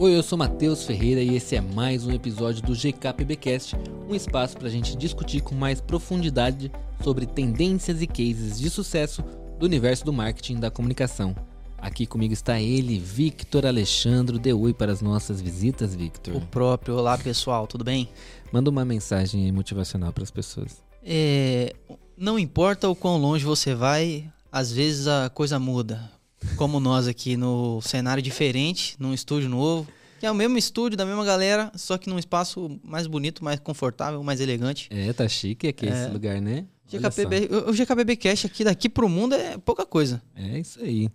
[0.00, 3.76] Oi, eu sou Matheus Ferreira e esse é mais um episódio do GKPBcast,
[4.08, 6.72] um espaço para a gente discutir com mais profundidade
[7.04, 9.22] sobre tendências e cases de sucesso
[9.58, 11.36] do universo do marketing e da comunicação.
[11.76, 14.38] Aqui comigo está ele, Victor Alexandro.
[14.38, 16.34] Dê oi para as nossas visitas, Victor.
[16.34, 16.96] O próprio.
[16.96, 18.08] Olá, pessoal, tudo bem?
[18.50, 20.82] Manda uma mensagem motivacional para as pessoas.
[21.04, 21.76] É,
[22.16, 26.10] não importa o quão longe você vai, às vezes a coisa muda.
[26.56, 29.86] Como nós aqui no cenário diferente, num estúdio novo.
[30.18, 33.58] Que é o mesmo estúdio, da mesma galera, só que num espaço mais bonito, mais
[33.58, 34.86] confortável, mais elegante.
[34.90, 35.88] É, tá chique aqui É.
[35.90, 36.66] esse lugar, né?
[36.86, 40.20] GKPB, o GKPB Cash aqui daqui pro mundo é pouca coisa.
[40.34, 41.08] É isso aí.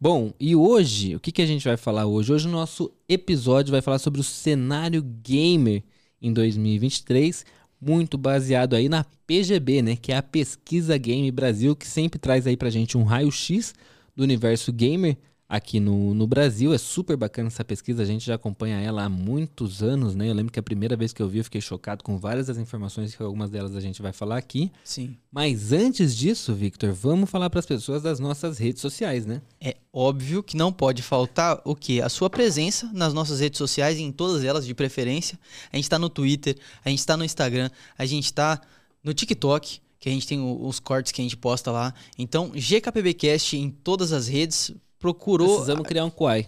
[0.00, 2.32] Bom, e hoje, o que, que a gente vai falar hoje?
[2.32, 5.82] Hoje o nosso episódio vai falar sobre o cenário gamer
[6.20, 7.46] em 2023,
[7.80, 9.96] muito baseado aí na PGB, né?
[9.96, 13.74] Que é a Pesquisa Game Brasil, que sempre traz aí pra gente um raio-x
[14.16, 15.16] do universo gamer
[15.48, 16.72] aqui no, no Brasil.
[16.72, 20.28] É super bacana essa pesquisa, a gente já acompanha ela há muitos anos, né?
[20.28, 22.58] Eu lembro que a primeira vez que eu vi, eu fiquei chocado com várias das
[22.58, 24.70] informações que algumas delas a gente vai falar aqui.
[24.82, 25.16] Sim.
[25.30, 29.40] Mas antes disso, Victor, vamos falar para as pessoas das nossas redes sociais, né?
[29.60, 32.00] É óbvio que não pode faltar o quê?
[32.02, 35.38] A sua presença nas nossas redes sociais, em todas elas de preferência.
[35.72, 38.60] A gente tá no Twitter, a gente tá no Instagram, a gente tá
[39.02, 41.92] no TikTok, que a gente tem os cortes que a gente posta lá.
[42.16, 44.70] Então, GKPBcast em todas as redes.
[45.00, 45.48] Procurou.
[45.56, 46.46] Precisamos criar um Kuai.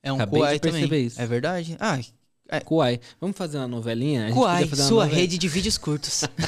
[0.00, 1.04] É um Acabei Kuai também.
[1.06, 1.20] isso.
[1.20, 1.76] É verdade?
[1.80, 1.98] Ah,
[2.64, 3.00] Kuai.
[3.20, 4.30] Vamos fazer uma novelinha?
[4.32, 6.22] Kuai, sua novela- rede de vídeos curtos.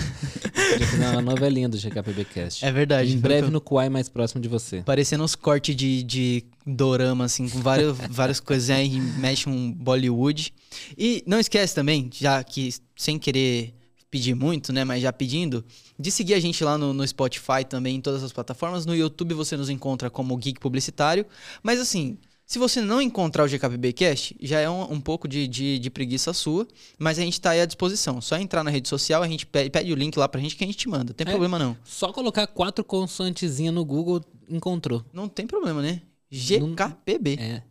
[0.70, 2.64] Podia fazer uma novelinha do GKPBcast.
[2.64, 3.12] é verdade.
[3.12, 4.83] Em breve no Kuai mais próximo de você.
[4.83, 10.55] Parecendo uns cortes de, de dorama, assim, com várias, várias coisas aí, mexe um Bollywood.
[10.97, 13.75] E não esquece também, já que sem querer
[14.11, 15.65] pedir muito, né, mas já pedindo,
[15.99, 18.87] de seguir a gente lá no, no Spotify também, em todas as plataformas.
[18.87, 21.27] No YouTube você nos encontra como Geek Publicitário.
[21.62, 25.79] Mas assim, se você não encontrar o GKPBcast, já é um, um pouco de, de,
[25.81, 26.67] de preguiça sua,
[26.99, 28.21] mas a gente tá aí à disposição.
[28.21, 30.62] Só entrar na rede social, a gente pede, pede o link lá pra gente que
[30.62, 31.06] a gente te manda.
[31.06, 31.31] Não tem É.
[31.31, 31.77] problema não.
[31.84, 35.05] Só colocar quatro consoantezinhas no Google, encontrou.
[35.12, 36.03] Não tem problema, né?
[36.31, 37.37] GKPB.
[37.41, 37.62] É.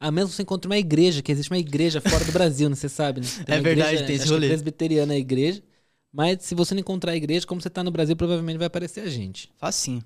[0.00, 2.74] A mesmo que você encontre uma igreja, que existe uma igreja fora do Brasil, né?
[2.74, 3.26] Você sabe, né?
[3.46, 4.48] É verdade, igreja, tem esse acho que rolê.
[4.48, 5.62] presbiteriana a igreja.
[6.14, 9.00] Mas se você não encontrar a igreja, como você tá no Brasil, provavelmente vai aparecer
[9.00, 9.50] a gente.
[9.56, 10.00] Facinho.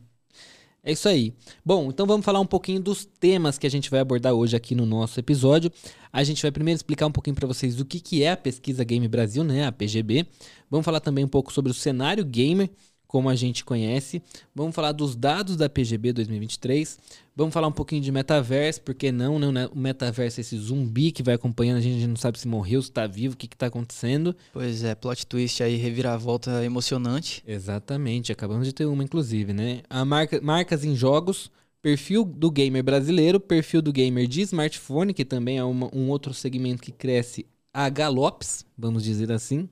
[0.82, 1.34] É isso aí.
[1.62, 4.74] Bom, então vamos falar um pouquinho dos temas que a gente vai abordar hoje aqui
[4.74, 5.70] no nosso episódio.
[6.10, 8.82] A gente vai primeiro explicar um pouquinho para vocês o que, que é a Pesquisa
[8.84, 10.26] Game Brasil, né, a PGB.
[10.70, 12.70] Vamos falar também um pouco sobre o cenário gamer,
[13.08, 14.22] como a gente conhece.
[14.54, 16.98] Vamos falar dos dados da PGB 2023.
[17.34, 19.68] Vamos falar um pouquinho de metaverso, porque não, não, né?
[19.72, 22.46] O metaverso é esse zumbi que vai acompanhando a gente, a gente não sabe se
[22.46, 24.36] morreu, se tá vivo, o que que tá acontecendo.
[24.52, 27.42] Pois é, plot twist aí, reviravolta emocionante.
[27.46, 29.80] Exatamente, acabamos de ter uma, inclusive, né?
[29.88, 35.24] A marca, marcas em jogos, perfil do gamer brasileiro, perfil do gamer de smartphone, que
[35.24, 39.68] também é uma- um outro segmento que cresce a galopes, vamos dizer assim.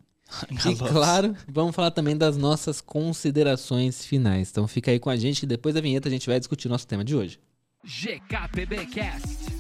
[0.50, 4.50] E claro, vamos falar também das nossas considerações finais.
[4.50, 6.70] Então fica aí com a gente que depois da vinheta a gente vai discutir o
[6.70, 7.38] nosso tema de hoje.
[7.84, 9.56] GKPBcast.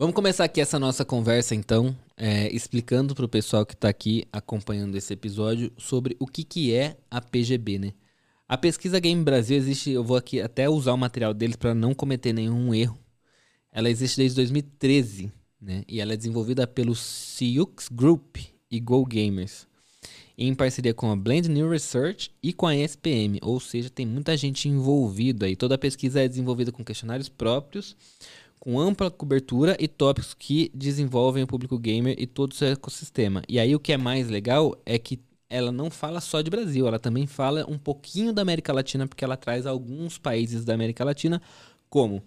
[0.00, 4.24] Vamos começar aqui essa nossa conversa, então, é, explicando para o pessoal que está aqui
[4.32, 7.92] acompanhando esse episódio sobre o que, que é a PGB, né?
[8.48, 11.94] A pesquisa Game Brasil existe, eu vou aqui até usar o material deles para não
[11.94, 12.98] cometer nenhum erro.
[13.70, 15.82] Ela existe desde 2013, né?
[15.88, 18.36] E ela é desenvolvida pelo Siux Group
[18.70, 19.66] e Go Gamers,
[20.38, 24.36] em parceria com a Blend New Research e com a SPM, ou seja, tem muita
[24.36, 25.54] gente envolvida aí.
[25.54, 27.96] Toda a pesquisa é desenvolvida com questionários próprios
[28.60, 33.42] com ampla cobertura e tópicos que desenvolvem o público gamer e todo o seu ecossistema.
[33.48, 36.86] E aí o que é mais legal é que ela não fala só de Brasil,
[36.86, 41.02] ela também fala um pouquinho da América Latina, porque ela traz alguns países da América
[41.02, 41.42] Latina,
[41.88, 42.22] como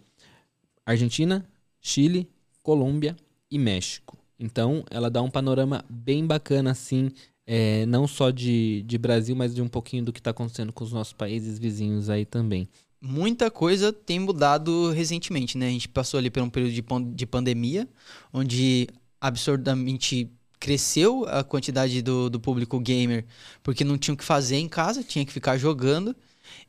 [0.85, 1.47] Argentina,
[1.79, 2.27] Chile,
[2.61, 3.15] Colômbia
[3.53, 4.17] e México.
[4.39, 7.11] Então ela dá um panorama bem bacana assim,
[7.45, 10.83] é, não só de, de Brasil, mas de um pouquinho do que está acontecendo com
[10.83, 12.67] os nossos países vizinhos aí também.
[12.99, 15.67] Muita coisa tem mudado recentemente, né?
[15.67, 17.87] A gente passou ali por um período de, pan- de pandemia,
[18.31, 18.87] onde
[19.19, 23.25] absurdamente cresceu a quantidade do, do público gamer,
[23.61, 26.15] porque não tinha o que fazer em casa, tinha que ficar jogando.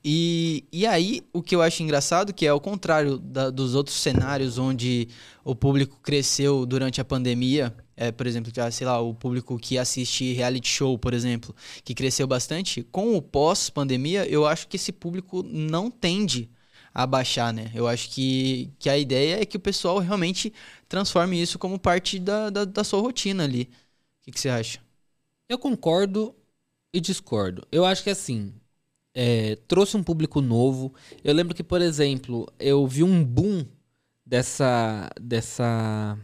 [0.05, 3.97] E, e aí, o que eu acho engraçado, que é ao contrário da- dos outros
[3.97, 5.09] cenários onde
[5.45, 10.33] o público cresceu durante a pandemia, é, por exemplo, sei lá, o público que assiste
[10.33, 11.55] reality show, por exemplo,
[11.85, 16.51] que cresceu bastante, com o pós-pandemia, eu acho que esse público não tende
[16.93, 17.71] a baixar, né?
[17.75, 20.53] Eu acho que, que a ideia é que o pessoal realmente
[20.89, 23.63] transforme isso como parte da, da, da sua rotina ali.
[24.23, 24.81] O que, que você acha?
[25.49, 26.35] Eu concordo
[26.93, 27.67] e discordo.
[27.73, 28.55] Eu acho que assim,
[29.15, 30.93] é, trouxe um público novo.
[31.23, 33.65] Eu lembro que, por exemplo, eu vi um boom
[34.27, 35.11] dessa.
[35.21, 36.19] dessa.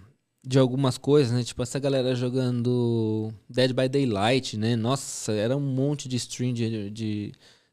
[0.44, 1.44] de algumas coisas, né?
[1.44, 4.74] Tipo, essa galera jogando Dead by Daylight, né?
[4.74, 7.32] Nossa, era um monte de stream de, de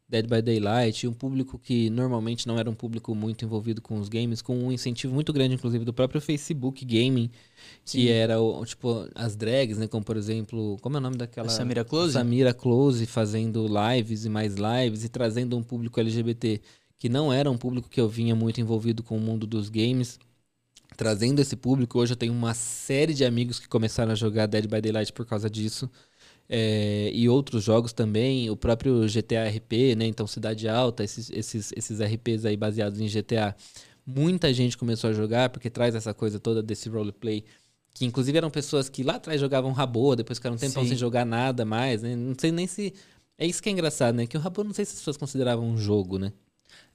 [0.10, 4.08] Dead by Daylight, um público que normalmente não era um público muito envolvido com os
[4.08, 7.30] games, com um incentivo muito grande, inclusive, do próprio Facebook Gaming,
[7.84, 8.08] que Sim.
[8.08, 9.86] era, o, tipo, as drags, né?
[9.88, 11.48] Como, por exemplo, como é o nome daquela...
[11.48, 12.14] A Samira Close?
[12.14, 16.62] Samira Close fazendo lives e mais lives e trazendo um público LGBT
[16.98, 20.18] que não era um público que eu vinha muito envolvido com o mundo dos games.
[20.96, 24.66] Trazendo esse público, hoje eu tenho uma série de amigos que começaram a jogar Dead
[24.68, 25.90] by Daylight por causa disso.
[26.50, 30.06] É, e outros jogos também, o próprio GTA RP, né?
[30.06, 33.56] Então Cidade Alta, esses, esses, esses RPs aí baseados em GTA.
[34.06, 37.44] Muita gente começou a jogar porque traz essa coisa toda desse roleplay.
[37.94, 40.90] Que inclusive eram pessoas que lá atrás jogavam Rabo, depois ficaram um tempão Sim.
[40.90, 42.16] sem jogar nada mais, né?
[42.16, 42.94] Não sei nem se.
[43.38, 44.26] É isso que é engraçado, né?
[44.26, 46.32] Que o Rabo não sei se as pessoas consideravam um jogo, né?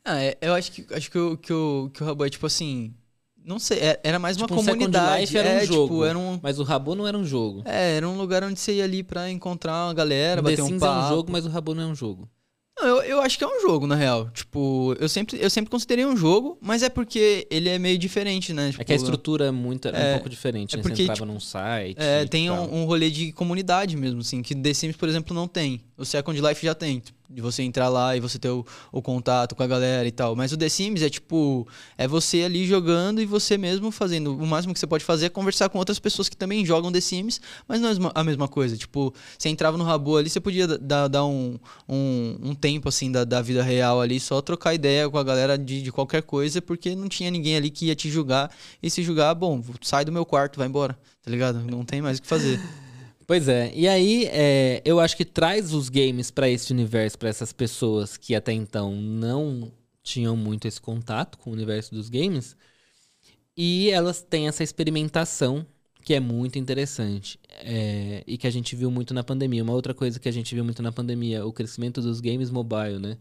[0.04, 2.46] Ah, é, eu acho que, acho que, o, que, o, que o Rabo é tipo
[2.46, 2.94] assim.
[3.44, 5.20] Não sei, é- era mais uma Tipo, um Second comunidade.
[5.22, 5.82] Life era um é, jogo.
[5.88, 7.62] Tipo, era um, Mas o Rabo não era um jogo.
[7.64, 10.66] é, era um lugar onde você ia ali pra encontrar uma galera, The bater um
[10.68, 11.00] Sims papo.
[11.00, 12.28] é um jogo, mas o Rabo não é um jogo.
[12.74, 14.30] Não, eu, eu acho que é um jogo, na real.
[14.30, 18.52] Tipo, eu sempre, eu sempre considerei um jogo, mas é porque ele é meio diferente,
[18.54, 18.68] né?
[18.68, 20.82] É Tipo, que a estrutura é muito, é um é- pouco diferente, é né?
[20.82, 21.96] porque, Você entrava tipo, num site.
[22.00, 25.46] É, tem um, um rolê de comunidade mesmo, assim, que The Sims, por exemplo, não
[25.46, 25.82] tem.
[25.98, 29.00] O Second Life já tem, tipo, de você entrar lá e você ter o, o
[29.00, 30.36] contato com a galera e tal.
[30.36, 34.36] Mas o The Sims é tipo, é você ali jogando e você mesmo fazendo.
[34.36, 37.00] O máximo que você pode fazer é conversar com outras pessoas que também jogam The
[37.00, 38.76] Sims, mas não é a mesma coisa.
[38.76, 41.58] Tipo, você entrava no Rabo ali, você podia dar, dar um,
[41.88, 45.56] um, um tempo, assim, da, da vida real ali, só trocar ideia com a galera
[45.56, 48.50] de, de qualquer coisa, porque não tinha ninguém ali que ia te julgar.
[48.82, 51.60] E se julgar, bom, sai do meu quarto, vai embora, tá ligado?
[51.60, 52.60] Não tem mais o que fazer.
[53.32, 57.30] Pois é, e aí é, eu acho que traz os games pra esse universo, pra
[57.30, 62.54] essas pessoas que até então não tinham muito esse contato com o universo dos games,
[63.56, 65.64] e elas têm essa experimentação
[66.04, 69.62] que é muito interessante é, e que a gente viu muito na pandemia.
[69.62, 72.98] Uma outra coisa que a gente viu muito na pandemia, o crescimento dos games mobile,
[72.98, 73.16] né?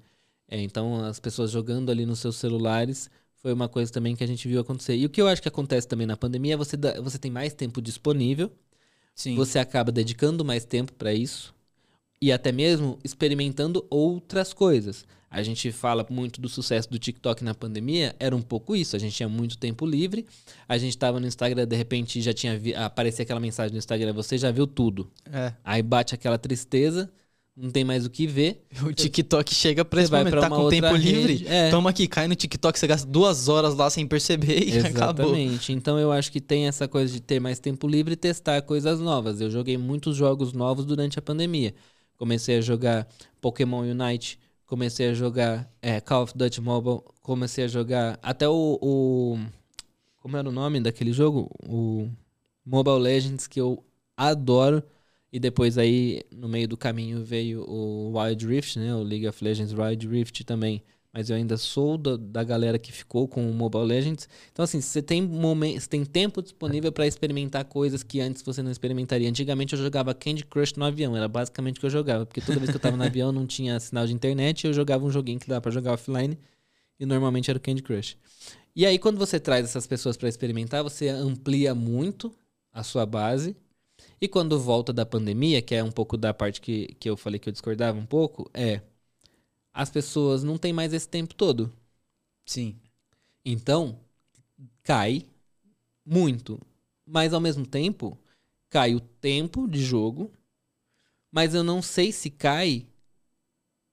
[0.50, 4.28] É, então as pessoas jogando ali nos seus celulares foi uma coisa também que a
[4.28, 4.98] gente viu acontecer.
[4.98, 7.54] E o que eu acho que acontece também na pandemia é você, você tem mais
[7.54, 8.52] tempo disponível
[9.21, 9.35] Sim.
[9.35, 11.53] você acaba dedicando mais tempo para isso
[12.21, 15.06] e até mesmo experimentando outras coisas.
[15.29, 18.95] A gente fala muito do sucesso do TikTok na pandemia, era um pouco isso.
[18.95, 20.25] A gente tinha muito tempo livre,
[20.68, 24.12] a gente tava no Instagram, de repente já tinha vi aparecia aquela mensagem no Instagram,
[24.12, 25.09] você já viu tudo.
[25.31, 25.53] É.
[25.63, 27.09] Aí bate aquela tristeza,
[27.56, 28.65] não tem mais o que ver.
[28.83, 31.33] O TikTok chega pra Você vai pra tá com tempo livre.
[31.36, 31.69] rede, é.
[31.69, 35.25] Toma aqui, cai no TikTok, você gasta duas horas lá sem perceber e acabou.
[35.25, 35.74] Exatamente.
[35.74, 39.00] Então eu acho que tem essa coisa de ter mais tempo livre e testar coisas
[39.00, 39.42] novas.
[39.42, 41.74] Eu joguei muitos jogos novos durante a pandemia.
[42.18, 43.07] Comecei a jogar
[43.42, 48.77] Pokémon Unite, comecei a jogar é, Call of Duty Mobile, comecei a jogar até o,
[48.81, 49.39] o-
[50.18, 51.50] como era o nome daquele jogo?
[51.68, 52.07] O
[52.65, 53.83] Mobile Legends que eu
[54.15, 54.83] adoro.
[55.31, 58.94] E depois aí no meio do caminho veio o Wild Rift, né?
[58.94, 60.83] O League of Legends Wild Rift também.
[61.13, 64.30] Mas eu ainda sou da, da galera que ficou com o Mobile Legends.
[64.51, 68.63] Então, assim, você tem, momen- você tem tempo disponível para experimentar coisas que antes você
[68.63, 69.28] não experimentaria.
[69.28, 72.25] Antigamente eu jogava Candy Crush no avião, era basicamente o que eu jogava.
[72.25, 75.06] Porque toda vez que eu tava no avião não tinha sinal de internet, eu jogava
[75.06, 76.38] um joguinho que dava para jogar offline.
[76.98, 78.16] E normalmente era o Candy Crush.
[78.73, 82.33] E aí, quando você traz essas pessoas para experimentar, você amplia muito
[82.71, 83.54] a sua base.
[84.21, 87.40] E quando volta da pandemia, que é um pouco da parte que, que eu falei
[87.40, 88.81] que eu discordava um pouco, é.
[89.73, 91.73] As pessoas não têm mais esse tempo todo.
[92.45, 92.75] Sim.
[93.44, 93.97] Então,
[94.83, 95.25] cai
[96.06, 96.59] muito.
[97.06, 98.16] Mas ao mesmo tempo,
[98.69, 100.30] cai o tempo de jogo.
[101.31, 102.85] Mas eu não sei se cai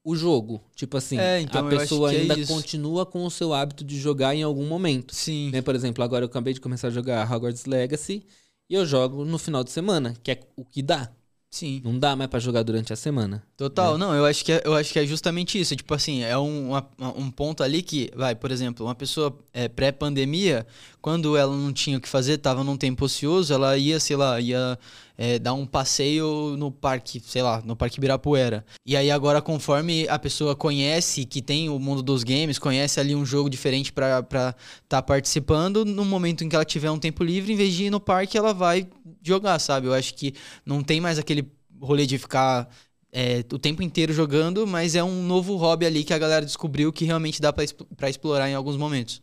[0.03, 0.61] o jogo.
[0.75, 2.53] Tipo assim, É, então a pessoa é ainda isso.
[2.53, 5.15] continua com o seu hábito de jogar em algum momento.
[5.15, 5.49] Sim.
[5.49, 5.61] Né?
[5.61, 8.25] Por exemplo, agora eu acabei de começar a jogar Hogwarts Legacy
[8.69, 11.11] e eu jogo no final de semana, que é o que dá.
[11.51, 11.81] Sim.
[11.83, 13.43] Não dá mais pra jogar durante a semana.
[13.57, 15.75] Total, não, eu acho, que é, eu acho que é justamente isso.
[15.75, 19.67] Tipo assim, é um, uma- um ponto ali que, vai, por exemplo, uma pessoa é,
[19.67, 20.67] pré-pandemia,
[21.01, 24.39] quando ela não tinha o que fazer, tava num tempo ocioso, ela ia, sei lá,
[24.39, 24.77] ia
[25.21, 28.63] é, dar um passeio no parque, sei lá, no Parque Ibirapuera.
[28.85, 33.13] E aí agora, conforme a pessoa conhece que tem o mundo dos games, conhece ali
[33.13, 34.55] um jogo diferente pra estar
[34.87, 37.89] tá participando, no momento em que ela tiver um tempo livre, em vez de ir
[37.89, 38.87] no parque, ela vai
[39.21, 39.87] jogar, sabe?
[39.87, 40.33] Eu acho que
[40.65, 42.69] não tem mais aquele rolê de ficar
[43.11, 46.93] é, o tempo inteiro jogando, mas é um novo hobby ali que a galera descobriu
[46.93, 49.21] que realmente dá pra explorar em alguns momentos.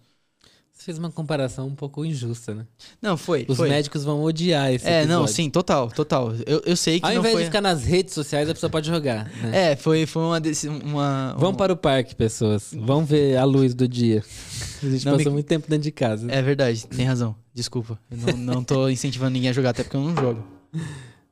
[0.87, 2.65] Fez uma comparação um pouco injusta, né?
[3.03, 3.45] Não, foi.
[3.49, 3.69] Os foi.
[3.69, 5.35] médicos vão odiar esse É, não, episódio.
[5.35, 6.33] sim, total, total.
[6.47, 7.43] Eu, eu sei que Ao não invés foi...
[7.43, 9.25] de ficar nas redes sociais, a pessoa pode jogar.
[9.43, 9.73] Né?
[9.73, 10.41] É, foi, foi uma...
[10.41, 12.73] Desse, uma Vão para o parque, pessoas.
[12.73, 14.23] Vão ver a luz do dia.
[14.81, 16.31] A gente Não, passa me- muito tempo dentro de casa.
[16.31, 17.35] É verdade, tem razão.
[17.53, 17.99] Desculpa.
[18.09, 20.47] Eu não, não tô incentivando ninguém a jogar, até porque eu não jogo.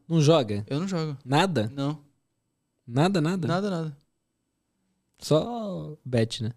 [0.08, 0.64] Não joga?
[0.66, 1.16] Eu não jogo.
[1.24, 1.70] Nada?
[1.72, 2.00] Não.
[2.84, 3.46] Nada, nada?
[3.46, 3.96] Nada, nada.
[5.20, 6.50] Só bet, né?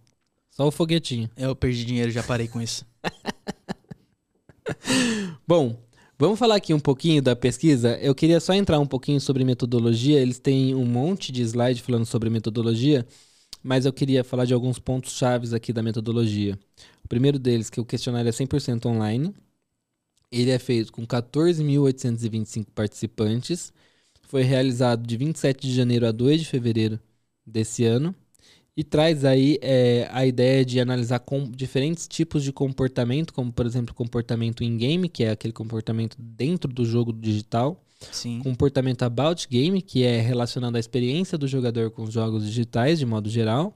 [0.58, 1.30] Só o foguetinho.
[1.38, 2.84] Eu perdi dinheiro, já parei com isso.
[5.48, 5.80] Bom,
[6.18, 7.96] vamos falar aqui um pouquinho da pesquisa.
[8.00, 10.20] Eu queria só entrar um pouquinho sobre metodologia.
[10.20, 13.06] Eles têm um monte de slide falando sobre metodologia,
[13.62, 16.58] mas eu queria falar de alguns pontos chaves aqui da metodologia.
[17.06, 19.36] O primeiro deles, que o questionário é 100% online.
[20.32, 23.72] Ele é feito com 14.825 participantes.
[24.24, 27.00] Foi realizado de 27 de janeiro a 2 de fevereiro
[27.46, 28.16] desse ano.
[28.78, 31.20] E traz aí é, a ideia de analisar
[31.50, 36.86] diferentes tipos de comportamento, como por exemplo comportamento in-game, que é aquele comportamento dentro do
[36.86, 38.40] jogo digital, Sim.
[38.44, 43.06] comportamento about game, que é relacionado à experiência do jogador com os jogos digitais de
[43.08, 43.76] modo geral,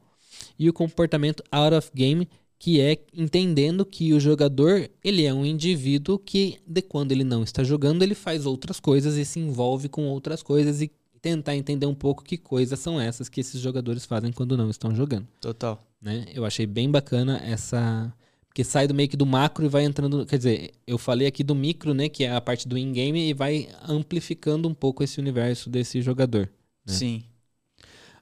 [0.57, 2.27] e o comportamento out of game,
[2.59, 7.41] que é entendendo que o jogador ele é um indivíduo que de quando ele não
[7.41, 10.91] está jogando ele faz outras coisas e se envolve com outras coisas e
[11.21, 14.93] tentar entender um pouco que coisas são essas que esses jogadores fazem quando não estão
[14.95, 15.79] jogando Total.
[16.01, 16.25] né?
[16.33, 18.11] Eu achei bem bacana essa.
[18.47, 20.25] Porque sai do meio que do macro e vai entrando.
[20.25, 22.09] Quer dizer, eu falei aqui do micro, né?
[22.09, 26.49] Que é a parte do in-game e vai amplificando um pouco esse universo desse jogador.
[26.85, 26.93] né?
[26.93, 27.23] Sim.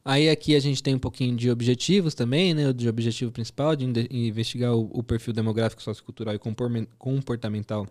[0.06, 2.72] Aí aqui a gente tem um pouquinho de objetivos também, né?
[2.72, 6.40] De objetivo principal, de investigar o, o perfil demográfico, sociocultural e
[6.98, 7.88] comportamental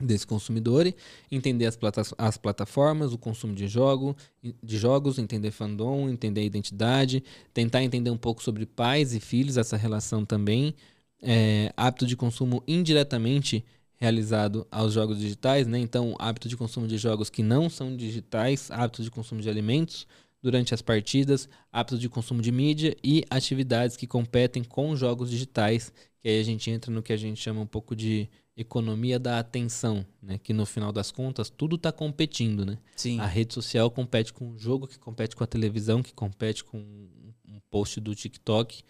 [0.00, 0.92] desse consumidor,
[1.30, 4.16] entender as, plata as plataformas, o consumo de, jogo,
[4.62, 9.56] de jogos, entender fandom, entender a identidade, tentar entender um pouco sobre pais e filhos,
[9.56, 10.74] essa relação também,
[11.20, 13.64] é, hábito de consumo indiretamente
[13.96, 15.78] realizado aos jogos digitais, né?
[15.78, 20.06] Então, hábito de consumo de jogos que não são digitais, hábito de consumo de alimentos
[20.40, 25.92] durante as partidas, hábito de consumo de mídia e atividades que competem com jogos digitais,
[26.20, 28.28] que aí a gente entra no que a gente chama um pouco de
[28.60, 30.36] economia da atenção, né?
[30.38, 32.76] Que no final das contas tudo está competindo, né?
[32.96, 33.20] Sim.
[33.20, 36.78] A rede social compete com o jogo, que compete com a televisão, que compete com
[36.78, 38.82] um post do TikTok.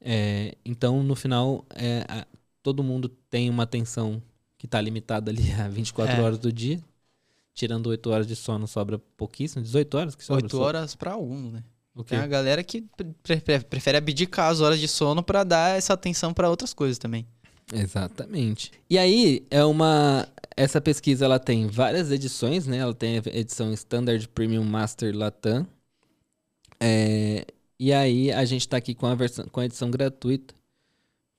[0.00, 2.26] É, então, no final, é, a-
[2.62, 4.22] todo mundo tem uma atenção
[4.58, 6.20] que está limitada ali a 24 É.
[6.22, 6.80] horas do dia.
[7.54, 9.62] Tirando 8 horas de sono, sobra pouquíssimo.
[9.62, 10.44] 18 horas que sobra?
[10.44, 11.64] Oito horas pra alguns, né?
[11.94, 12.10] O quê?
[12.10, 12.82] Tem a galera que
[13.22, 16.98] pre- pre- prefere abdicar as horas de sono pra dar essa atenção pra outras coisas
[16.98, 17.26] também.
[17.72, 18.70] Exatamente.
[18.88, 20.28] E aí, é uma.
[20.56, 22.78] Essa pesquisa ela tem várias edições, né?
[22.78, 25.66] Ela tem a edição Standard Premium Master Latam.
[26.80, 27.46] É,
[27.78, 30.54] E aí, a gente tá aqui com a, versão, com a edição gratuita.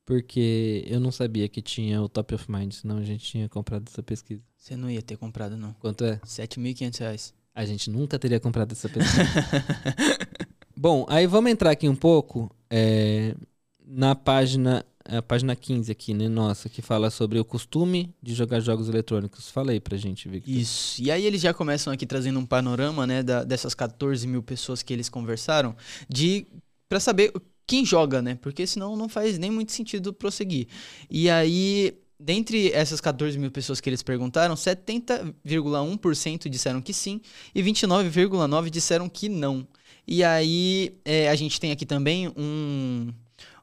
[0.06, 3.86] Porque eu não sabia que tinha o Top of Mind, senão a gente tinha comprado
[3.90, 4.42] essa pesquisa.
[4.56, 5.74] Você não ia ter comprado, não.
[5.82, 6.18] Quanto é?
[6.26, 7.34] 7.500 reais.
[7.54, 9.24] A gente nunca teria comprado essa pesquisa.
[10.78, 13.36] Bom, aí vamos entrar aqui um pouco é,
[13.86, 18.60] na página, a página 15 aqui, né, nossa, que fala sobre o costume de jogar
[18.60, 19.50] jogos eletrônicos.
[19.50, 20.54] Fala aí pra gente, Victor.
[20.54, 21.02] Isso.
[21.02, 24.84] E aí eles já começam aqui trazendo um panorama, né, da- dessas 14 mil pessoas
[24.84, 25.76] que eles conversaram,
[26.10, 26.46] de
[26.90, 27.32] para saber
[27.66, 28.36] quem joga, né?
[28.42, 30.68] Porque senão não faz nem muito sentido prosseguir.
[31.10, 37.22] E aí, dentre essas 14 mil pessoas que eles perguntaram, 70,1% disseram que sim
[37.54, 39.68] e 29,9% disseram que não.
[40.08, 43.12] E aí, é, a gente tem aqui também um,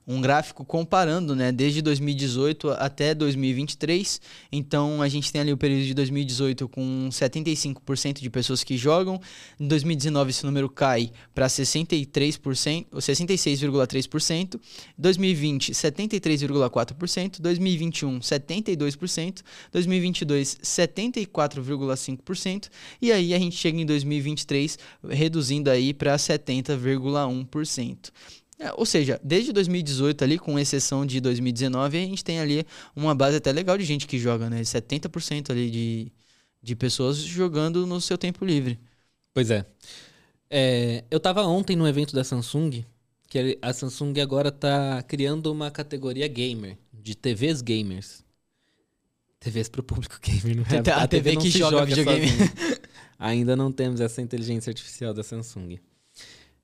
[0.07, 4.21] um gráfico comparando, né, desde 2018 até 2023.
[4.53, 9.19] Então, a gente tem ali o período de 2018 com 75% de pessoas que jogam.
[9.59, 14.61] Em 2019, esse número cai para 63%, ou 66,3%.
[14.99, 17.41] 2020, 73,4%.
[17.41, 19.43] 2021, 72%.
[19.73, 22.69] 2022, 74,5%.
[23.01, 28.11] E aí, a gente chega em 2023, reduzindo aí para 70,1%.
[28.59, 33.15] É, Ou seja, desde 2018 ali, com exceção de 2019, a gente tem ali uma
[33.15, 34.63] base até legal de gente que joga, né?
[34.63, 36.13] 70% ali de,
[36.63, 38.79] de pessoas jogando no seu tempo livre.
[39.33, 39.67] Pois é.
[40.49, 42.85] É, Eu tava ontem no evento da Samsung,
[43.29, 48.25] que a Samsung agora tá criando uma categoria gamer, de TVs gamers.
[49.41, 51.03] TVs pro público gamer, não é?
[51.03, 52.29] A TV não que se joga videogame.
[53.19, 55.79] Ainda não temos essa inteligência artificial da Samsung.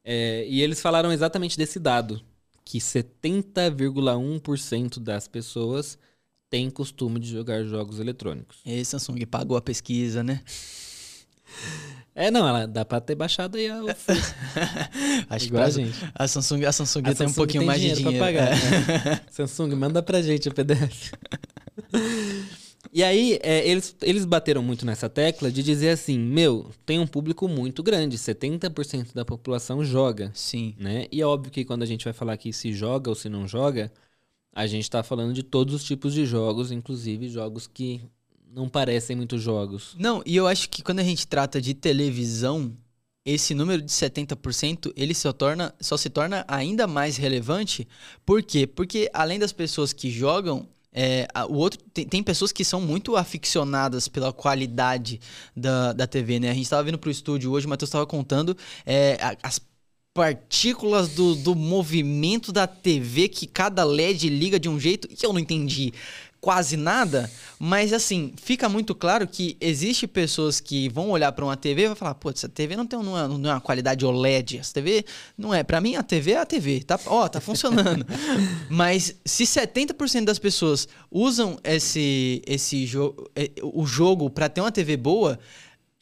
[0.04, 2.21] É, e eles falaram exatamente desse dado,
[2.64, 5.99] que 70,1% das pessoas
[6.49, 8.59] têm costume de jogar jogos eletrônicos.
[8.64, 10.40] E Samsung pagou a pesquisa, né?
[12.14, 13.80] É, não, ela dá pra ter baixado aí a,
[15.30, 15.99] Acho que igual a pra- gente.
[16.14, 18.25] a Samsung, a Samsung A tem um Samsung pouquinho tem mais de dinheiro dinheiro.
[18.25, 19.11] pra pagar, é.
[19.11, 19.21] né?
[19.30, 21.12] Samsung, manda pra gente o PDF.
[22.93, 27.07] e aí, é, eles, eles bateram muito nessa tecla de dizer assim, meu, tem um
[27.07, 30.75] público muito grande, 70% da população joga, Sim.
[30.79, 31.07] né?
[31.13, 33.47] E é óbvio que quando a gente vai falar que se joga ou se não
[33.47, 33.93] joga,
[34.53, 38.01] a gente tá falando de todos os tipos de jogos, inclusive jogos que
[38.53, 39.95] não parecem muito jogos.
[39.99, 42.77] Não, e eu acho que quando a gente trata de televisão,
[43.25, 47.87] esse número de 70% ele só, torna, só se torna ainda mais relevante.
[48.27, 48.67] Por quê?
[48.67, 53.16] Porque além das pessoas que jogam, é, o outro tem, tem pessoas que são muito
[53.16, 55.20] aficionadas pela qualidade
[55.56, 56.50] da, da TV, né?
[56.50, 59.61] A gente estava vindo pro estúdio hoje, o Matheus estava contando é, a- as
[60.12, 65.32] partículas do, do movimento da TV que cada LED liga de um jeito que eu
[65.32, 65.92] não entendi
[66.40, 71.56] quase nada, mas assim, fica muito claro que existe pessoas que vão olhar para uma
[71.56, 74.06] TV e vão falar, pô, essa TV não tem não é, não é uma qualidade
[74.06, 75.04] OLED, essa TV
[75.37, 78.06] não é, para mim a TV é a TV, tá, ó, tá funcionando.
[78.70, 83.30] mas se 70% das pessoas usam esse esse jogo
[83.62, 85.38] o jogo para ter uma TV boa,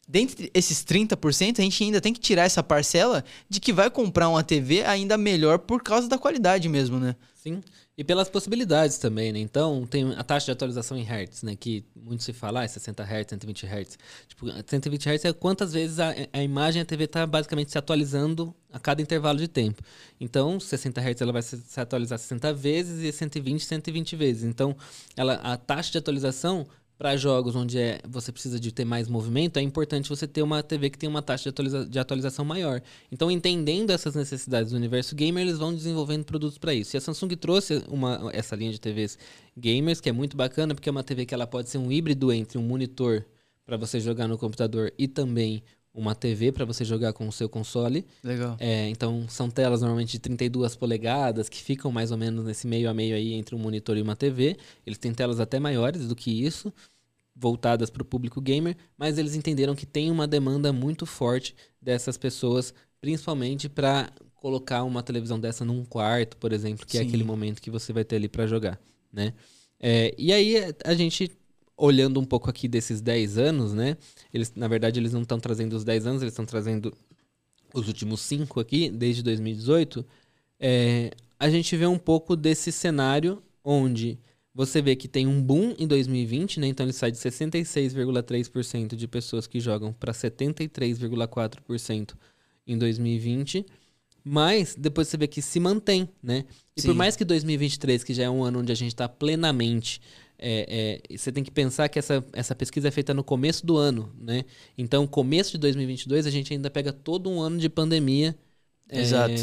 [0.09, 4.27] dentre esses 30%, a gente ainda tem que tirar essa parcela de que vai comprar
[4.27, 7.15] uma TV ainda melhor por causa da qualidade mesmo, né?
[7.35, 7.61] Sim.
[7.95, 9.39] E pelas possibilidades também, né?
[9.39, 11.55] Então, tem a taxa de atualização em hertz, né?
[11.55, 13.97] Que muito se fala, ah, é 60 Hz, 120 Hz.
[14.27, 18.55] Tipo, 120 Hz é quantas vezes a, a imagem, a TV está basicamente se atualizando
[18.71, 19.83] a cada intervalo de tempo.
[20.19, 24.43] Então, 60 Hz ela vai se, se atualizar 60 vezes e 120, 120 vezes.
[24.43, 24.75] Então,
[25.15, 26.65] ela, a taxa de atualização
[26.99, 30.61] para jogos onde é, você precisa de ter mais movimento, é importante você ter uma
[30.61, 32.81] TV que tem uma taxa de, atualiza- de atualização maior.
[33.09, 36.95] Então, entendendo essas necessidades do universo gamer, eles vão desenvolvendo produtos para isso.
[36.95, 39.17] E a Samsung trouxe uma, essa linha de TVs
[39.57, 42.33] gamers, que é muito bacana, porque é uma TV que ela pode ser um híbrido
[42.33, 43.25] entre um monitor
[43.65, 47.49] para você jogar no computador e também uma TV para você jogar com o seu
[47.49, 48.05] console.
[48.23, 48.55] Legal.
[48.59, 52.89] É, então, são telas normalmente de 32 polegadas, que ficam mais ou menos nesse meio
[52.89, 54.57] a meio aí entre um monitor e uma TV.
[54.85, 56.71] Eles têm telas até maiores do que isso,
[57.35, 62.17] voltadas para o público gamer, mas eles entenderam que tem uma demanda muito forte dessas
[62.17, 67.07] pessoas, principalmente para colocar uma televisão dessa num quarto, por exemplo, que é Sim.
[67.07, 68.79] aquele momento que você vai ter ali para jogar,
[69.11, 69.33] né?
[69.79, 71.31] É, e aí a gente
[71.79, 73.97] olhando um pouco aqui desses 10 anos, né?
[74.33, 76.93] Eles, na verdade, eles não estão trazendo os 10 anos, eles estão trazendo
[77.73, 80.05] os últimos 5 aqui, desde 2018.
[80.59, 84.19] É, a gente vê um pouco desse cenário onde
[84.53, 86.67] você vê que tem um boom em 2020, né?
[86.67, 92.13] Então ele sai de 66,3% de pessoas que jogam para 73,4%
[92.67, 93.65] em 2020.
[94.21, 96.43] Mas depois você vê que se mantém, né?
[96.75, 96.97] E por Sim.
[96.97, 100.01] mais que 2023, que já é um ano onde a gente está plenamente.
[100.39, 103.77] É, é, você tem que pensar que essa, essa pesquisa é feita no começo do
[103.77, 104.45] ano, né?
[104.77, 108.35] Então, começo de 2022, a gente ainda pega todo um ano de pandemia.
[108.89, 109.33] é, Exato.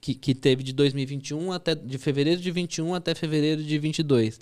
[0.00, 4.38] que, que teve de 2021 até de fevereiro de 21 até fevereiro de 22.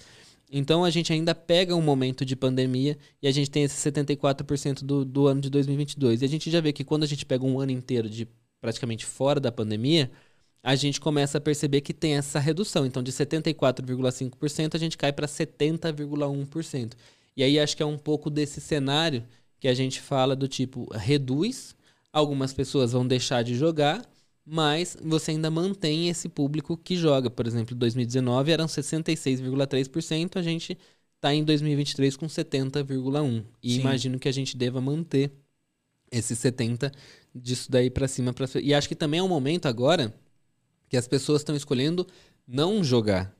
[0.50, 4.84] Então a gente ainda pega um momento de pandemia e a gente tem esse 74%
[4.84, 6.22] do, do ano de 2022.
[6.22, 8.28] E a gente já vê que quando a gente pega um ano inteiro de
[8.60, 10.10] praticamente fora da pandemia,
[10.66, 12.84] a gente começa a perceber que tem essa redução.
[12.84, 16.94] Então de 74,5% a gente cai para 70,1%.
[17.36, 19.22] E aí acho que é um pouco desse cenário
[19.60, 21.76] que a gente fala do tipo reduz,
[22.12, 24.04] algumas pessoas vão deixar de jogar,
[24.44, 27.30] mas você ainda mantém esse público que joga.
[27.30, 30.76] Por exemplo, em 2019 eram 66,3%, a gente
[31.14, 33.44] está em 2023 com 70,1%.
[33.62, 33.80] E Sim.
[33.82, 35.30] imagino que a gente deva manter
[36.10, 36.92] esse 70%
[37.32, 38.32] disso daí para cima.
[38.32, 38.48] Pra...
[38.60, 40.12] E acho que também é um momento agora
[40.88, 42.06] que as pessoas estão escolhendo
[42.46, 43.34] não jogar.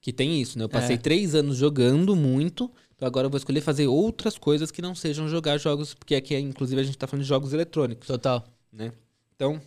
[0.00, 0.64] Que tem isso, né?
[0.64, 0.98] Eu passei É.
[0.98, 5.28] três anos jogando muito, então agora eu vou escolher fazer outras coisas que não sejam
[5.28, 8.46] jogar jogos, porque aqui, inclusive, a gente tá falando de jogos eletrônicos Total.
[8.72, 8.92] né?
[9.34, 9.60] Então,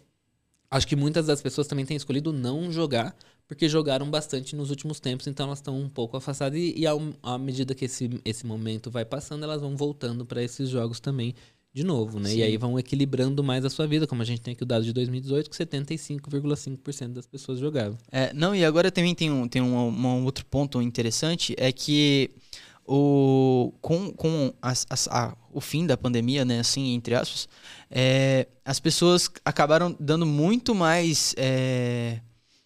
[0.69, 3.13] acho que muitas das pessoas também têm escolhido não jogar,
[3.45, 7.02] porque jogaram bastante nos últimos tempos, então elas estão um pouco afastadas e, e ao-
[7.21, 11.36] à medida que esse, esse momento vai passando, elas vão voltando para esses jogos também
[11.74, 12.30] de novo, né?
[12.30, 12.38] Sim.
[12.40, 14.84] E aí vão equilibrando mais a sua vida, como a gente tem aqui o dado
[14.84, 17.98] de 2018, que 75,5% das pessoas jogavam.
[18.12, 22.32] É, não, e agora também tem um, tem um, um outro ponto interessante, é que
[22.86, 27.48] o, com, com a- o fim da pandemia, né, assim, entre aspas,
[27.90, 32.20] é, as pessoas acabaram dando muito mais é,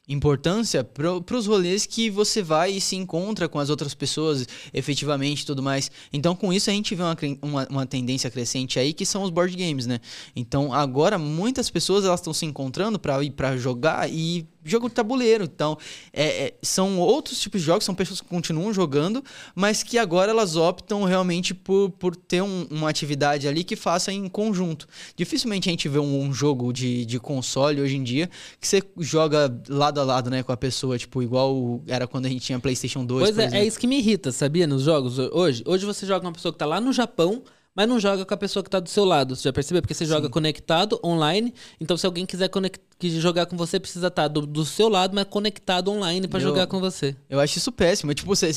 [0.07, 5.45] importância para os rolês que você vai e se encontra com as outras pessoas efetivamente
[5.45, 5.89] tudo mais.
[6.13, 9.29] Então, com isso, a gente vê uma, uma, uma tendência crescente aí que são os
[9.29, 9.99] board games, né?
[10.35, 14.95] Então, agora, muitas pessoas elas estão se encontrando para ir para jogar e jogo de
[14.95, 15.43] tabuleiro.
[15.43, 15.77] Então,
[16.11, 19.23] é, é, são outros tipos de jogos, são pessoas que continuam jogando,
[19.53, 24.11] mas que agora elas optam realmente por, por ter um- uma atividade ali que faça
[24.11, 24.87] em conjunto.
[25.15, 28.81] Dificilmente a gente vê um, um jogo de, de console hoje em dia que você
[28.99, 32.59] joga lado a lado, né, com a pessoa, tipo, igual era quando a gente tinha
[32.59, 33.23] PlayStation 2.
[33.23, 33.67] Pois é, é exemplo.
[33.67, 34.65] isso que me irrita, sabia?
[34.65, 35.63] Nos jogos hoje.
[35.65, 37.43] Hoje você joga com uma pessoa que tá lá no Japão,
[37.75, 39.35] mas não joga com a pessoa que tá do seu lado.
[39.35, 39.81] Você já percebeu?
[39.81, 41.53] Porque você joga conectado, online.
[41.79, 42.49] Então, se alguém quiser
[42.97, 46.67] que jogar com você, precisa estar do, do seu lado, mas conectado online Eu- jogar
[46.67, 47.15] com você.
[47.29, 48.13] Eu acho isso péssimo.
[48.13, 48.51] Tipo, você,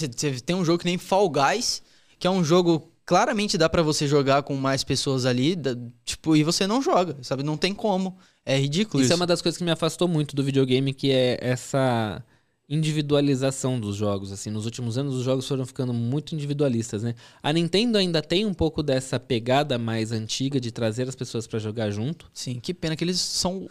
[0.46, 1.82] tem um jogo que nem Fall Guys,
[2.18, 5.56] que é um jogo claramente dá pra você jogar com mais pessoas ali,
[6.04, 7.42] tipo, e você não joga, sabe?
[7.42, 8.18] Não tem como.
[8.44, 9.12] É ridículo Isso isso.
[9.14, 12.22] é uma das coisas que me afastou muito do videogame, que é essa
[12.68, 14.50] individualização dos jogos, assim.
[14.50, 17.14] Nos últimos anos os jogos foram ficando muito individualistas, né?
[17.42, 21.58] A Nintendo ainda tem um pouco dessa pegada mais antiga de trazer as pessoas pra
[21.58, 22.30] jogar junto.
[22.34, 23.66] Sim, que pena que eles são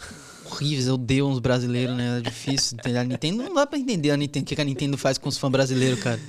[0.50, 2.18] horríveis, eu odeio uns brasileiros, né?
[2.18, 2.98] É difícil entender.
[2.98, 5.38] A Nintendo não dá pra entender a Nintendo, o que a Nintendo faz com os
[5.38, 6.20] fãs brasileiros, cara.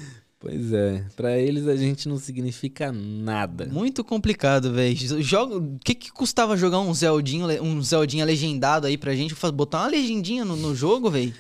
[0.40, 3.66] Pois é, pra eles a gente não significa nada.
[3.66, 5.20] Muito complicado, velho.
[5.20, 5.57] Joga...
[5.57, 9.35] O que, que custava jogar um Zeldinho, um Zeldinha legendado aí pra gente?
[9.52, 11.35] Botar uma legendinha no, no jogo, velho?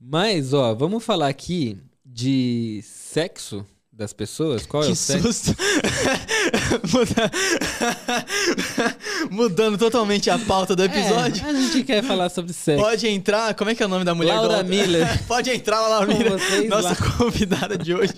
[0.00, 4.64] Mas, ó, vamos falar aqui de sexo das pessoas.
[4.64, 5.30] Qual é Que o sexo?
[5.32, 5.56] susto.
[6.90, 7.30] Muda-
[9.30, 11.44] Mudando totalmente a pauta do episódio.
[11.44, 12.82] É, a gente quer falar sobre sexo.
[12.82, 14.34] Pode entrar, como é que é o nome da mulher?
[14.36, 15.06] Laura Miller.
[15.28, 16.32] Pode entrar, Laura Miller.
[16.68, 16.96] Nossa lá.
[17.18, 18.14] convidada de hoje.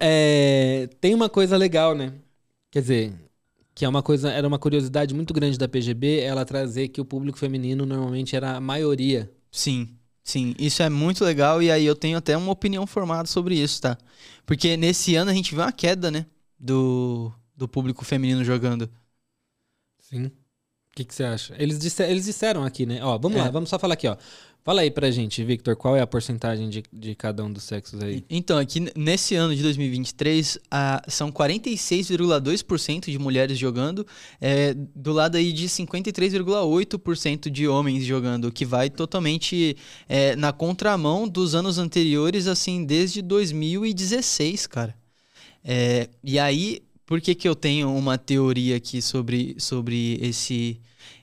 [0.00, 2.12] É, tem uma coisa legal, né?
[2.72, 3.12] Quer dizer,
[3.74, 7.04] que é uma coisa, era uma curiosidade muito grande da PGB, ela trazer que o
[7.04, 9.30] público feminino normalmente era a maioria.
[9.50, 9.88] Sim,
[10.30, 13.80] sim, isso é muito legal e aí eu tenho até uma opinião formada sobre isso,
[13.80, 13.96] tá?
[14.44, 16.26] Porque nesse ano a gente viu uma queda, né?
[16.58, 18.90] Do, do público feminino jogando.
[20.00, 20.26] Sim.
[20.26, 20.32] O
[20.96, 21.54] que, que você acha?
[21.58, 23.02] Eles, disse- eles disseram aqui, né?
[23.04, 23.42] Ó, vamos É.
[23.42, 24.16] lá, vamos só falar aqui, ó.
[24.68, 28.02] Fala aí pra gente, Victor, qual é a porcentagem de, de cada um dos sexos
[28.02, 28.22] aí?
[28.28, 34.06] Então, aqui n- nesse ano de 2023, a, são 46,2% de mulheres jogando,
[34.38, 39.74] é, do lado aí de 53,8% de homens jogando, o que vai totalmente
[40.06, 44.94] é, na contramão dos anos anteriores, assim, desde 2016, cara.
[45.64, 50.78] É, e aí, por que, que eu tenho uma teoria aqui sobre, sobre esse,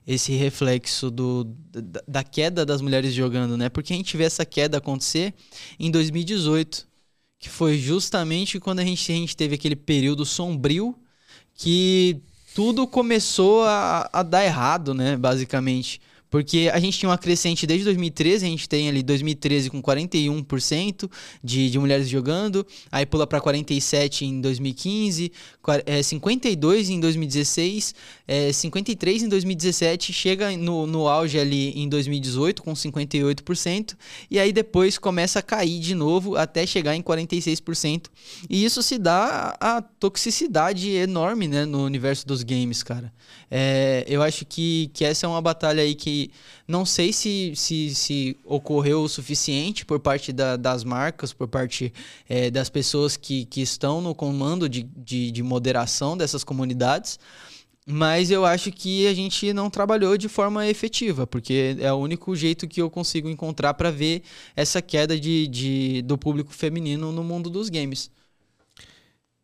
[0.08, 3.70] esse reflexo do, da, da queda das mulheres jogando, né?
[3.70, 5.34] Porque a gente vê essa queda acontecer
[5.80, 6.88] em 2018,
[7.40, 10.96] que foi justamente quando a gente, a gente teve aquele período sombrio
[11.56, 12.22] que
[12.54, 15.18] tudo começou a, a dar errado, né?
[15.18, 16.00] Basicamente.
[16.30, 21.10] Porque a gente tinha uma crescente desde 2013, a gente tem ali 2013 com 41%
[21.44, 27.96] de, de mulheres jogando, aí pula para 47 em 2015, qua- é, 52 em 2016,
[28.28, 33.96] é, 53 em 2017, chega no, no auge ali em 2018 com 58%,
[34.30, 38.06] e aí depois começa a cair de novo até chegar em 46%.
[38.50, 43.14] E isso se dá a toxicidade enorme né, no universo dos games, cara.
[43.50, 46.15] É, eu acho que, que essa é uma batalha aí que
[46.68, 51.92] não sei se, se, se ocorreu o suficiente por parte da- das marcas, por parte
[52.30, 57.20] é, das pessoas que, que estão no comando de, de, de moderação dessas comunidades.
[57.88, 62.36] Mas eu acho que a gente não trabalhou de forma efetiva, porque é o único
[62.36, 64.24] jeito que eu consigo encontrar para ver
[64.56, 68.10] essa queda de, de, do público feminino no mundo dos games.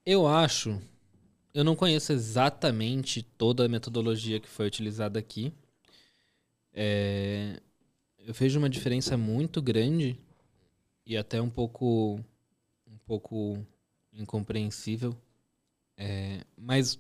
[0.06, 0.80] Eu acho.
[1.54, 5.54] Eu não conheço exatamente toda a metodologia que foi utilizada aqui.
[6.74, 7.60] É,
[8.20, 10.18] eu vejo uma diferença muito grande
[11.06, 12.20] e até um pouco
[12.88, 13.66] um pouco
[14.14, 15.16] incompreensível.
[15.98, 17.00] É, mas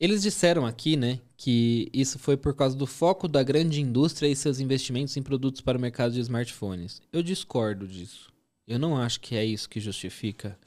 [0.00, 4.36] eles disseram aqui, né, que isso foi por causa do foco da grande indústria e
[4.36, 7.02] seus investimentos em produtos para o mercado de smartphones.
[7.12, 8.32] Eu discordo disso.
[8.66, 10.58] Eu não acho que é isso que justifica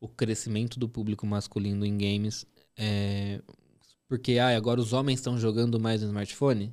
[0.00, 2.44] o crescimento do público masculino em games.
[2.76, 3.40] é,
[4.08, 6.72] porque ah, agora os homens estão jogando mais no smartphone?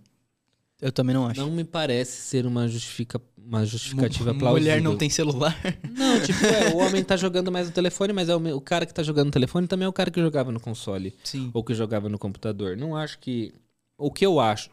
[0.84, 1.40] Eu também não acho.
[1.40, 4.74] Não me parece ser uma, justifica, uma justificativa plausível.
[4.74, 5.58] Mulher não tem celular.
[5.90, 8.86] Não, tipo, é, o homem tá jogando mais no telefone, mas é o, o cara
[8.86, 11.50] que tá jogando no telefone também é o cara que jogava no console Sim.
[11.54, 12.76] ou que jogava no computador.
[12.76, 13.54] Não acho que.
[13.98, 14.70] O que eu acho?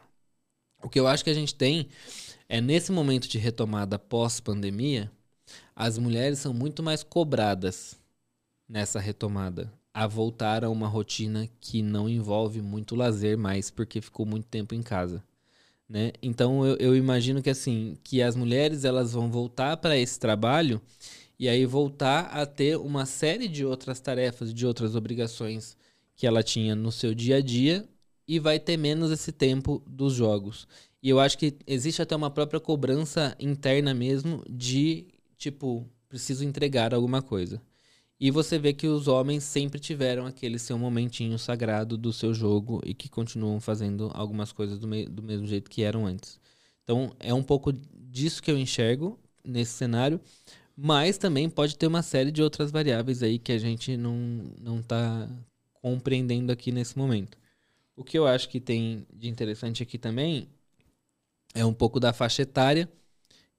[0.83, 1.87] O que eu acho que a gente tem
[2.49, 5.13] é nesse momento de retomada pós-pandemia,
[5.77, 7.97] as mulheres são muito mais cobradas
[8.69, 14.27] nessa retomada a voltar a uma rotina que não envolve muito lazer mais, porque ficou
[14.27, 15.23] muito tempo em casa.
[15.91, 16.13] Né?
[16.23, 20.81] Então eu, eu imagino que assim, que as mulheres elas vão voltar para esse trabalho
[21.37, 25.77] e aí voltar a ter uma série de outras tarefas, de outras obrigações
[26.15, 27.89] que ela tinha no seu dia a dia
[28.29, 30.69] e vai ter menos esse tempo dos jogos.
[31.03, 36.95] E eu acho que existe até uma própria cobrança interna mesmo de, tipo, preciso entregar
[36.95, 37.61] alguma coisa.
[38.21, 42.81] E você vê que os homens sempre tiveram aquele seu momentinho sagrado do seu jogo
[42.85, 46.39] e que continuam fazendo algumas coisas do, me- do mesmo jeito que eram antes.
[46.85, 50.21] Então é um pouco disso que eu enxergo nesse cenário,
[50.77, 54.15] Mas também pode ter uma série de outras variáveis aí que a gente não,
[54.61, 55.29] não tá
[55.83, 57.39] compreendendo aqui nesse momento.
[57.97, 60.49] O que eu acho que tem de interessante aqui também
[61.55, 62.89] é um pouco da faixa etária,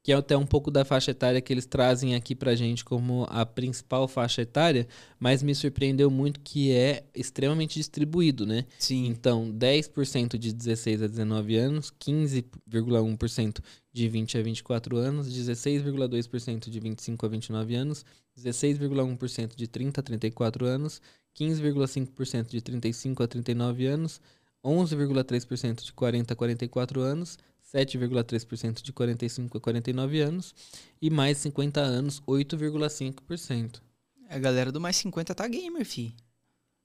[0.04, 3.26] que é até um pouco da faixa etária que eles trazem aqui pra gente como
[3.30, 4.88] a principal faixa etária,
[5.20, 8.66] mas me surpreendeu muito que é extremamente distribuído, né?
[8.80, 9.06] Sim.
[9.06, 13.60] Então, 10% de 16 a 19 anos, 15,1%
[13.94, 20.04] de 20 a 24 anos, 16,2% de 25 a 29 anos, 16,1% de 30 a
[20.04, 21.02] 34 anos,
[21.38, 24.20] 15,5% de 35 a 39 anos,
[24.64, 27.38] 11,3% de 40 a 44 anos,
[27.74, 30.54] 7,3% de 45 a 49 anos
[31.02, 33.82] e mais 50 anos, 8,5%.
[34.30, 36.14] A galera do mais 50 tá gamer, fi.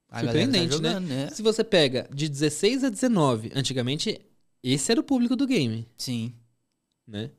[0.08, 1.30] A Surpreendente, galera tá jogando, né?
[1.30, 4.20] Se você pega de 16 a 19, antigamente
[4.62, 6.32] esse era o público do game, Sim.
[7.06, 7.30] né?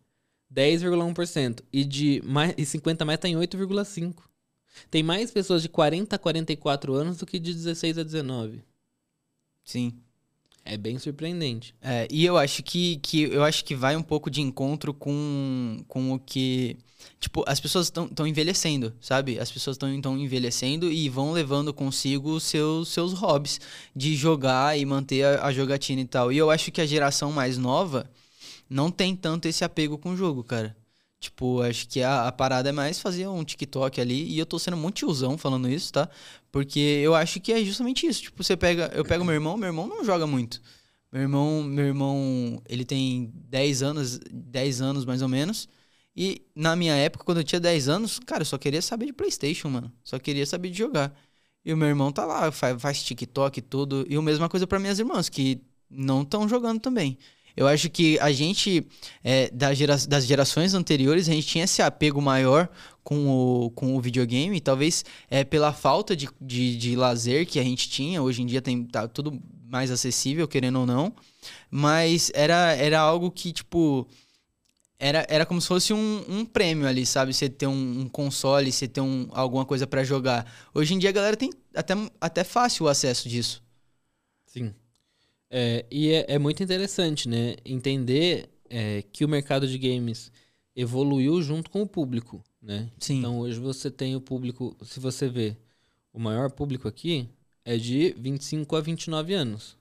[0.54, 4.24] 10,1% e de mais e 50 mais tá em 8,5.
[4.90, 8.64] Tem mais pessoas de 40 a 44 anos do que de 16 a 19.
[9.64, 10.00] Sim.
[10.70, 11.74] É bem surpreendente.
[11.82, 15.78] É, e eu acho que, que eu acho que vai um pouco de encontro com,
[15.88, 16.76] com o que.
[17.22, 19.40] Tipo, as pessoas estão envelhecendo, sabe?
[19.40, 23.62] As pessoas estão envelhecendo e vão levando consigo seus, seus hobbies
[23.96, 26.34] de jogar e manter a, a jogatina e tal.
[26.34, 28.10] E eu acho que a geração mais nova
[28.70, 30.76] não tem tanto esse apego com o jogo, cara.
[31.20, 34.24] Tipo, acho que a, a parada é mais fazer um TikTok ali.
[34.32, 36.10] E eu tô sendo muito tiozão falando isso, tá?
[36.52, 38.24] Porque eu acho que é justamente isso.
[38.24, 38.92] Tipo, você pega.
[38.94, 40.62] Eu pego meu irmão, meu irmão não joga muito.
[41.12, 45.68] Meu irmão, meu irmão, ele tem 10 anos, 10 anos mais ou menos.
[46.16, 49.14] E na minha época, quando eu tinha 10 anos, cara, eu só queria saber de
[49.14, 49.92] PlayStation, mano.
[50.04, 51.16] Só queria saber de jogar.
[51.64, 54.06] E o meu irmão tá lá, faz, faz TikTok e tudo.
[54.10, 57.18] E a mesma coisa para minhas irmãs, que não estão jogando também.
[57.58, 58.86] Eu acho que a gente,
[59.24, 62.70] é, das, gera das gerações anteriores, a gente tinha esse apego maior
[63.04, 67.64] com o, com o videogame, talvez é, pela falta de, de, de lazer que a
[67.64, 68.22] gente tinha.
[68.22, 71.12] Hoje em dia tem tá tudo mais acessível, querendo ou não.
[71.72, 74.08] Mas era, era algo que, tipo.
[75.00, 77.34] Era, era como se fosse um, um prêmio ali, sabe?
[77.34, 80.52] Você ter um, um console, você ter um, alguma coisa para jogar.
[80.74, 83.64] Hoje em dia a galera tem até, até fácil o acesso disso.
[84.48, 84.74] Sim.
[85.50, 87.56] É, e é, é, muito interessante, né?
[87.66, 90.32] Entender é, que o mercado de games
[90.76, 92.90] evoluiu junto com o público, né?
[93.00, 93.20] Sim.
[93.20, 95.56] Então hoje você tem o público, se você vê,
[96.14, 97.30] o maior público aqui
[97.64, 99.78] é de 25 a 29 anos.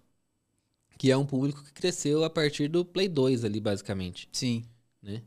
[0.98, 4.28] Que é um público que cresceu a partir do Play 2 ali, basicamente.
[4.32, 4.64] Sim.
[5.02, 5.22] Né?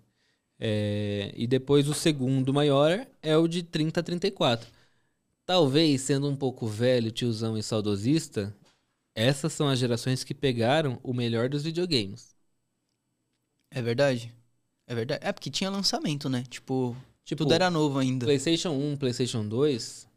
[0.60, 4.68] É, e depois o segundo maior é o de 30 a 34.
[5.46, 8.54] Talvez, sendo um pouco velho, tiozão e saudosista,
[9.20, 12.34] essas são as gerações que pegaram o melhor dos videogames.
[13.70, 14.34] É verdade.
[14.88, 15.24] É verdade.
[15.24, 16.44] É porque tinha lançamento, né?
[16.50, 18.26] Tipo, Tipo, tudo era novo ainda.
[18.26, 20.08] PlayStation 1, PlayStation 2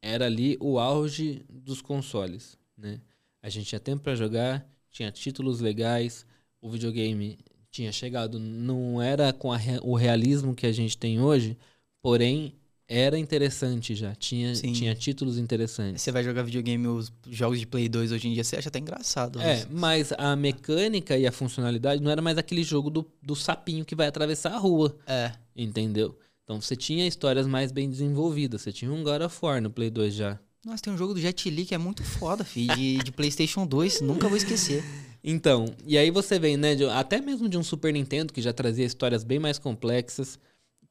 [0.00, 3.00] era ali o auge dos consoles, né?
[3.42, 6.24] A gente tinha tempo para jogar, tinha títulos legais,
[6.60, 7.38] o videogame
[7.70, 9.50] tinha chegado, não era com
[9.82, 11.58] o realismo que a gente tem hoje,
[12.00, 12.54] porém
[12.88, 14.72] era interessante já, tinha, Sim.
[14.72, 16.02] tinha títulos interessantes.
[16.02, 18.78] Você vai jogar videogame, os jogos de Play 2 hoje em dia, você acha até
[18.78, 19.40] engraçado.
[19.40, 23.84] É, mas a mecânica e a funcionalidade não era mais aquele jogo do, do sapinho
[23.84, 25.32] que vai atravessar a rua, É.
[25.56, 26.16] entendeu?
[26.44, 28.62] Então você tinha histórias mais bem desenvolvidas.
[28.62, 30.38] Você tinha um God of War no Play 2 já.
[30.64, 33.66] Nossa, tem um jogo do Jet Li que é muito foda, filho, de, de PlayStation
[33.66, 34.84] 2, nunca vou esquecer.
[35.24, 38.52] Então, e aí você vem, né, de- até mesmo de um Super Nintendo que já
[38.52, 40.38] trazia histórias bem mais complexas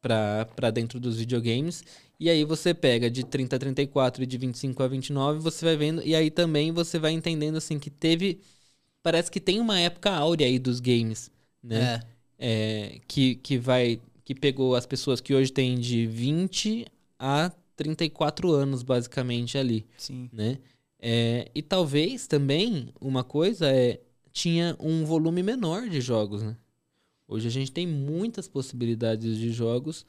[0.05, 1.83] pra pra dentro dos videogames.
[2.19, 5.75] E aí você pega de 30 a 34 e de 25 a 29, você vai
[5.75, 6.03] vendo.
[6.05, 8.39] E aí também você vai entendendo assim que teve.
[9.01, 12.03] Parece que tem uma época áurea aí dos games, né?
[12.03, 12.15] É.
[12.37, 13.99] É, que, que vai.
[14.23, 16.85] Que pegou as pessoas que hoje têm de 20
[17.17, 20.29] a 34 anos, basicamente, ali Sim.
[20.31, 20.59] né?
[20.99, 23.99] É, e talvez também uma coisa é
[24.31, 26.55] tinha um volume menor de jogos, né?
[27.27, 30.05] Hoje a gente tem muitas possibilidades de jogos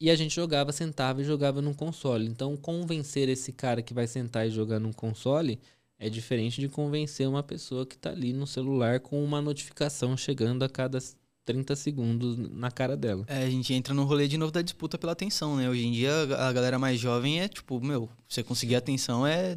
[0.00, 2.26] e a gente jogava, sentava e jogava num console.
[2.26, 5.60] Então convencer esse cara que vai sentar e jogar num console
[5.98, 10.64] é diferente de convencer uma pessoa que tá ali no celular com uma notificação chegando
[10.64, 10.98] a cada
[11.44, 13.24] 30 segundos na cara dela.
[13.28, 15.68] É, a gente entra no rolê de novo da disputa pela atenção, né?
[15.68, 19.56] Hoje em dia a galera mais jovem é tipo, meu, você conseguir atenção é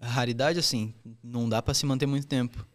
[0.00, 2.66] raridade assim, não dá pra se manter muito tempo.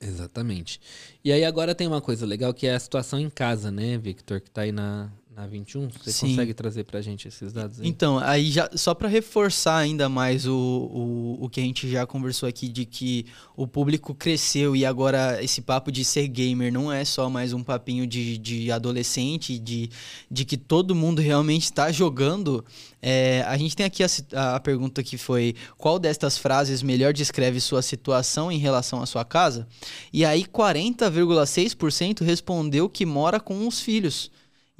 [0.00, 0.80] Exatamente.
[1.22, 4.40] E aí agora tem uma coisa legal que é a situação em casa, né, Victor,
[4.40, 5.10] que tá aí na,
[5.42, 5.88] a 21?
[5.88, 6.28] Você Sim.
[6.28, 7.88] consegue trazer pra gente esses dados aí?
[7.88, 12.06] Então, aí já só para reforçar ainda mais o, o, o que a gente já
[12.06, 13.26] conversou aqui de que
[13.56, 17.62] o público cresceu e agora esse papo de ser gamer não é só mais um
[17.62, 19.90] papinho de, de adolescente, de,
[20.30, 22.64] de que todo mundo realmente está jogando.
[23.02, 27.60] É, a gente tem aqui a, a pergunta que foi: qual destas frases melhor descreve
[27.60, 29.66] sua situação em relação à sua casa?
[30.12, 34.30] E aí 40,6% respondeu que mora com os filhos.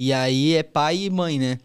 [0.03, 1.59] E aí é pai e mãe, né?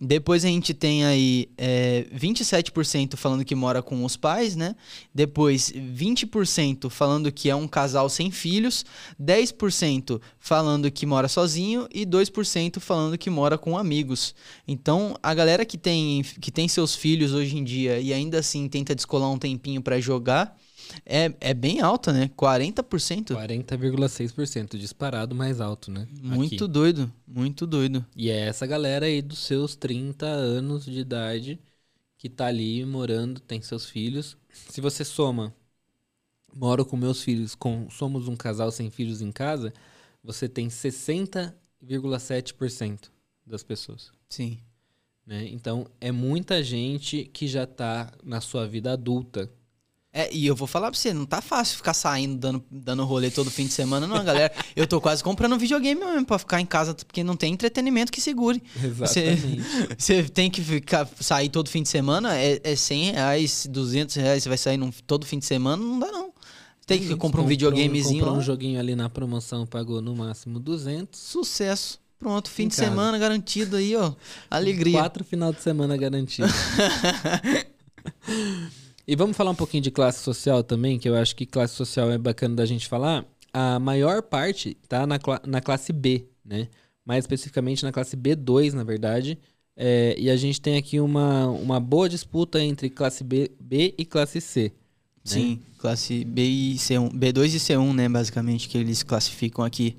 [0.00, 4.74] Depois a gente tem aí é, 27% falando que mora com os pais, né?
[5.14, 8.84] Depois 20% falando que é um casal sem filhos,
[9.22, 14.34] 10% falando que mora sozinho e 2% falando que mora com amigos.
[14.66, 18.68] Então, a galera que tem, que tem seus filhos hoje em dia e ainda assim
[18.68, 20.58] tenta descolar um tempinho pra jogar,
[21.04, 22.30] é, é bem alta, né?
[22.36, 23.34] 40%.
[23.34, 26.06] 40,6% disparado mais alto, né?
[26.22, 26.72] Muito Aqui.
[26.72, 28.06] doido, muito doido.
[28.14, 31.58] E é essa galera aí dos seus 30 anos de idade
[32.18, 34.36] que tá ali morando, tem seus filhos.
[34.52, 35.54] Se você soma,
[36.54, 39.72] moro com meus filhos, com, somos um casal sem filhos em casa,
[40.22, 43.10] você tem 60,7%
[43.46, 44.10] das pessoas.
[44.28, 44.58] Sim.
[45.26, 45.48] Né?
[45.48, 49.50] Então, é muita gente que já tá na sua vida adulta.
[50.18, 53.30] É, e eu vou falar pra você, não tá fácil ficar saindo, dando, dando rolê
[53.30, 54.50] todo fim de semana, não, galera.
[54.74, 58.10] Eu tô quase comprando um videogame mesmo pra ficar em casa, porque não tem entretenimento
[58.10, 58.62] que segure.
[58.82, 59.60] Exatamente.
[59.98, 64.42] Você tem que ficar, sair todo fim de semana, é, é 100 reais, 200 reais,
[64.42, 66.30] você vai sair num- todo fim de semana, não dá não.
[66.86, 71.20] Tem que comprar um videogamezinho Comprou um joguinho ali na promoção, pagou no máximo 200.
[71.20, 71.98] sucesso.
[72.18, 72.88] Pronto, fim Em de casa.
[72.88, 74.14] semana garantido aí, ó.
[74.50, 74.98] Alegria.
[74.98, 76.48] Quatro final de semana garantido.
[79.06, 82.10] E vamos falar um pouquinho de classe social também, que eu acho que classe social
[82.10, 83.24] é bacana da gente falar.
[83.52, 86.68] A maior parte tá na, na classe B, né?
[87.04, 89.38] Mais especificamente na classe B2, na verdade.
[89.76, 94.04] É, e a gente tem aqui uma, uma boa disputa entre classe B, B e
[94.04, 94.72] classe C.
[95.22, 99.96] Sim, classe B e C1, B2 e C1, né, basicamente, que eles classificam aqui.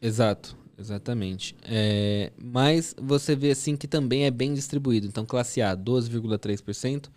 [0.00, 1.54] Exato, exatamente.
[1.64, 5.06] É, mas você vê assim que também é bem distribuído.
[5.06, 7.08] Então, classe A, 12,3%,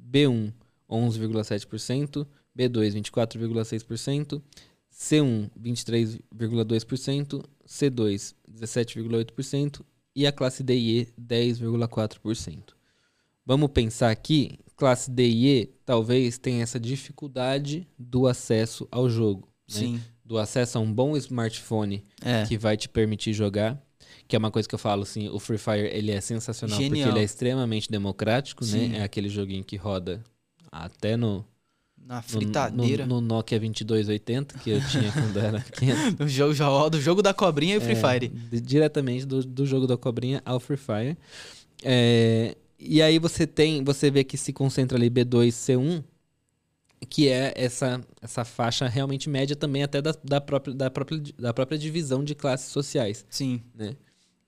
[0.00, 0.52] B1,
[0.90, 2.26] 11,7%,
[2.56, 4.42] B2, 24,6%,
[4.92, 5.50] C1,
[6.34, 9.82] 23,2%, C2, 17,8%
[10.14, 12.74] e a classe D e E, 10,4%.
[13.46, 19.48] Vamos pensar aqui, classe D e E talvez tenha essa dificuldade do acesso ao jogo.
[19.68, 19.74] né?
[19.80, 20.00] Sim.
[20.24, 22.44] Do acesso a um bom smartphone É.
[22.46, 23.80] que vai te permitir jogar.
[24.28, 27.06] Que é uma coisa que eu falo assim, o Free Fire ele é sensacional Genial.
[27.06, 28.88] porque ele é extremamente democrático, Sim.
[28.88, 28.98] né?
[28.98, 30.22] É aquele joguinho que roda
[30.70, 31.44] até no,
[31.96, 33.06] Na no, fritadeira.
[33.06, 35.98] no, no Nokia 2280 que eu tinha quando era pequeno.
[36.24, 38.28] O jogo, já roda o jogo da cobrinha e o Free É, Fire.
[38.28, 41.16] di- diretamente do, do jogo da cobrinha ao Free Fire.
[41.82, 46.02] É, e aí você tem, você vê que se concentra ali B2, C1,
[47.08, 51.54] que é essa, essa faixa realmente média também até da, da, própria, da, própria, da
[51.54, 53.24] própria divisão de classes sociais.
[53.30, 53.62] Sim.
[53.74, 53.96] né?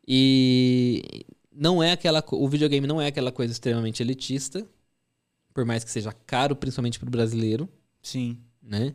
[0.06, 4.66] E não é aquela, o videogame não é aquela coisa extremamente elitista,
[5.54, 7.68] por mais que seja caro, principalmente para o brasileiro,
[8.02, 8.38] Sim.
[8.62, 8.94] né?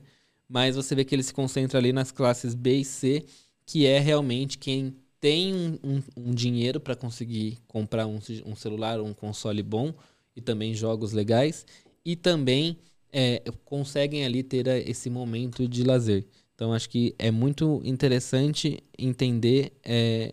[0.49, 3.25] Mas você vê que ele se concentra ali nas classes B e C,
[3.65, 8.99] que é realmente quem tem um, um- um dinheiro para conseguir comprar um, um celular
[8.99, 9.93] ou um console bom
[10.35, 11.65] e também jogos legais
[12.05, 12.77] e também
[13.11, 16.25] é, conseguem ali ter a- esse momento de lazer.
[16.55, 20.31] Então acho que é muito interessante entender é,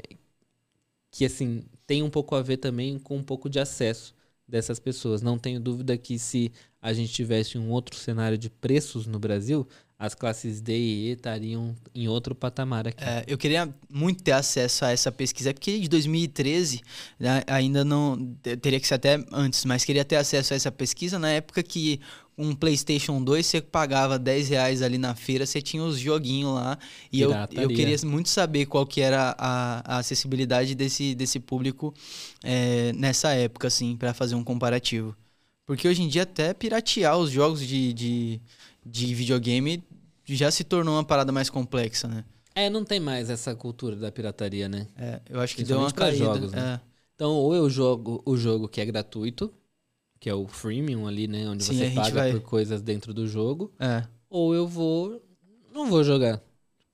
[1.11, 4.15] que assim tem um pouco a ver também com um pouco de acesso
[4.47, 5.23] dessas pessoas.
[5.23, 9.67] Não tenho dúvida que se a gente tivesse um outro cenário de preços no Brasil,
[9.99, 13.03] as classes D e E estariam em outro patamar aqui.
[13.03, 16.83] É, eu queria muito ter acesso a essa pesquisa, porque de 2013
[17.19, 18.17] né, ainda não.
[18.43, 21.63] te- Teria que ser até antes, mas queria ter acesso a essa pesquisa na época
[21.63, 22.01] que
[22.37, 26.79] um PlayStation 2 você pagava 10 reais ali na feira, você tinha os joguinhos lá.
[27.13, 31.95] E eu, eu queria muito saber qual que era a, a acessibilidade desse, desse público
[32.43, 35.17] é, nessa época, assim, para fazer um comparativo.
[35.67, 38.41] Porque hoje em dia até piratear os jogos de, de,
[38.85, 39.83] de videogame
[40.25, 42.25] já se tornou uma parada mais complexa, né?
[42.55, 44.87] É, não tem mais essa cultura da pirataria, né?
[44.97, 46.17] É, eu acho que deu uma caída.
[46.17, 46.81] jogos, né?
[46.81, 46.95] é.
[47.15, 49.53] Então, ou eu jogo o jogo que é gratuito,
[50.25, 51.47] que é o freemium ali, né?
[51.47, 53.71] Onde Sim, você paga vai- por coisas dentro do jogo.
[53.79, 55.23] É, Ou eu vou.
[55.71, 56.41] Não vou jogar.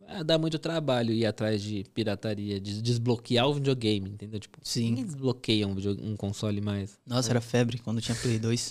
[0.04, 4.40] Ah, dá muito trabalho ir atrás de pirataria, de desbloquear o videogame, entendeu?
[4.40, 4.86] Tipo, Sim.
[4.86, 6.98] ninguém desbloqueia um, um console mais.
[7.06, 8.70] Nossa, era febre quando tinha Play 2.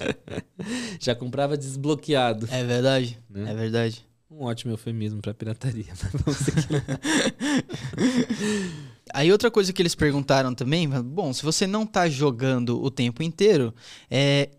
[1.00, 2.46] Já comprava desbloqueado.
[2.52, 3.50] é verdade, Né?
[3.50, 4.06] é verdade.
[4.30, 5.86] Um ótimo eufemismo pra pirataria.
[6.04, 6.84] mas vamos seguir.
[9.14, 13.24] Aí outra coisa que eles perguntaram também, bom, se você não tá jogando o tempo
[13.24, 13.74] inteiro,
[14.10, 14.50] é,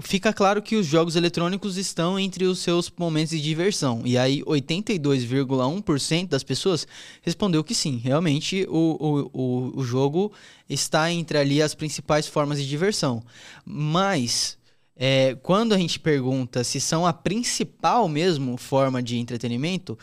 [0.00, 4.02] fica claro que os jogos eletrônicos estão entre os seus momentos de diversão.
[4.04, 6.86] E aí 82,1% das pessoas
[7.22, 10.32] respondeu que sim, realmente o, o, o, o jogo
[10.68, 13.22] está entre ali as principais formas de diversão.
[13.64, 14.58] Mas
[14.96, 19.98] é, quando a gente pergunta se são a principal mesmo forma de entretenimento,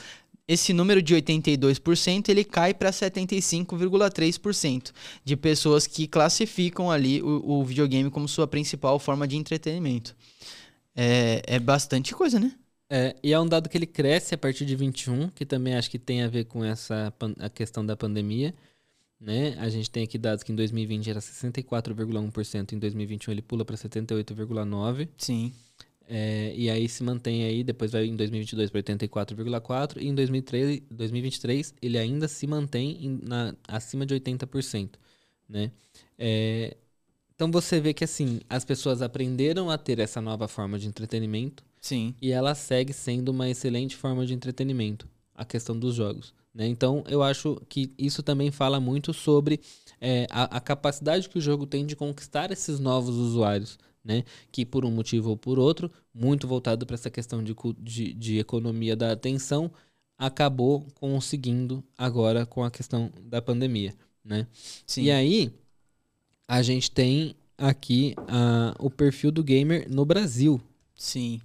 [0.52, 4.92] esse número de 82% ele cai para 75,3%
[5.24, 10.14] de pessoas que classificam ali o, o, videogame como sua principal forma de entretenimento.
[10.94, 12.52] É, é bastante coisa, né?
[12.90, 15.90] É, e é um dado que ele cresce a partir de 21, que também acho
[15.90, 18.54] que tem a ver com essa a questão da pandemia.
[19.22, 19.56] Né?
[19.58, 23.78] A gente tem aqui dados que em 2020 era 64,1%, em 2021 ele pula para
[23.78, 25.08] 78,9%.
[25.18, 25.54] Sim.
[26.14, 30.82] É, e aí se mantém aí, depois vai em 2022 para 84,4% e em 2003,
[30.92, 34.90] 2023 ele ainda se mantém em, na, acima de 80%.
[35.48, 35.72] Né?
[36.20, 36.76] É,
[37.34, 41.64] então você vê que assim, as pessoas aprenderam a ter essa nova forma de entretenimento
[41.80, 42.14] Sim.
[42.22, 46.34] e ela segue sendo uma excelente forma de entretenimento, a questão dos jogos.
[46.54, 46.68] Né?
[46.68, 49.62] Então eu acho que isso também fala muito sobre
[50.02, 54.24] é, a, a capacidade que o jogo tem de conquistar esses novos usuários né?
[54.52, 58.40] Que por um motivo ou por outro, muito voltado para essa questão de, de, de,
[58.40, 59.72] economia da atenção,
[60.18, 63.94] acabou conseguindo agora com a questão da pandemia,
[64.24, 64.48] né?
[64.86, 65.04] Sim.
[65.04, 65.52] E aí,
[66.48, 70.62] a gente tem aqui uh, o perfil do gamer no Brasil.
[70.96, 71.40] Sim.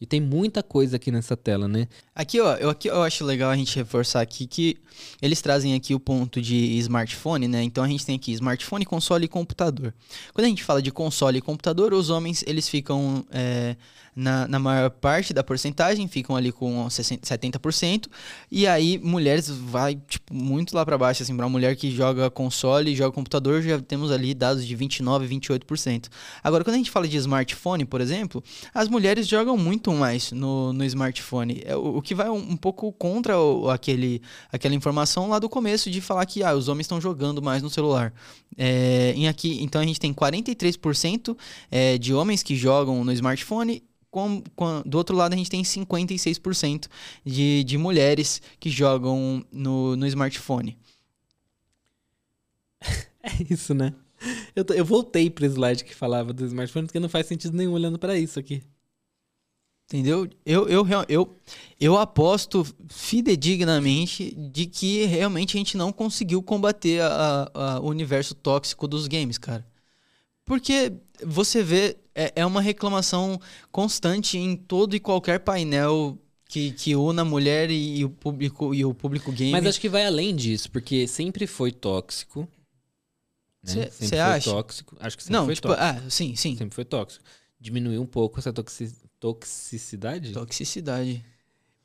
[0.00, 1.88] E tem muita coisa aqui nessa tela, né?
[2.14, 4.76] Aqui, ó, eu, aqui eu acho legal a gente reforçar aqui que
[5.22, 7.62] eles trazem aqui o ponto de smartphone, né?
[7.62, 9.94] Então a gente tem aqui smartphone, console e computador.
[10.34, 13.74] Quando a gente fala de console e computador, os homens eles ficam é,
[14.16, 18.06] na, na maior parte da porcentagem, ficam ali com 60, 70%,
[18.50, 22.30] e aí mulheres vai tipo, muito lá para baixo, assim, para uma mulher que joga
[22.30, 26.06] console e joga computador, já temos ali dados de 29, 28%.
[26.42, 28.42] Agora, quando a gente fala de smartphone, por exemplo,
[28.72, 32.56] as mulheres jogam muito mais no, no smartphone, é, o, o que vai um, um
[32.56, 36.84] pouco contra o, aquele, aquela informação lá do começo de falar que ah, os homens
[36.84, 38.14] estão jogando mais no celular.
[38.56, 41.36] É, em aqui, então a gente tem 43%
[41.70, 43.82] é, de homens que jogam no smartphone
[44.16, 46.88] com, com, do outro lado, a gente tem 56%
[47.22, 50.78] de, de mulheres que jogam no, no smartphone.
[53.28, 53.92] É isso, né?
[54.54, 57.98] Eu, eu voltei pro slide que falava do smartphone, porque não faz sentido nenhum olhando
[57.98, 58.62] para isso aqui.
[59.86, 60.28] Entendeu?
[60.46, 61.36] Eu, eu, eu,
[61.80, 68.32] eu aposto fidedignamente de que realmente a gente não conseguiu combater a, a, o universo
[68.32, 69.66] tóxico dos games, cara.
[70.44, 70.92] Porque
[71.24, 73.40] você vê, é, é uma reclamação
[73.70, 78.74] constante em todo e qualquer painel que, que una a mulher e, e, o público
[78.74, 79.52] e o público game.
[79.52, 82.48] Mas acho que vai além disso, porque sempre foi tóxico.
[83.62, 84.20] Você né?
[84.20, 84.50] acha?
[84.50, 84.96] tóxico.
[85.00, 85.84] Acho que sempre Não, foi tipo, tóxico.
[85.84, 86.56] Ah, sim, sim.
[86.56, 87.24] Sempre foi tóxico.
[87.58, 90.32] Diminuiu um pouco essa toxicidade?
[90.32, 91.24] Toxicidade.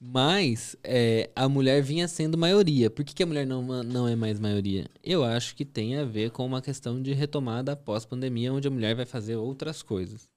[0.04, 2.90] Mas é, a mulher vinha sendo maioria.
[2.90, 4.88] Por que, que, a mulher não, não é mais maioria?
[5.04, 8.96] Eu acho que tem a ver com uma questão de retomada pós-pandemia, onde a mulher
[8.96, 10.28] vai fazer outras coisas.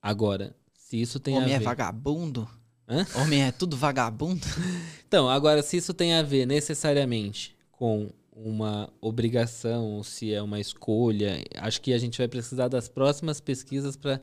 [0.00, 1.54] Agora, se isso tem Homem a ver...
[1.54, 2.48] Homem é vagabundo?
[2.88, 3.06] Hã?
[3.16, 4.46] Homem é tudo vagabundo?
[5.04, 10.60] então, agora, se isso tem a ver necessariamente com uma obrigação, ou se é uma
[10.60, 14.20] escolha, acho que a gente vai precisar das próximas pesquisas para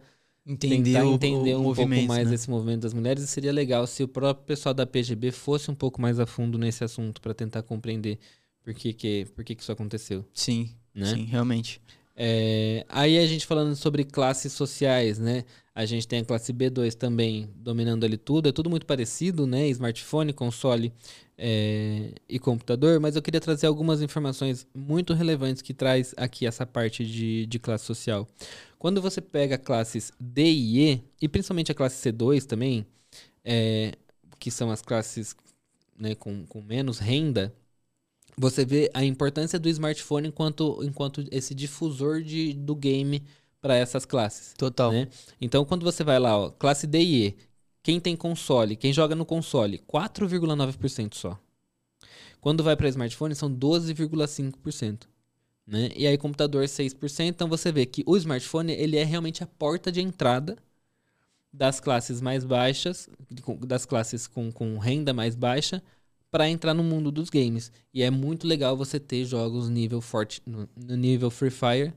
[0.48, 2.36] entender tentar o, entender o um pouco mais né?
[2.36, 5.76] esse movimento das mulheres e seria legal se o próprio pessoal da PGB fosse um
[5.76, 8.18] pouco mais a fundo nesse assunto para tentar compreender
[8.64, 10.26] por que que, por que que isso aconteceu.
[10.34, 11.06] Sim, né?
[11.06, 11.82] sim, realmente.
[12.20, 15.45] É, aí a gente falando sobre classes sociais, né?
[15.76, 19.68] A gente tem a classe B2 também dominando ali tudo, é tudo muito parecido, né?
[19.68, 20.91] Smartphone, console
[21.38, 26.65] é, e computador, mas eu queria trazer algumas informações muito relevantes que traz aqui essa
[26.65, 28.28] parte de, de classe social.
[28.80, 32.84] Quando você pega classes D e E, e principalmente a classe C2 também,
[33.45, 33.93] é,
[34.39, 35.36] que são as classes
[35.99, 37.53] né, com, com menos renda,
[38.39, 43.23] você vê a importância do smartphone enquanto, enquanto esse difusor de, do game
[43.59, 44.53] para essas classes.
[44.57, 44.91] Total.
[44.91, 45.07] Né?
[45.41, 47.38] Então, quando você vai lá, ó, classe D e E,
[47.81, 51.39] quem tem console, quem joga no console, 4,9% só.
[52.39, 55.07] Quando vai para smartphone, são 12,5%.
[55.65, 55.89] Né?
[55.95, 59.91] E aí computador 6%, então você vê que o smartphone ele é realmente a porta
[59.91, 60.57] de entrada
[61.51, 63.09] das classes mais baixas,
[63.65, 65.83] das classes com, com renda mais baixa,
[66.32, 67.71] para entrar no mundo dos games.
[67.93, 71.93] E é muito legal você ter jogos nível forte, no, no nível Free Fire.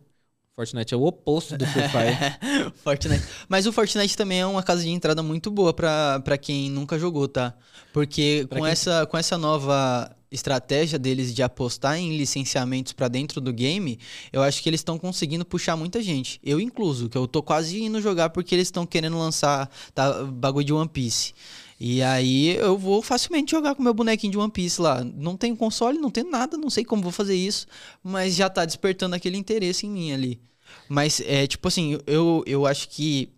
[0.55, 2.73] Fortnite é o oposto do Free Fire.
[2.85, 3.25] Fortnite.
[3.49, 7.27] Mas o Fortnite também é uma casa de entrada muito boa para quem nunca jogou,
[7.27, 7.55] tá?
[7.93, 8.67] Porque com, quem...
[8.67, 13.99] essa, com essa nova estratégia deles de apostar em licenciamentos para dentro do game,
[14.33, 16.39] eu acho que eles estão conseguindo puxar muita gente.
[16.43, 20.67] Eu incluso, que eu tô quase indo jogar porque eles estão querendo lançar tá, bagulho
[20.67, 21.33] de One Piece.
[21.81, 25.03] E aí eu vou facilmente jogar com meu bonequinho de One Piece lá.
[25.03, 27.67] Não tem console, não tem nada, não sei como vou fazer isso,
[28.03, 30.39] mas já tá despertando aquele interesse em mim ali.
[30.87, 33.31] Mas é tipo assim, eu, eu acho que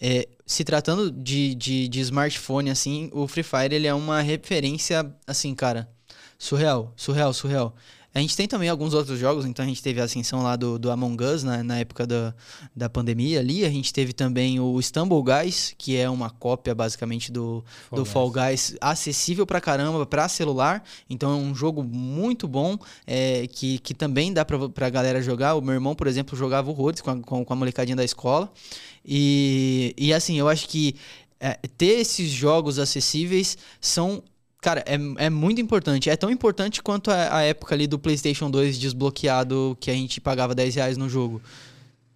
[0.00, 5.12] é, se tratando de, de, de smartphone, assim, o Free Fire ele é uma referência,
[5.26, 5.90] assim, cara,
[6.38, 7.74] surreal, surreal, surreal.
[8.12, 10.78] A gente tem também alguns outros jogos, então a gente teve a ascensão lá do,
[10.78, 12.34] do Among Us na, na época da,
[12.74, 13.64] da pandemia ali.
[13.64, 18.02] A gente teve também o Stumble Guys, que é uma cópia basicamente do Fall, do
[18.02, 18.12] Guys.
[18.12, 20.82] Fall Guys, acessível pra caramba pra celular.
[21.08, 25.54] Então é um jogo muito bom, é, que, que também dá pra, pra galera jogar.
[25.54, 28.50] O meu irmão, por exemplo, jogava horrores com a, com, com a molecadinha da escola.
[29.04, 30.96] E, e assim, eu acho que
[31.38, 34.22] é, ter esses jogos acessíveis são
[34.60, 36.10] Cara, é, é muito importante.
[36.10, 40.20] É tão importante quanto a, a, época ali do PlayStation 2 desbloqueado que a gente
[40.20, 41.40] pagava 10 reais no jogo.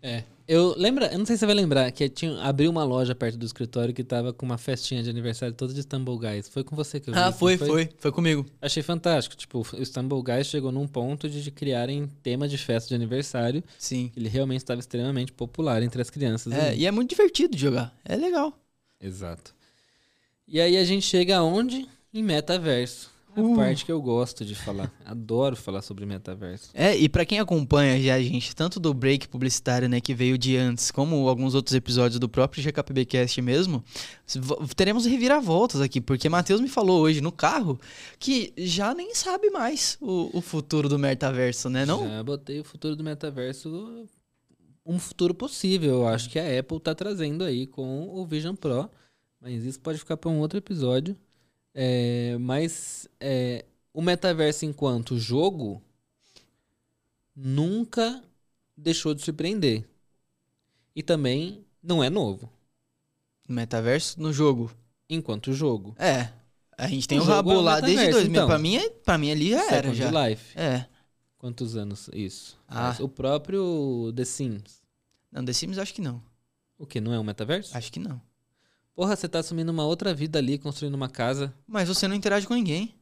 [0.03, 0.25] É.
[0.47, 3.39] Eu lembro, eu não sei se você vai lembrar, que tinha, abriu uma loja perto
[3.39, 6.51] do escritório que tava com uma festinha de aniversário toda de Stumble Guys.
[6.51, 7.21] Foi com você que eu vi.
[7.21, 8.13] Ah, foi, foi, foi, foi.
[8.13, 8.45] comigo.
[8.61, 9.35] Achei fantástico.
[9.35, 13.65] Tipo, o Stumble Guys chegou num ponto de, de criarem tema de festa de aniversário.
[13.79, 14.13] Sim.
[14.15, 16.53] Ele realmente estava extremamente popular entre as crianças.
[16.53, 16.83] É, ali.
[16.83, 17.97] e é muito divertido de jogar.
[18.05, 18.53] É legal.
[19.01, 19.55] Exato.
[20.47, 21.89] E aí a gente chega aonde?
[22.15, 23.12] Em metaverso.
[23.37, 23.57] A uh.
[23.57, 24.93] parte que eu gosto de falar.
[25.05, 26.71] Adoro falar sobre metaverso.
[26.73, 30.57] É, e para quem acompanha já, gente, tanto do break publicitário, né, que veio de
[30.57, 33.83] antes, como alguns outros episódios do próprio GKPBcast mesmo,
[34.77, 37.81] teremos reviravoltas aqui, porque Matheus me falou hoje no carro
[38.21, 42.09] que já nem sabe mais o, o futuro do metaverso, né, não?
[42.09, 44.07] Já botei o futuro do metaverso
[44.87, 45.95] um futuro possível.
[45.95, 48.89] Eu acho que a Apple tá trazendo aí com o Vision Pro,
[49.41, 51.17] mas isso pode ficar para um outro episódio.
[51.75, 55.83] É, mas é, o metaverso enquanto jogo
[57.35, 58.22] nunca
[58.77, 59.85] deixou de surpreender.
[60.95, 62.49] E também não é novo.
[63.49, 64.70] Metaverso no jogo.
[65.09, 65.95] Enquanto jogo.
[65.99, 66.31] É.
[66.79, 68.31] A gente tem o, o Rabo é lá desde 2000.
[68.31, 70.12] Então, pra, mim, é, pra mim ali já Second era.
[70.12, 70.29] Já.
[70.29, 70.59] Life.
[70.59, 70.87] É.
[71.37, 72.59] Quantos anos isso?
[72.66, 72.89] Ah.
[72.89, 74.83] Mas o próprio The Sims.
[75.31, 76.22] Não, The Sims acho que não.
[76.79, 77.01] O que?
[77.01, 77.77] Não é um metaverso?
[77.77, 78.20] Acho que não.
[78.95, 81.53] Porra, você tá assumindo uma outra vida ali, construindo uma casa.
[81.67, 82.95] Mas você não interage com ninguém.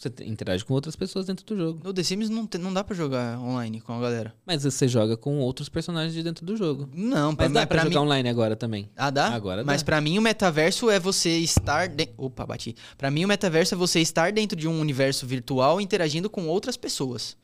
[0.00, 1.80] Você interage com outras pessoas dentro do jogo.
[1.84, 4.34] No The Sims não, não dá pra jogar online com a galera.
[4.46, 6.88] Mas você joga com outros personagens de dentro do jogo.
[6.94, 8.06] Não, pra, Mas dá pra, pra jogar mim...
[8.06, 8.88] online agora também.
[8.96, 9.28] Ah, dá?
[9.28, 9.86] Agora Mas dá.
[9.86, 11.86] pra mim o metaverso é você estar...
[11.86, 12.08] De...
[12.16, 12.74] Opa, bati.
[12.96, 16.78] Pra mim o metaverso é você estar dentro de um universo virtual interagindo com outras
[16.78, 17.36] pessoas.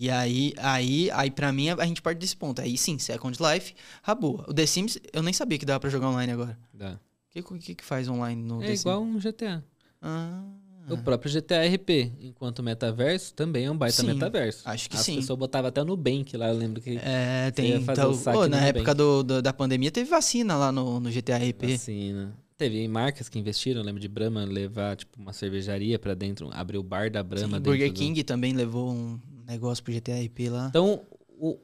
[0.00, 2.60] E aí, aí, aí pra mim, a gente parte desse ponto.
[2.62, 4.44] Aí sim, Second Life, rabou.
[4.46, 6.56] O The Sims, eu nem sabia que dava pra jogar online agora.
[6.72, 6.92] Dá.
[6.92, 6.98] O
[7.30, 9.16] que, que, que faz online no É The igual Sims?
[9.16, 9.64] um GTA.
[10.00, 10.42] Ah.
[10.90, 14.62] O próprio GTA RP, enquanto metaverso, também é um baita Sim, metaverso.
[14.66, 15.16] acho que As sim.
[15.16, 17.74] pessoas botavam até no Nubank lá, eu lembro que É, tem.
[17.82, 21.72] Então, pô, na época do, do- da pandemia teve vacina lá no, no GTA RP.
[21.72, 22.34] Vacina.
[22.56, 26.78] Teve marcas que investiram, eu lembro de Brahma levar tipo uma cervejaria pra dentro, abrir
[26.78, 30.22] o bar da Brahma Sim, dentro Burger do- King também levou um negócio pro GTA
[30.22, 30.66] RP lá.
[30.68, 31.02] Então,
[31.38, 31.58] o,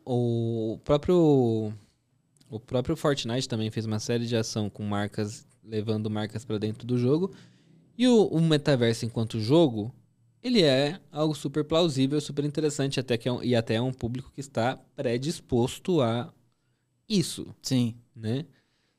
[0.74, 1.72] o próprio
[2.50, 6.86] o próprio Fortnite também fez uma série de ação com marcas levando marcas pra dentro
[6.86, 7.32] do jogo.
[7.96, 9.92] E o, o metaverso enquanto jogo,
[10.42, 13.92] ele é algo super plausível, super interessante até que é um- e até é um
[13.92, 16.32] público que está predisposto a
[17.08, 17.94] isso, Sim.
[18.14, 18.46] né?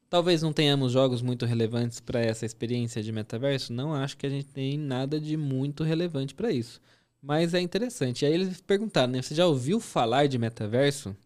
[0.09, 3.73] Talvez não tenhamos jogos muito relevantes para essa experiência de metaverso.
[3.73, 6.79] Não acho que a gente tem nada de muito relevante para isso.
[7.25, 8.21] Mas é interessante.
[8.21, 9.19] E aí eles perguntaram, né?
[9.19, 11.17] Você já ouviu falar de metaverso?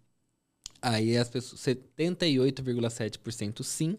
[0.81, 3.97] Aí as pessoas, 78,7% sim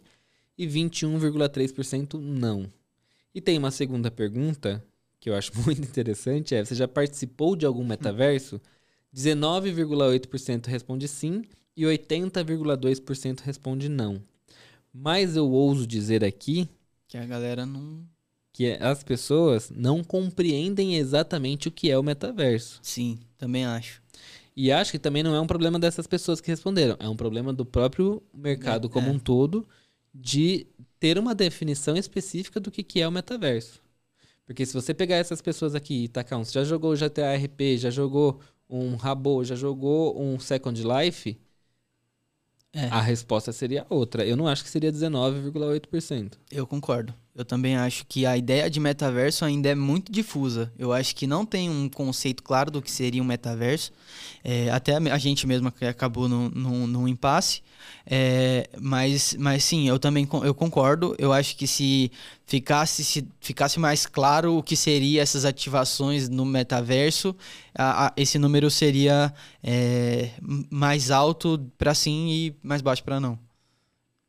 [0.56, 2.66] e 21,3% não.
[3.34, 4.82] E tem uma segunda pergunta
[5.20, 8.58] que eu acho muito interessante, é: você já participou de algum metaverso?
[9.14, 11.42] 19,8% responde sim
[11.76, 14.22] e 80,2% responde não.
[14.90, 16.66] Mas eu ouso dizer aqui
[17.06, 18.08] Que a galera não.
[18.60, 22.78] Que as pessoas não compreendem exatamente o que é o metaverso.
[22.82, 24.02] Sim, também acho.
[24.54, 27.54] E acho que também não é um problema dessas pessoas que responderam, é um problema
[27.54, 29.10] do próprio mercado É, como é.
[29.12, 29.66] um todo
[30.14, 30.66] de
[30.98, 33.80] ter uma definição específica do que, que é o metaverso.
[34.44, 37.78] Porque se você pegar essas pessoas aqui e tacar um, você já jogou GTA RP,
[37.78, 41.38] já jogou um Rabo, já jogou um Second Life,
[42.74, 42.88] É.
[42.88, 44.24] a resposta seria outra.
[44.26, 46.38] Eu não acho que seria 19,8%.
[46.50, 47.14] Eu concordo.
[47.40, 50.70] Eu também acho que a ideia de metaverso ainda é muito difusa.
[50.78, 53.92] Eu acho que não tem um conceito claro do que seria um metaverso.
[54.44, 57.62] É, até a gente mesmo que acabou num, num, num impasse.
[58.04, 61.16] É, mas, mas sim, eu também eu concordo.
[61.18, 62.12] Eu acho que se
[62.44, 67.34] ficasse, se ficasse mais claro o que seria essas ativações no metaverso,
[67.74, 69.32] a, a, esse número seria
[69.64, 70.28] é,
[70.68, 73.38] mais alto para sim e mais baixo para não.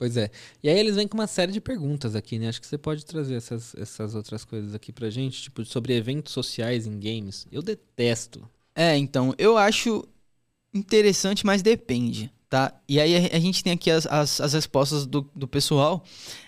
[0.02, 0.32] Pois é.
[0.64, 2.47] E aí eles vêm com uma série de perguntas aqui, né?
[2.47, 6.34] Acho que você pode trazer essas, essas outras coisas aqui pra gente, tipo, sobre eventos
[6.34, 7.45] sociais em games.
[7.52, 8.49] Eu detesto.
[8.74, 10.04] É, então, eu acho
[10.74, 12.34] interessante, mas depende.
[12.52, 12.74] Tá?
[12.86, 16.04] E aí a, gente tem aqui as, as, as respostas do, do pessoal.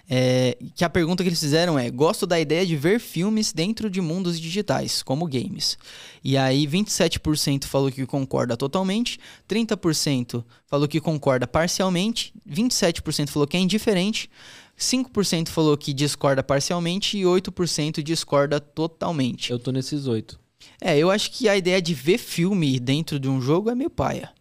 [0.09, 3.89] É, que a pergunta que eles fizeram é: Gosto da ideia de ver filmes dentro
[3.89, 5.77] de mundos digitais, como games.
[6.21, 13.55] E aí 27% falou que concorda totalmente, 30% falou que concorda parcialmente, 27% falou que
[13.55, 14.29] é indiferente,
[14.77, 19.51] 5% falou que discorda parcialmente e 8% discorda totalmente.
[19.51, 20.37] Eu tô nesses 8.
[20.81, 23.89] É, eu acho que a ideia de ver filme dentro de um jogo é meio
[23.89, 24.33] paia.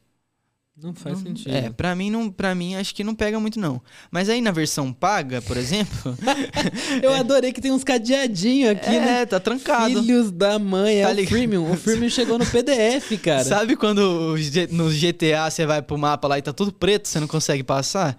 [0.83, 1.55] Não faz não, sentido.
[1.55, 3.81] É, pra mim, não, pra mim acho que não pega muito, não.
[4.11, 6.19] Mas aí na versão paga, por exemplo.
[7.01, 9.27] eu adorei que tem uns cadeadinhos aqui, é, né?
[9.27, 10.03] tá trancado.
[10.03, 11.31] Filhos da mãe, é tá o ligado?
[11.31, 11.71] Freemium.
[11.71, 13.45] O Freemium chegou no PDF, cara.
[13.45, 14.35] Sabe quando
[14.71, 18.19] no GTA você vai pro mapa lá e tá tudo preto, você não consegue passar?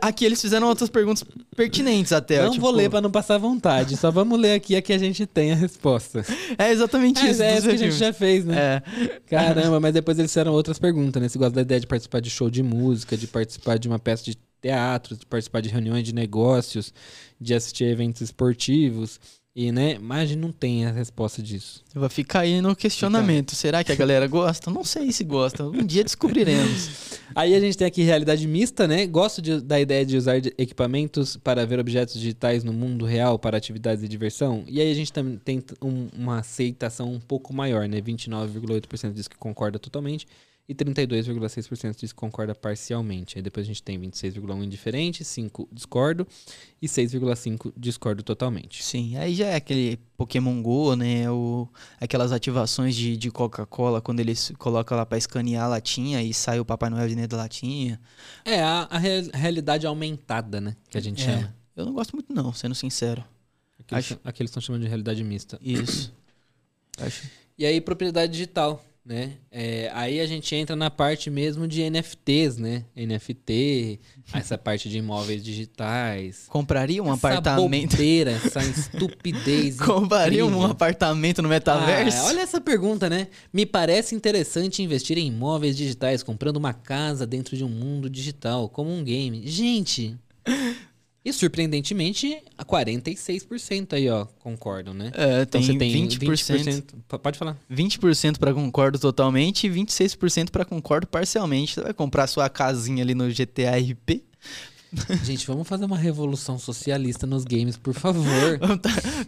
[0.00, 1.24] Aqui eles fizeram outras perguntas
[1.56, 2.42] pertinentes até.
[2.42, 2.62] Não tipo...
[2.62, 5.52] vou ler pra não passar vontade, só vamos ler aqui a que a gente tem
[5.52, 6.24] a resposta.
[6.58, 7.42] É exatamente é, isso.
[7.42, 8.56] É isso que a gente já fez, né?
[8.56, 8.82] É.
[9.26, 11.28] Caramba, mas depois eles fizeram outras perguntas, né?
[11.28, 14.24] Você gosta da ideia de participar de show de música, de participar de uma peça
[14.24, 16.92] de teatro, de participar de reuniões de negócios,
[17.40, 19.18] de assistir eventos esportivos.
[19.54, 21.84] E, né, mas não tem a resposta disso.
[21.94, 23.50] Vai ficar aí no questionamento.
[23.50, 23.60] Fica.
[23.60, 24.70] Será que a galera gosta?
[24.70, 25.62] Não sei se gosta.
[25.64, 27.18] Um dia descobriremos.
[27.36, 29.06] aí a gente tem aqui realidade mista, né?
[29.06, 33.58] Gosto de, da ideia de usar equipamentos para ver objetos digitais no mundo real para
[33.58, 34.64] atividades de diversão.
[34.66, 38.00] E aí a gente também tem um, uma aceitação um pouco maior, né?
[38.00, 40.26] 29,8% diz que concorda totalmente
[40.68, 43.36] e 32,6% diz que concorda parcialmente.
[43.36, 46.26] Aí depois a gente tem 26,1% indiferente, 5% discordo
[46.80, 48.82] e 6,5% discordo totalmente.
[48.82, 51.28] Sim, aí já é aquele Pokémon GO, né?
[51.30, 51.68] O,
[52.00, 56.60] aquelas ativações de, de Coca-Cola quando eles colocam lá para escanear a latinha e sai
[56.60, 58.00] o Papai Noel de dentro da latinha.
[58.44, 60.76] É, a, a realidade aumentada, né?
[60.88, 61.54] Que a gente é, chama.
[61.74, 63.24] Eu não gosto muito não, sendo sincero.
[63.80, 64.18] Aqui, Acho...
[64.38, 65.58] eles estão chamando de realidade mista.
[65.60, 66.14] Isso.
[66.98, 67.28] Acho.
[67.58, 69.32] E aí, propriedade digital né?
[69.50, 72.84] É, aí a gente entra na parte mesmo de NFTs, né?
[72.96, 73.98] NFT,
[74.32, 76.46] essa parte de imóveis digitais.
[76.48, 77.92] Compraria um essa apartamento.
[77.92, 79.78] Bobeira, essa estupidez.
[79.80, 82.18] Compraria um apartamento no metaverso?
[82.18, 83.26] Ah, olha essa pergunta, né?
[83.52, 88.68] Me parece interessante investir em imóveis digitais, comprando uma casa dentro de um mundo digital,
[88.68, 89.46] como um game.
[89.46, 90.16] Gente,
[91.24, 95.12] e surpreendentemente, a 46% aí, ó, concordam, né?
[95.14, 96.18] É, então você tem 20%.
[96.18, 97.56] 20% pode falar.
[97.70, 101.74] 20% para concordo totalmente e 26% para concordo parcialmente.
[101.74, 104.24] Você vai comprar sua casinha ali no GTA RP?
[105.24, 108.58] Gente, vamos fazer uma revolução socialista nos games, por favor.
[108.58, 108.80] Vamos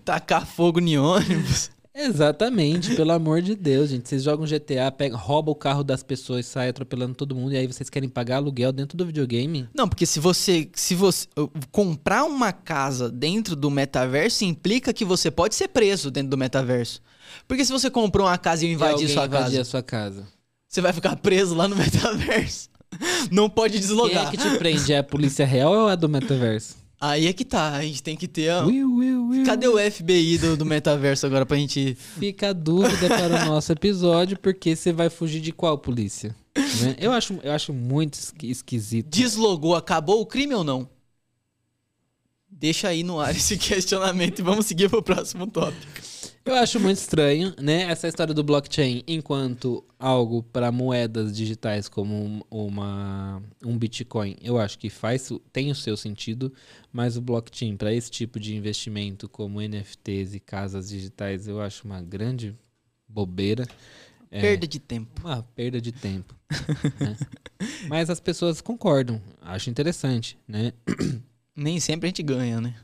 [0.04, 1.70] tacar fogo em ônibus.
[1.96, 4.08] Exatamente, pelo amor de Deus, gente.
[4.08, 7.68] Vocês jogam GTA, pega, rouba o carro das pessoas, sai atropelando todo mundo e aí
[7.68, 9.68] vocês querem pagar aluguel dentro do videogame?
[9.72, 11.28] Não, porque se você se você
[11.70, 17.00] comprar uma casa dentro do metaverso implica que você pode ser preso dentro do metaverso.
[17.46, 20.26] Porque se você comprou uma casa e invadir sua casa, a sua casa,
[20.68, 22.68] você vai ficar preso lá no metaverso.
[23.30, 24.30] Não pode deslogar.
[24.30, 24.92] Quem é que te prende?
[24.92, 26.83] É a polícia real ou é a do metaverso?
[27.06, 28.50] Aí é que tá, a gente tem que ter.
[28.50, 29.44] Ó, will, will, will.
[29.44, 31.94] Cadê o FBI do, do metaverso agora pra gente.
[32.18, 36.34] Fica a dúvida para o nosso episódio, porque você vai fugir de qual polícia?
[36.56, 36.96] Né?
[36.98, 39.10] Eu, acho, eu acho muito esquisito.
[39.10, 40.88] Deslogou, acabou o crime ou não?
[42.48, 46.13] Deixa aí no ar esse questionamento e vamos seguir pro próximo tópico.
[46.44, 47.84] Eu acho muito estranho, né?
[47.84, 54.78] Essa história do blockchain enquanto algo para moedas digitais como uma um Bitcoin, eu acho
[54.78, 56.52] que faz tem o seu sentido,
[56.92, 61.86] mas o blockchain para esse tipo de investimento como NFTs e casas digitais, eu acho
[61.86, 62.54] uma grande
[63.08, 63.66] bobeira.
[64.30, 65.26] É, perda de tempo.
[65.26, 66.34] Uma perda de tempo.
[67.00, 67.16] né?
[67.88, 70.74] Mas as pessoas concordam, acho interessante, né?
[71.56, 72.74] Nem sempre a gente ganha, né?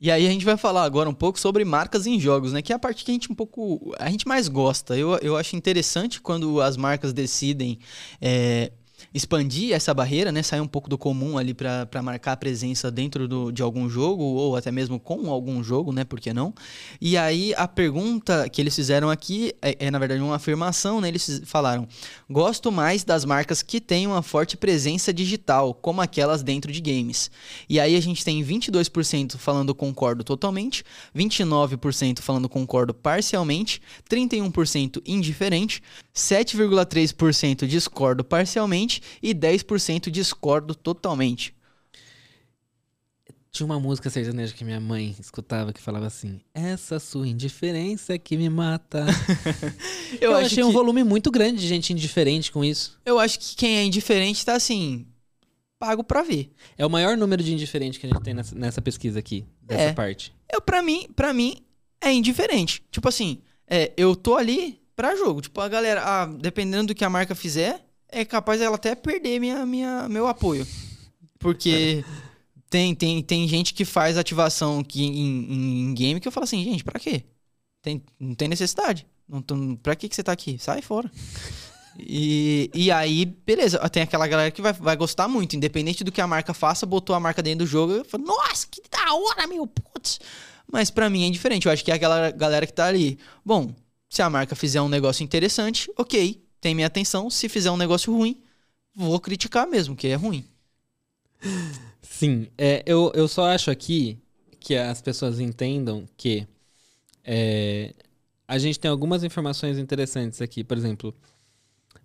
[0.00, 2.62] E aí a gente vai falar agora um pouco sobre marcas em jogos, né?
[2.62, 3.92] Que é a parte que a gente um pouco.
[3.98, 4.96] a gente mais gosta.
[4.96, 7.78] Eu, eu acho interessante quando as marcas decidem
[8.20, 8.70] é,
[9.12, 10.42] expandir essa barreira, né?
[10.42, 14.22] Sair um pouco do comum ali para marcar a presença dentro do, de algum jogo
[14.22, 16.04] ou até mesmo com algum jogo, né?
[16.04, 16.54] Por que não?
[17.00, 21.08] E aí a pergunta que eles fizeram aqui é, é na verdade uma afirmação, né?
[21.08, 21.88] Eles falaram:
[22.28, 27.30] "Gosto mais das marcas que têm uma forte presença digital, como aquelas dentro de games".
[27.68, 30.84] E aí a gente tem 22% falando concordo totalmente,
[31.16, 35.82] 29% falando concordo parcialmente, 31% indiferente,
[36.14, 41.54] 7,3% discordo parcialmente e 10% discordo totalmente.
[43.50, 48.18] Tinha uma música sertaneja que minha mãe escutava que falava assim: Essa sua indiferença é
[48.18, 49.06] que me mata.
[50.20, 52.98] eu, eu acho achei que- um volume muito grande de gente indiferente com isso.
[53.04, 55.06] Eu acho que quem é indiferente tá assim,
[55.78, 56.52] pago pra ver.
[56.76, 59.82] É o maior número de indiferente que a gente tem nessa, nessa pesquisa aqui, dessa
[59.82, 59.92] É.
[59.94, 60.32] parte.
[60.52, 61.56] Eu, pra mim, para mim,
[62.02, 62.82] é indiferente.
[62.92, 65.40] Tipo assim, é, eu tô ali pra jogo.
[65.40, 69.38] Tipo, a galera, ah, dependendo do que a marca fizer, é capaz ela até perder
[69.40, 70.66] minha, minha, meu apoio.
[71.38, 72.04] Porque
[72.70, 76.62] tem, tem, tem gente que faz ativação aqui em, em game que eu falo assim,
[76.64, 77.24] gente, pra quê?
[77.82, 79.06] Tem, não tem necessidade.
[79.28, 80.58] Não, tô- pra que, que você tá aqui?
[80.58, 81.10] Sai fora.
[81.98, 86.20] E, e aí, beleza, tem aquela galera que vai, vai gostar muito, independente do que
[86.20, 89.46] a marca faça, botou a marca dentro do jogo e fala, nossa, que da hora,
[89.48, 90.20] meu, putz.
[90.70, 93.18] Mas pra mim é diferente, eu acho que é aquela galera que tá ali.
[93.44, 93.74] Bom,
[94.08, 97.30] se a marca fizer um negócio interessante, ok, tem minha atenção.
[97.30, 98.42] Se fizer um negócio ruim,
[98.94, 100.44] vou criticar mesmo, que é ruim.
[102.02, 104.18] Sim, é, eu, eu só acho aqui
[104.58, 106.46] que as pessoas entendam que
[107.24, 107.94] é,
[108.46, 110.64] a gente tem algumas informações interessantes aqui.
[110.64, 111.14] Por exemplo,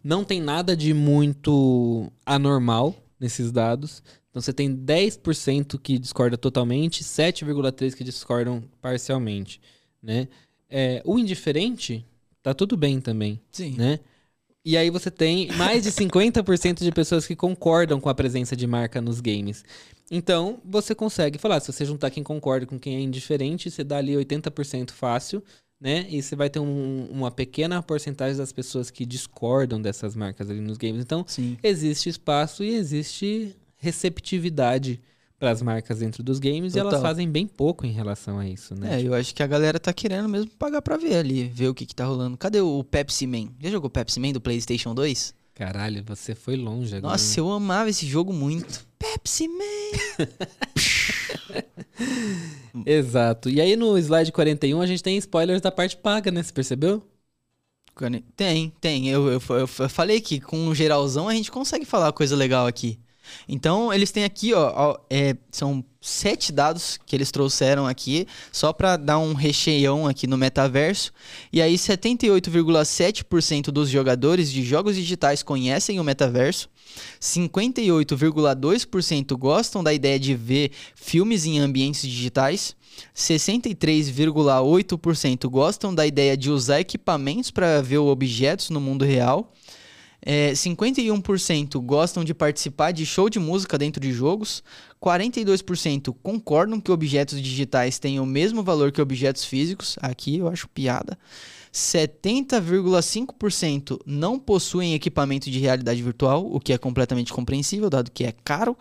[0.03, 4.03] não tem nada de muito anormal nesses dados.
[4.29, 9.61] Então você tem 10% que discorda totalmente, 7,3% que discordam parcialmente.
[10.01, 10.27] Né?
[10.69, 12.05] É, o indiferente
[12.41, 13.77] tá tudo bem também Sim.
[13.77, 13.99] né?
[14.65, 18.65] E aí você tem mais de 50% de pessoas que concordam com a presença de
[18.65, 19.63] marca nos games.
[20.09, 23.97] Então, você consegue falar, se você juntar quem concorda com quem é indiferente, você dá
[23.97, 25.43] ali 80% fácil,
[25.81, 26.05] né?
[26.09, 30.61] E você vai ter um- uma pequena porcentagem das pessoas que discordam dessas marcas ali
[30.61, 31.01] nos games.
[31.01, 31.57] Então, Sim.
[31.61, 35.01] existe espaço e existe receptividade
[35.43, 37.09] para as marcas dentro dos games e elas Total.
[37.09, 39.01] fazem bem pouco em relação a isso, né?
[39.01, 41.73] É, eu acho que a galera tá querendo mesmo pagar pra ver ali, ver o
[41.73, 42.37] que que tá rolando.
[42.37, 43.49] Cadê o Pepsi Man?
[43.59, 45.35] Já jogou Pepsi Man do PlayStation 2?
[45.53, 47.11] Caralho, você foi longe agora.
[47.11, 48.87] Nossa, eu amava esse jogo muito.
[48.97, 50.27] Pepsi Man!
[52.87, 53.49] Exato.
[53.49, 56.41] E aí no slide 41 a gente tem spoilers da parte paga, né?
[56.41, 57.03] Você percebeu?
[58.37, 59.09] Tem, tem.
[59.09, 62.97] Eu, eu, eu falei que com o geralzão a gente consegue falar coisa legal aqui.
[63.47, 68.73] Então, eles têm aqui, ó, ó, é, são sete dados que eles trouxeram aqui, só
[68.73, 71.13] para dar um recheião aqui no metaverso.
[71.51, 76.69] E aí, 78,7% dos jogadores de jogos digitais conhecem o metaverso.
[77.19, 82.75] 58,2% gostam da ideia de ver filmes em ambientes digitais.
[83.15, 89.51] 63,8% gostam da ideia de usar equipamentos para ver objetos no mundo real.
[90.25, 94.63] É, 51% gostam de participar de show de música dentro de jogos.
[95.01, 99.97] 42% concordam que objetos digitais têm o mesmo valor que objetos físicos.
[100.01, 101.19] Aqui eu acho piada.
[101.73, 108.31] 70,5% não possuem equipamento de realidade virtual, o que é completamente compreensível, dado que é
[108.31, 108.77] caro.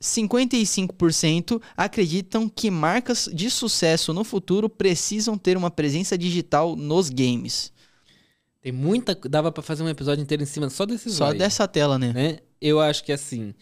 [0.00, 7.72] 55% acreditam que marcas de sucesso no futuro precisam ter uma presença digital nos games.
[8.70, 9.14] Tem muita.
[9.14, 12.12] Dava pra fazer um episódio inteiro em cima só desse Só slide, dessa tela, né?
[12.12, 12.38] né?
[12.60, 13.54] Eu acho que assim,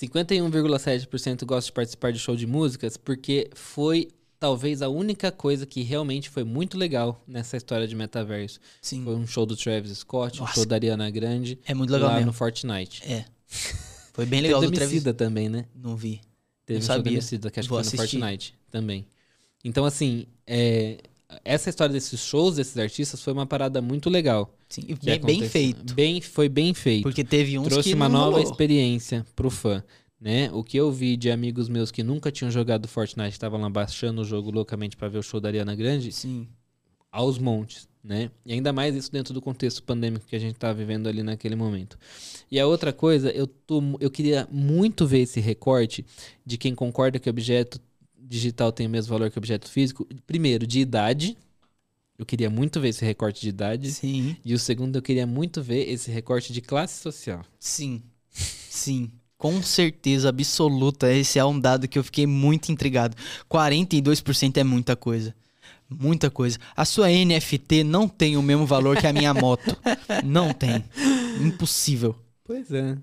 [0.00, 4.08] 51,7% gosta de participar de show de músicas porque foi
[4.40, 8.60] talvez a única coisa que realmente foi muito legal nessa história de metaverso.
[8.80, 9.04] Sim.
[9.04, 10.54] Foi um show do Travis Scott, um Nossa.
[10.54, 12.28] show da Ariana Grande É muito legal lá mesmo.
[12.28, 13.02] no Fortnite.
[13.04, 13.24] É.
[14.14, 15.02] Foi bem legal Teve do Travis.
[15.16, 15.66] Também, né?
[15.74, 16.20] Não vi.
[16.64, 17.12] Teve Não um show sabia.
[17.12, 18.18] Emicida, que acho Vou que foi no assistir.
[18.20, 19.06] Fortnite também.
[19.62, 20.98] Então, assim, é,
[21.44, 24.54] essa história desses shows, desses artistas, foi uma parada muito legal.
[24.68, 24.82] Sim.
[24.88, 25.94] E bem, bem feito.
[25.94, 27.02] Bem, foi bem feito.
[27.02, 28.42] Porque teve uns Trouxe que uma nova rolou.
[28.42, 29.82] experiência pro fã.
[30.20, 30.50] Né?
[30.52, 34.22] O que eu vi de amigos meus que nunca tinham jogado Fortnite, estavam lá baixando
[34.22, 36.48] o jogo loucamente pra ver o show da Ariana Grande, Sim.
[37.12, 38.30] aos montes, né?
[38.44, 41.54] E ainda mais isso dentro do contexto pandêmico que a gente tá vivendo ali naquele
[41.54, 41.98] momento.
[42.50, 46.04] E a outra coisa, eu, tô, eu queria muito ver esse recorte
[46.46, 47.78] de quem concorda que objeto
[48.26, 50.06] digital tem o mesmo valor que objeto físico.
[50.26, 51.36] Primeiro, de idade.
[52.18, 53.92] Eu queria muito ver esse recorte de idade.
[53.92, 54.36] Sim.
[54.44, 57.44] E o segundo, eu queria muito ver esse recorte de classe social.
[57.58, 58.02] Sim.
[58.30, 59.10] Sim.
[59.38, 63.14] Com certeza absoluta, esse é um dado que eu fiquei muito intrigado.
[63.50, 65.34] 42% é muita coisa.
[65.88, 66.58] Muita coisa.
[66.74, 69.76] A sua NFT não tem o mesmo valor que a minha moto.
[70.24, 70.84] Não tem.
[71.40, 72.16] Impossível.
[72.42, 72.98] Pois é.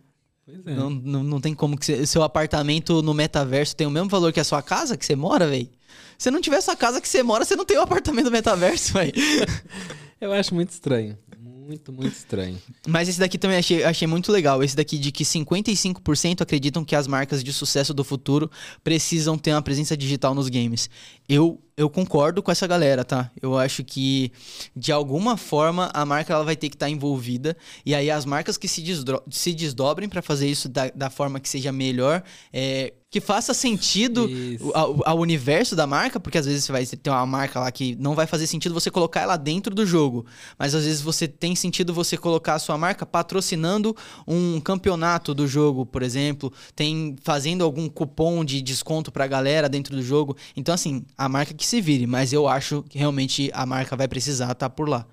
[0.46, 0.74] Pois é.
[0.76, 4.34] Não, não, não tem como que cê- seu apartamento no metaverso tem o mesmo valor
[4.34, 5.70] que a sua casa que você mora, velho.
[6.18, 8.94] Se não tiver essa casa que você mora, você não tem o apartamento no metaverso,
[8.94, 9.14] velho.
[10.20, 11.18] Eu acho muito estranho.
[11.40, 12.62] Muito, muito estranho.
[12.86, 14.62] Mas esse daqui também achei, achei muito legal.
[14.62, 18.52] Esse daqui de que 55% acreditam que as marcas de sucesso do futuro
[18.84, 20.90] precisam ter uma presença digital nos games.
[21.28, 23.32] Eu, eu concordo com essa galera, tá?
[23.42, 24.32] Eu acho que,
[24.76, 27.56] de alguma forma, a marca ela vai ter que estar envolvida.
[27.86, 31.40] E aí, as marcas que se, desdro- se desdobrem para fazer isso da, da forma
[31.40, 32.22] que seja melhor,
[32.52, 34.28] é, que faça sentido
[34.74, 37.96] ao, ao universo da marca, porque às vezes você vai ter uma marca lá que
[38.00, 40.26] não vai fazer sentido você colocar ela dentro do jogo,
[40.58, 43.96] mas às vezes você tem sentido você colocar a sua marca patrocinando
[44.28, 49.96] um campeonato do jogo, por exemplo, tem fazendo algum cupom de desconto pra galera dentro
[49.96, 50.36] do jogo.
[50.58, 54.08] Então assim, a marca que se vire, mas eu acho que realmente a marca vai
[54.08, 55.08] precisar estar por lá.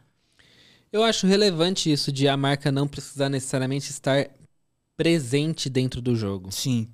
[0.93, 4.29] Eu acho relevante isso de a marca não precisar necessariamente estar
[4.97, 6.51] presente dentro do jogo.
[6.51, 6.89] Sim.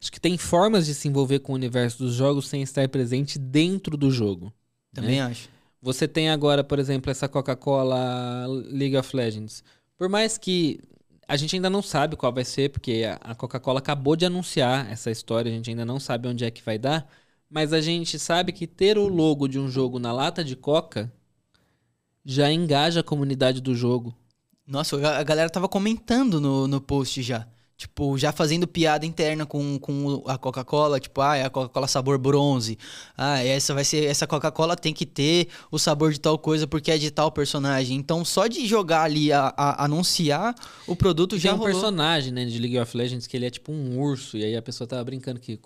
[0.00, 3.38] Acho que tem formas de se envolver com o universo dos jogos sem estar presente
[3.38, 4.52] dentro do jogo.
[4.92, 5.48] Também acho.
[5.80, 9.64] Você tem agora, por exemplo, essa Coca-Cola League of Legends.
[9.96, 10.80] Por mais que
[11.26, 15.10] a gente ainda não sabe qual vai ser, porque a Coca-Cola acabou de anunciar essa
[15.10, 17.10] história, a gente ainda não sabe onde é que vai dar,
[17.50, 21.12] mas a gente sabe que ter o logo de um jogo na lata de Coca
[22.24, 24.14] já engaja a comunidade do jogo.
[24.66, 27.46] Nossa, a galera tava comentando no, no post já.
[27.78, 32.16] Tipo, já fazendo piada interna com, com a Coca-Cola, tipo, ah, é a Coca-Cola sabor
[32.16, 32.78] bronze.
[33.14, 34.06] Ah, essa vai ser.
[34.06, 37.94] Essa Coca-Cola tem que ter o sabor de tal coisa porque é de tal personagem.
[37.98, 40.54] Então, só de jogar ali, a, a- anunciar
[40.86, 41.72] o produto já Tem um rolou.
[41.74, 44.62] personagem, né, de League of Legends que ele é tipo um urso, e aí a
[44.62, 45.60] pessoa tava brincando que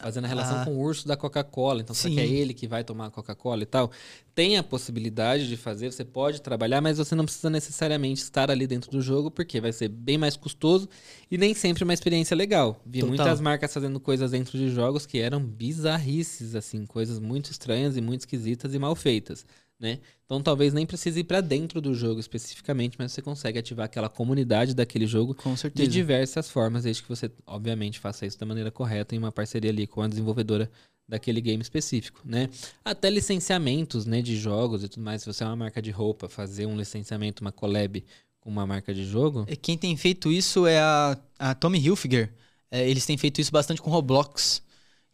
[0.00, 0.64] fazendo a relação Ah.
[0.64, 2.34] com o urso da Coca-Cola, então será que é Sim.
[2.34, 3.90] ele que vai tomar a Coca-Cola e tal?
[4.34, 8.66] Tem a possibilidade de fazer, você pode trabalhar, mas você não precisa necessariamente estar ali
[8.66, 10.88] dentro do jogo, porque vai ser bem mais custoso
[11.30, 12.80] e nem sempre uma experiência legal.
[12.84, 13.16] Vi Total.
[13.16, 18.00] muitas marcas fazendo coisas dentro de jogos que eram bizarrices, assim, coisas muito estranhas e
[18.00, 19.44] muito esquisitas e mal feitas.
[19.78, 19.98] Né?
[20.24, 24.08] Então talvez nem precise ir pra dentro do jogo especificamente, mas você consegue ativar aquela
[24.08, 25.36] comunidade daquele jogo
[25.74, 29.70] de diversas formas, desde que você, obviamente, faça isso da maneira correta em uma parceria
[29.70, 30.70] ali com a desenvolvedora
[31.08, 32.48] daquele game específico, né?
[32.84, 35.22] Até licenciamentos, né, de jogos e tudo mais.
[35.22, 38.02] Se você é uma marca de roupa, fazer um licenciamento, uma collab
[38.40, 42.32] com uma marca de jogo, É, Quem tem feito isso é a, a Tommy Hilfiger.
[42.70, 44.62] É, eles têm feito isso bastante com Roblox.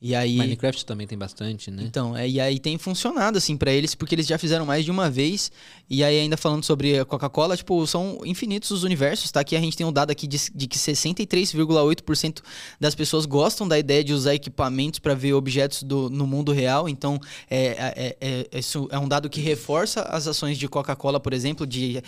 [0.04, 0.36] E aí.
[0.36, 1.84] Minecraft também tem bastante, né?
[1.86, 4.90] Então, é, e aí tem funcionado, assim, pra eles, porque eles já fizeram mais de
[4.90, 5.52] uma vez.
[5.88, 9.38] E aí, ainda falando sobre a Coca-Cola, tipo, são infinitos os universos, tá?
[9.38, 12.40] Aqui a gente tem um dado aqui de, de que 63,8%
[12.80, 16.88] das pessoas gostam da ideia de usar equipamentos pra ver objetos do, no mundo real.
[16.88, 21.20] Então, é, é, é- é- isso é um dado que reforça as ações de Coca-Cola,
[21.20, 22.02] por exemplo, de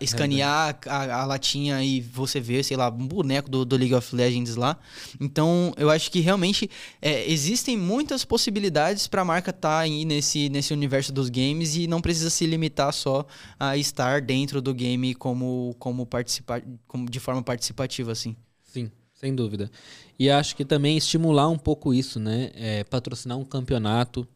[0.00, 4.14] escanear a, a latinha e você ver, sei lá, um boneco do, do League of
[4.14, 4.78] Legends lá.
[5.20, 10.48] Então, eu acho que realmente é, existem muitas possibilidades para a marca estar aí nesse,
[10.48, 13.26] nesse universo dos games e não precisa se limitar só
[13.58, 18.36] a estar dentro do game como, como, participa como de forma participativa, assim.
[18.62, 19.70] Sim, sem dúvida.
[20.18, 22.50] E acho que também estimular um pouco isso, né?
[22.54, 24.26] É, patrocinar um campeonato.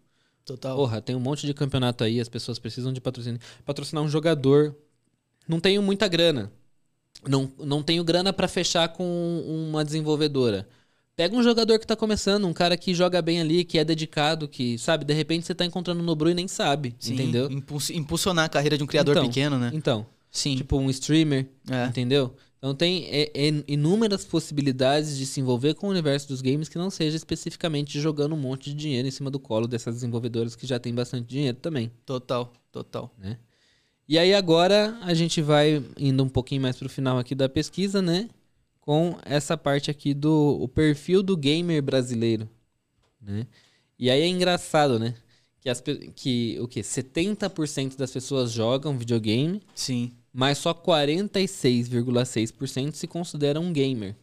[0.45, 0.77] Total.
[0.77, 3.41] Porra, tem um monte de campeonato aí, as pessoas precisam de patrocínio.
[3.65, 4.77] Patrocinar um jogador.
[5.49, 6.53] Não tenho muita grana.
[7.27, 10.69] Não, não tenho grana pra fechar com uma desenvolvedora.
[11.15, 14.49] Pega um jogador que tá começando, um cara que joga bem ali, que é dedicado,
[14.49, 17.51] que, sabe, de repente você tá encontrando no Bru e nem sabe, Sim, entendeu?
[17.51, 19.71] impuls- impulsionar a carreira de um criador Então, pequeno, né?
[19.75, 20.57] Então, Sim.
[20.57, 21.85] tipo um streamer, É.
[21.87, 22.35] entendeu?
[22.59, 26.79] Então tem é, é, inúmeras possibilidades de se envolver com o universo dos games que
[26.79, 30.67] não seja especificamente jogando um monte de dinheiro em cima do colo dessas desenvolvedoras que
[30.67, 31.91] já tem bastante dinheiro também.
[32.07, 33.13] Total, total.
[34.13, 38.03] E aí agora a gente vai indo um pouquinho mais pro final aqui da pesquisa,
[38.03, 38.29] né?
[38.79, 42.47] Com essa parte aqui do o perfil do gamer brasileiro,
[43.19, 43.47] né?
[43.99, 45.15] E aí é engraçado, né?
[45.63, 45.83] Que, as,
[46.15, 50.13] que o que 70% das pessoas jogam videogame, Sim.
[50.31, 54.15] mas só 46,6% se consideram um gamer.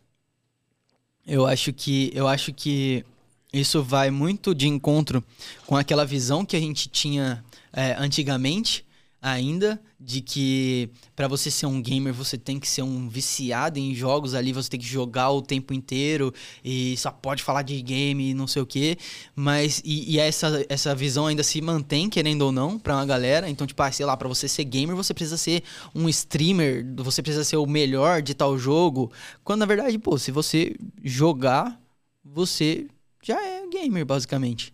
[1.25, 3.03] Eu acho que eu acho que
[3.51, 5.23] isso vai muito de encontro
[5.65, 8.87] com aquela visão que a gente tinha é, antigamente
[9.22, 13.93] ainda de que para você ser um gamer você tem que ser um viciado em
[13.93, 18.30] jogos ali você tem que jogar o tempo inteiro e só pode falar de game
[18.30, 18.97] e não sei o que
[19.36, 23.49] mas e, e essa essa visão ainda se mantém querendo ou não para uma galera.
[23.49, 25.63] Então tipo ah, sei lá para você ser gamer você precisa ser
[25.93, 29.11] um streamer você precisa ser o melhor de tal jogo.
[29.43, 31.80] Quando na verdade pô se você jogar
[32.24, 32.88] você
[33.22, 34.74] já é gamer basicamente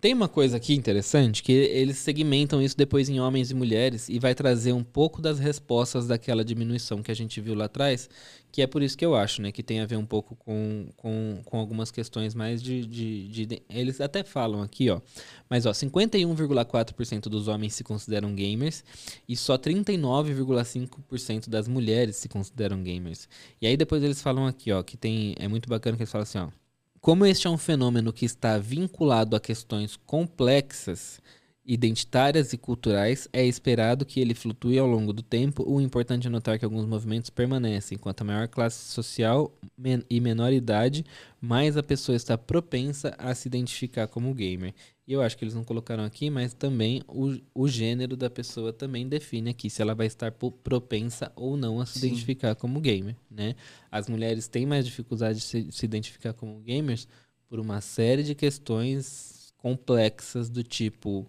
[0.00, 4.18] Tem uma coisa aqui interessante que eles segmentam isso depois em homens e mulheres e
[4.18, 8.08] vai trazer um pouco das respostas daquela diminuição que a gente viu lá atrás,
[8.50, 9.52] que é por isso que eu acho, né?
[9.52, 13.62] Que tem a ver um pouco com, com, com algumas questões mais de, de, de-
[13.68, 15.02] Eles até falam aqui, ó.
[15.50, 18.82] Mas, ó, 51,4% dos homens se consideram gamers
[19.28, 23.28] e só 39,5% das mulheres se consideram gamers.
[23.60, 25.34] E aí depois eles falam aqui, ó, que tem.
[25.38, 26.59] É muito bacana que eles falam assim, ó.
[27.00, 31.18] Como este é um fenômeno que está vinculado a questões complexas,
[31.64, 35.64] identitárias e culturais, é esperado que ele flutue ao longo do tempo.
[35.66, 37.96] O importante é notar que alguns movimentos permanecem.
[37.96, 41.02] Quanto a maior classe social men- e menor idade,
[41.40, 44.74] mais a pessoa está propensa a se identificar como gamer.
[45.10, 48.72] E eu acho que eles não colocaram aqui, mas também o, o gênero da pessoa
[48.72, 52.06] também define aqui se ela vai estar propensa ou não a se Sim.
[52.06, 53.56] identificar como gamer, né?
[53.90, 57.08] As mulheres têm mais dificuldade de se, se identificar como gamers
[57.48, 61.28] por uma série de questões complexas do tipo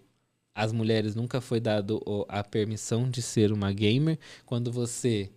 [0.54, 4.16] as mulheres nunca foi dado a permissão de ser uma gamer.
[4.46, 5.28] Quando você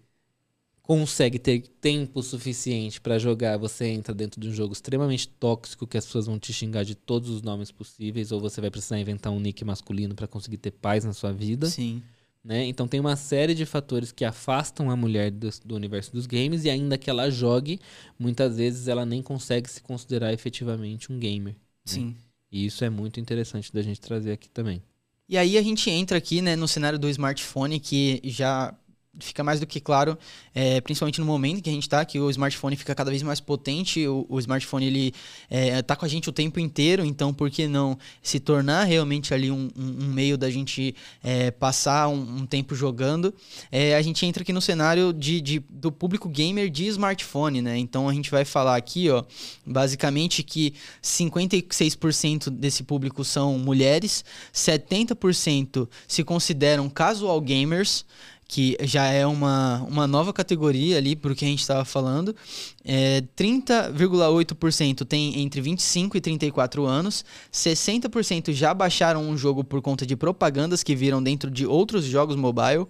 [0.86, 5.98] consegue ter tempo suficiente pra jogar, você entra dentro de um jogo extremamente tóxico que
[5.98, 9.34] as pessoas vão te xingar de todos os nomes possíveis ou você vai precisar inventar
[9.34, 12.04] um nick masculino pra conseguir ter paz na sua vida Sim.
[12.44, 12.66] né?
[12.66, 16.66] Então tem uma série de fatores que afastam a mulher do, do universo dos games
[16.66, 17.80] e ainda que ela jogue,
[18.20, 21.56] muitas vezes ela nem consegue se considerar efetivamente um gamer.
[21.84, 22.16] Sim.
[22.52, 24.84] E isso é muito interessante da gente trazer aqui também.
[25.28, 28.72] E aí a gente entra aqui, né, no cenário do smartphone, que já
[29.20, 30.18] fica mais do que claro,
[30.54, 33.40] é, principalmente no momento que a gente está, que o smartphone fica cada vez mais
[33.40, 35.14] potente, o, o smartphone ele
[35.50, 39.34] é, tá com a gente o tempo inteiro, então por que não se tornar realmente
[39.34, 43.34] ali um, um- um meio da gente é, passar um, um tempo jogando?
[43.72, 47.78] É, a gente entra aqui no cenário de, de- do público gamer de smartphone, né?
[47.78, 49.24] Então a gente vai falar aqui, ó,
[49.66, 58.06] basicamente que 56% desse público são mulheres, 70% se consideram casual gamers,
[58.48, 62.36] que já é uma, uma nova categoria ali pro que a gente estava falando.
[62.84, 67.26] É, 30,8% tem entre 25 e 34 anos.
[67.52, 72.36] 60% já baixaram um jogo por conta de propagandas que viram dentro de outros jogos
[72.36, 72.86] mobile.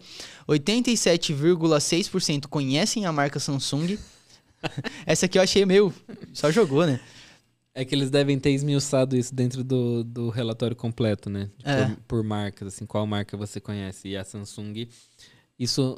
[0.48, 3.98] 87,6% conhecem a marca Samsung.
[5.06, 5.94] Essa aqui eu achei meio.
[6.34, 7.00] Só jogou, né?
[7.74, 11.50] É que eles devem ter esmiuçado isso dentro do, do relatório completo, né?
[11.64, 11.86] É.
[11.86, 14.08] Por, por marcas, assim, qual marca você conhece.
[14.08, 14.88] E a Samsung,
[15.58, 15.98] isso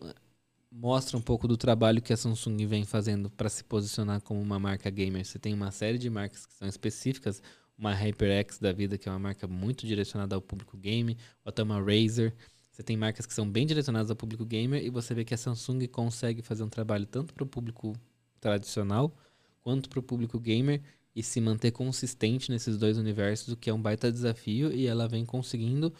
[0.72, 4.60] mostra um pouco do trabalho que a Samsung vem fazendo para se posicionar como uma
[4.60, 5.26] marca gamer.
[5.26, 7.42] Você tem uma série de marcas que são específicas,
[7.78, 11.64] uma HyperX da vida, que é uma marca muito direcionada ao público game, ou até
[11.64, 12.34] uma Razer.
[12.72, 15.38] Você tem marcas que são bem direcionadas ao público gamer e você vê que a
[15.38, 17.96] Samsung consegue fazer um trabalho tanto para o público
[18.40, 19.16] tradicional
[19.62, 20.82] quanto para o público gamer
[21.18, 25.08] e se manter consistente nesses dois universos, o que é um baita desafio e ela
[25.08, 25.92] vem conseguindo.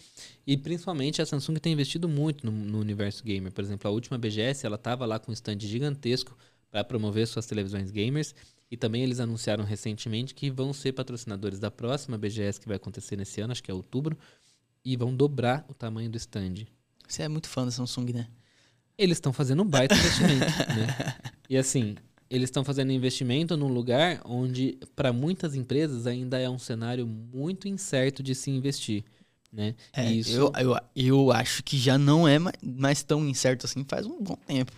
[0.46, 3.52] E principalmente a Samsung tem investido muito no, no universo gamer.
[3.52, 6.38] Por exemplo, a última BGS, ela estava lá com um stand gigantesco
[6.70, 8.36] para promover suas televisões gamers.
[8.70, 13.16] E também eles anunciaram recentemente que vão ser patrocinadores da próxima BGS que vai acontecer
[13.16, 14.16] nesse ano, acho que é outubro,
[14.86, 16.68] e vão dobrar o tamanho do stand.
[17.08, 18.28] Você é muito fã da Samsung, né?
[18.96, 21.16] Eles estão fazendo um baita investimento, né?
[21.50, 21.96] E assim,
[22.30, 27.68] eles estão fazendo investimento num lugar onde, para muitas empresas, ainda é um cenário muito
[27.68, 29.04] incerto de se investir,
[29.52, 29.76] né?
[29.94, 33.84] É, isso, eu, eu, eu acho que já não é ma- mais tão incerto assim
[33.88, 34.72] faz um bom tempo.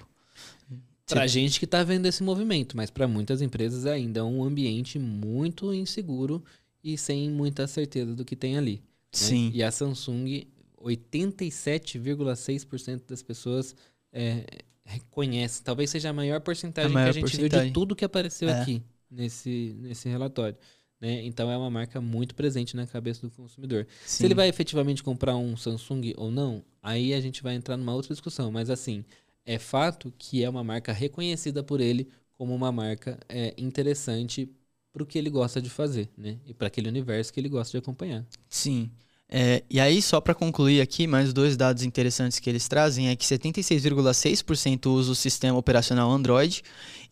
[1.07, 4.97] pra gente que tá vendo esse movimento, mas para muitas empresas ainda é um ambiente
[4.99, 6.43] muito inseguro
[6.83, 8.75] e sem muita certeza do que tem ali.
[8.75, 8.79] né?
[9.11, 9.51] Sim.
[9.53, 10.47] E a Samsung,
[10.77, 13.75] 87,6% das pessoas
[14.11, 14.45] é,
[14.89, 15.63] reconhecem.
[15.63, 18.49] Talvez seja a maior porcentagem A maior que a gente viu de tudo que apareceu
[18.49, 18.61] É.
[18.61, 20.57] aqui nesse, nesse relatório.
[20.99, 21.25] Né?
[21.25, 23.87] Então é uma marca muito presente na cabeça do consumidor.
[24.05, 27.93] Se ele vai efetivamente comprar um Samsung ou não, aí a gente vai entrar numa
[27.93, 28.51] outra discussão.
[28.51, 29.05] Mas assim,
[29.45, 34.49] é fato que é uma marca reconhecida por ele como uma marca é, interessante
[34.91, 36.39] para o que ele gosta de fazer, né?
[36.45, 38.25] E para aquele universo que ele gosta de acompanhar.
[38.49, 38.91] Sim.
[39.31, 43.15] É, e aí, só para concluir aqui, mais dois dados interessantes que eles trazem é
[43.15, 46.63] que 76,6% usa o sistema operacional Android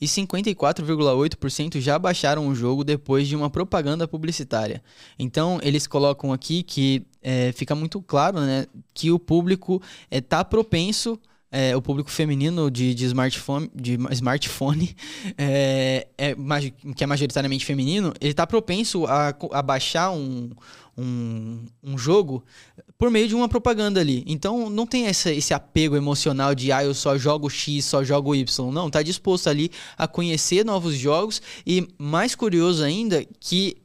[0.01, 4.81] e 54,8% já baixaram o jogo depois de uma propaganda publicitária.
[5.19, 8.65] Então, eles colocam aqui que é, fica muito claro né,
[8.95, 11.19] que o público está propenso.
[11.51, 14.95] é, o público feminino de, de smartphone, de smartphone
[15.37, 16.35] é, é
[16.95, 20.49] que é majoritariamente feminino, ele está propenso a, a baixar um,
[20.97, 22.43] um, um jogo
[22.97, 24.23] por meio de uma propaganda ali.
[24.25, 28.35] Então não tem essa, esse apego emocional de ah, eu só jogo X, só jogo
[28.35, 28.71] Y.
[28.71, 33.77] Não, tá disposto ali a conhecer novos jogos e mais curioso ainda que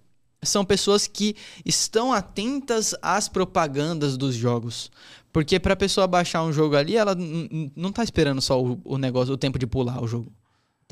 [0.42, 4.90] são pessoas que estão atentas às propagandas dos jogos.
[5.32, 7.16] Porque pra pessoa baixar um jogo ali, ela
[7.74, 10.30] não tá esperando só o, o negócio, o tempo de pular o jogo.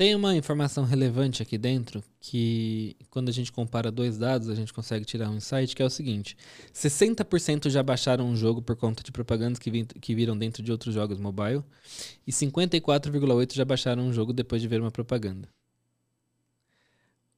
[0.01, 4.73] Tem uma informação relevante aqui dentro que, quando a gente compara dois dados, a gente
[4.73, 6.35] consegue tirar um insight, que é o seguinte:
[6.73, 10.71] 60% já baixaram um jogo por conta de propagandas que, vim- que viram dentro de
[10.71, 11.63] outros jogos mobile,
[12.25, 15.47] e 54,8% já baixaram um jogo depois de ver uma propaganda.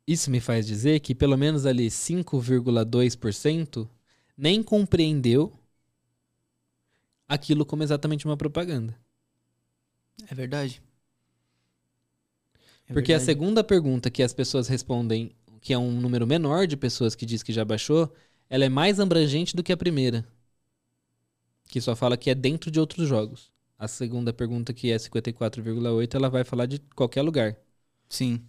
[0.08, 3.90] Isso me faz dizer que pelo menos ali 5,2%
[4.38, 5.52] nem compreendeu
[7.28, 8.98] aquilo como exatamente uma propaganda.
[10.30, 10.82] É verdade.
[12.88, 13.26] É Porque a verdade.
[13.26, 17.44] segunda pergunta que as pessoas respondem, que é um número menor de pessoas que diz
[17.44, 18.14] que já baixou,
[18.50, 20.26] ela é mais abrangente do que a primeira.
[21.68, 23.52] Que só fala que é dentro de outros jogos.
[23.78, 27.58] A segunda pergunta, que é 54,8, ela vai falar de qualquer lugar.
[28.10, 28.42] Sim.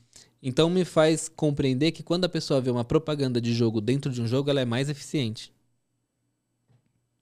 [0.43, 4.21] Então me faz compreender que quando a pessoa vê uma propaganda de jogo dentro de
[4.23, 5.53] um jogo, ela é mais eficiente.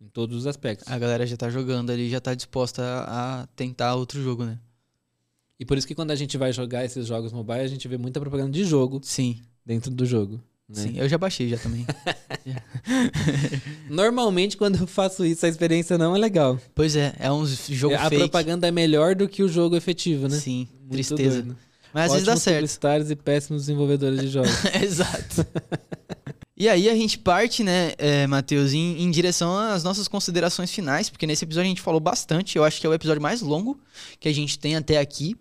[0.01, 0.89] Em todos os aspectos.
[0.89, 4.59] A galera já tá jogando ali, já tá disposta a, a tentar outro jogo, né?
[5.63, 7.97] E por isso que quando a gente vai jogar esses jogos mobile, a gente vê
[7.97, 10.41] muita propaganda de jogo Sim, dentro do jogo.
[10.69, 10.83] né?
[10.83, 10.95] sim.
[10.97, 11.87] Eu já baixei já também.
[13.89, 16.59] Normalmente, quando eu faço isso, a experiência não é legal.
[16.75, 18.17] pois é, é uns jogo a fake.
[18.19, 20.37] propaganda é melhor do que o jogo efetivo, né?
[20.37, 21.43] Sim, Muito tristeza.
[21.43, 21.57] doido.
[21.95, 22.57] Mas às vezes dá Ótimos certo.
[22.57, 24.51] publicitários e péssimos desenvolvedores de jogos.
[24.83, 25.47] Exato.
[26.57, 31.09] E aí a gente parte, né, é, Matheus, em, em direção às nossas considerações finais,
[31.09, 33.79] porque nesse episódio a gente falou bastante, eu acho que é o episódio mais longo
[34.19, 35.37] que a gente tem até aqui.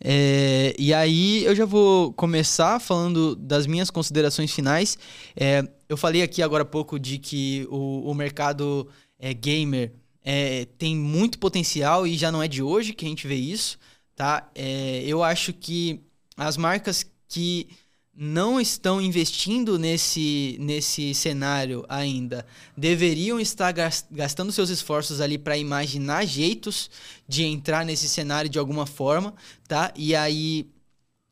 [0.00, 4.98] É, e aí eu já vou começar falando das minhas considerações finais.
[5.36, 9.92] É, eu falei aqui agora há pouco de que o, o mercado é, gamer
[10.24, 13.78] é, tem muito potencial e já não é de hoje que a gente vê isso,
[14.14, 14.50] tá?
[14.54, 16.00] É, eu acho que
[16.36, 17.68] as marcas que
[18.14, 22.44] não estão investindo nesse, nesse cenário ainda
[22.76, 26.90] deveriam estar gas- gastando seus esforços ali para imaginar jeitos
[27.26, 29.34] de entrar nesse cenário de alguma forma,
[29.66, 29.92] tá?
[29.96, 30.66] E aí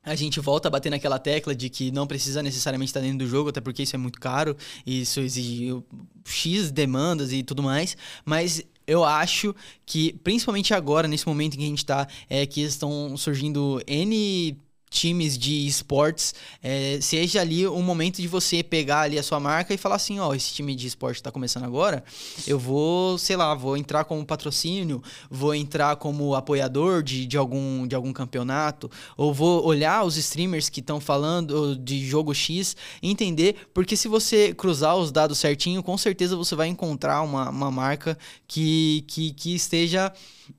[0.02, 3.26] a gente volta a bater naquela tecla de que não precisa necessariamente estar dentro do
[3.26, 4.56] jogo, até porque isso é muito caro,
[4.86, 5.82] e isso exige
[6.24, 9.54] X demandas e tudo mais, mas eu acho
[9.84, 14.56] que, principalmente agora, nesse momento em que a gente tá, é que estão surgindo N
[14.91, 19.72] times de esportes, é, seja ali um momento de você pegar ali a sua marca
[19.72, 22.03] e falar assim, ó, esse time de esporte tá começando agora,
[22.47, 27.86] eu vou, sei lá, vou entrar como patrocínio, vou entrar como apoiador de, de, algum,
[27.86, 33.68] de algum campeonato, ou vou olhar os streamers que estão falando de jogo X entender,
[33.72, 38.18] porque se você cruzar os dados certinho, com certeza você vai encontrar uma, uma marca
[38.49, 40.12] que, que, que esteja.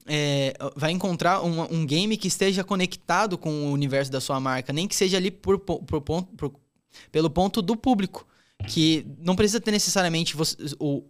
[0.05, 4.71] É, vai encontrar um, um game que esteja conectado com o universo da sua marca,
[4.73, 6.53] nem que seja ali por, po- por por-
[7.11, 8.25] pelo ponto do público.
[8.67, 11.03] Que não precisa ter necessariamente você- o,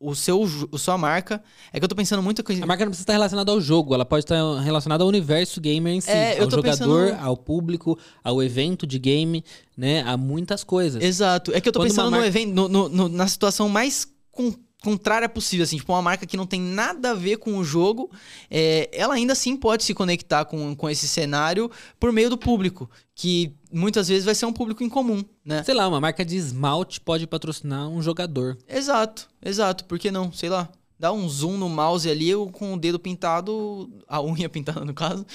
[0.00, 0.42] o seu,
[0.72, 1.40] a sua marca.
[1.72, 2.60] É que eu tô pensando muito coisa.
[2.64, 5.94] A marca não precisa estar relacionada ao jogo, ela pode estar relacionada ao universo gamer
[5.94, 9.44] em si, É, ao jogador, pensando- ao público, ao evento de game,
[9.76, 10.02] né?
[10.02, 11.00] A muitas coisas.
[11.04, 11.52] Exato.
[11.54, 13.68] É que eu tô Quando pensando uma no marca- evento, no- no- no- na situação
[13.68, 17.56] mais con- contrária possível, assim, tipo uma marca que não tem nada a ver com
[17.56, 18.10] o jogo,
[18.50, 21.70] é, ela ainda assim pode se conectar com, com esse cenário
[22.00, 25.62] por meio do público, que muitas vezes vai ser um público em comum, né?
[25.62, 28.58] Sei lá, uma marca de esmalte pode patrocinar um jogador.
[28.68, 29.84] Exato, exato.
[29.84, 30.32] Por que não?
[30.32, 30.68] Sei lá.
[30.98, 34.94] Dá um zoom no mouse ali eu com o dedo pintado, a unha pintada no
[34.94, 35.26] caso,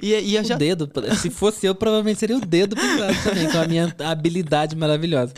[0.00, 0.88] e, e O já dedo,
[1.20, 5.34] se fosse eu, provavelmente seria o dedo pintado também, com a minha habilidade maravilhosa.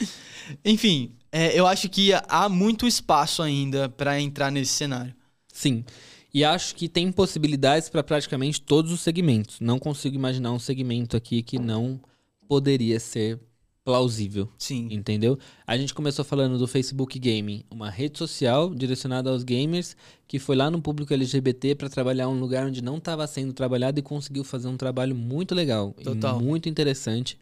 [0.62, 5.14] Enfim, é, eu acho que há muito espaço ainda pra entrar nesse cenário.
[5.52, 5.84] Sim.
[6.32, 9.60] E acho que tem possibilidades para praticamente todos os segmentos.
[9.60, 12.00] Não consigo imaginar um segmento aqui que não
[12.46, 13.38] poderia ser
[13.84, 14.48] plausível.
[14.58, 14.88] Sim.
[14.90, 15.38] Entendeu?
[15.66, 20.56] A gente começou falando do Facebook Gaming, uma rede social direcionada aos gamers que foi
[20.56, 24.44] lá no público LGBT para trabalhar um lugar onde não estava sendo trabalhado e conseguiu
[24.44, 26.38] fazer um trabalho muito legal Total.
[26.38, 27.38] e muito interessante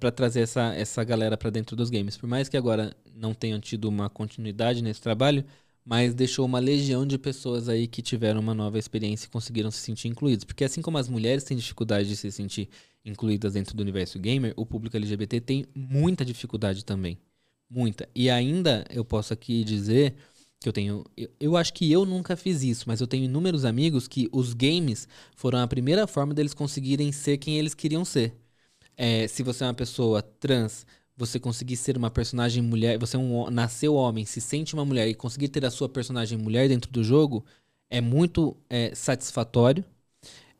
[0.00, 2.16] para trazer essa, essa galera para dentro dos games.
[2.16, 5.44] Por mais que agora não tenham tido uma continuidade nesse trabalho,
[5.84, 9.78] mas deixou uma legião de pessoas aí que tiveram uma nova experiência e conseguiram se
[9.78, 10.44] sentir incluídos.
[10.44, 12.68] Porque assim como as mulheres têm dificuldade de se sentir
[13.04, 17.18] incluídas dentro do universo gamer, o público LGBT tem muita dificuldade também.
[17.68, 18.08] Muita.
[18.14, 20.14] E ainda eu posso aqui dizer
[20.60, 21.04] que eu tenho.
[21.16, 24.54] Eu, eu acho que eu nunca fiz isso, mas eu tenho inúmeros amigos que os
[24.54, 28.34] games foram a primeira forma deles conseguirem ser quem eles queriam ser.
[28.96, 30.86] É, se você é uma pessoa trans,
[31.16, 35.08] você conseguir ser uma personagem mulher, você é um, nasceu homem, se sente uma mulher
[35.08, 37.44] e conseguir ter a sua personagem mulher dentro do jogo
[37.90, 39.84] é muito é, satisfatório.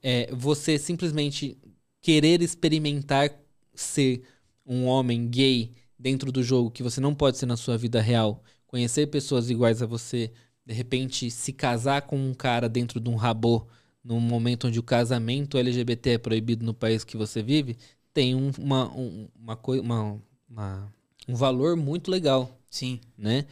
[0.03, 1.57] É, você simplesmente
[2.03, 3.31] querer experimentar
[3.75, 4.23] ser
[4.67, 8.43] um homem gay dentro do jogo que você não pode ser na sua vida real,
[8.67, 10.33] conhecer pessoas iguais a você,
[10.67, 13.67] de repente se casar com um cara dentro de um rabô,
[14.05, 17.77] num momento onde o casamento LGBT é proibido no país que você vive,
[18.13, 20.93] tem um, uma, um, uma, uma, uma,
[21.29, 23.01] um valor muito legal, Sim.
[23.17, 23.47] né?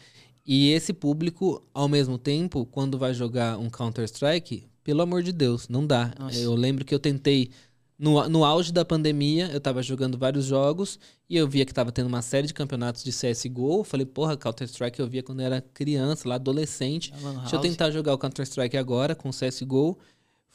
[0.45, 5.69] E esse público, ao mesmo tempo, quando vai jogar um Counter-Strike, pelo amor de Deus,
[5.69, 6.13] não dá.
[6.19, 6.39] Nossa.
[6.39, 7.51] Eu lembro que eu tentei.
[7.99, 11.93] No, no auge da pandemia, eu tava jogando vários jogos e eu via que tava
[11.93, 13.81] tendo uma série de campeonatos de CSGO.
[13.81, 17.13] Eu falei, porra, Counter-Strike eu via quando eu era criança, lá adolescente.
[17.43, 19.99] Deixa eu tentar jogar o Counter-Strike agora com o CSGO.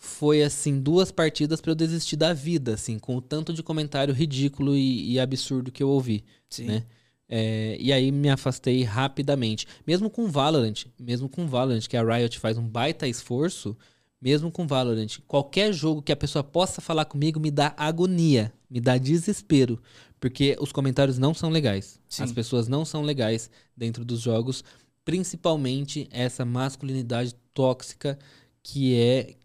[0.05, 4.13] Foi, assim, duas partidas pra eu desistir da vida, assim, com o tanto de comentário
[4.13, 6.65] ridículo e, e absurdo que eu ouvi Sim.
[6.65, 6.83] né?
[7.27, 9.67] É, e aí me afastei rapidamente.
[9.85, 13.75] Mesmo com Valorant, mesmo com Valorant, que a Riot faz um baita esforço,
[14.21, 18.79] mesmo com Valorant, qualquer jogo que a pessoa possa falar comigo me dá agonia, me
[18.79, 19.81] dá desespero,
[20.19, 21.99] porque os comentários não são legais.
[22.07, 22.23] Sim.
[22.23, 24.63] As pessoas não são legais dentro dos jogos,
[25.03, 28.17] principalmente essa masculinidade tóxica
[28.61, 29.35] que é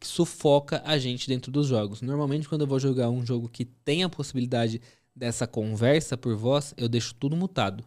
[0.00, 2.02] que sufoca a gente dentro dos jogos.
[2.02, 4.80] Normalmente quando eu vou jogar um jogo que tem a possibilidade
[5.14, 7.84] dessa conversa por voz, eu deixo tudo mutado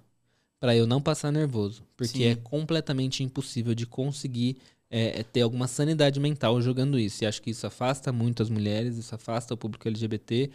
[0.59, 2.23] Pra eu não passar nervoso, porque Sim.
[2.25, 4.57] é completamente impossível de conseguir
[4.89, 7.23] é, é, ter alguma sanidade mental jogando isso.
[7.23, 10.51] E acho que isso afasta muito as mulheres, isso afasta o público LGBT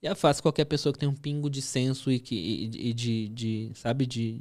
[0.00, 3.28] e afasta qualquer pessoa que tem um pingo de senso e, que, e, e de,
[3.30, 4.40] de, sabe, de,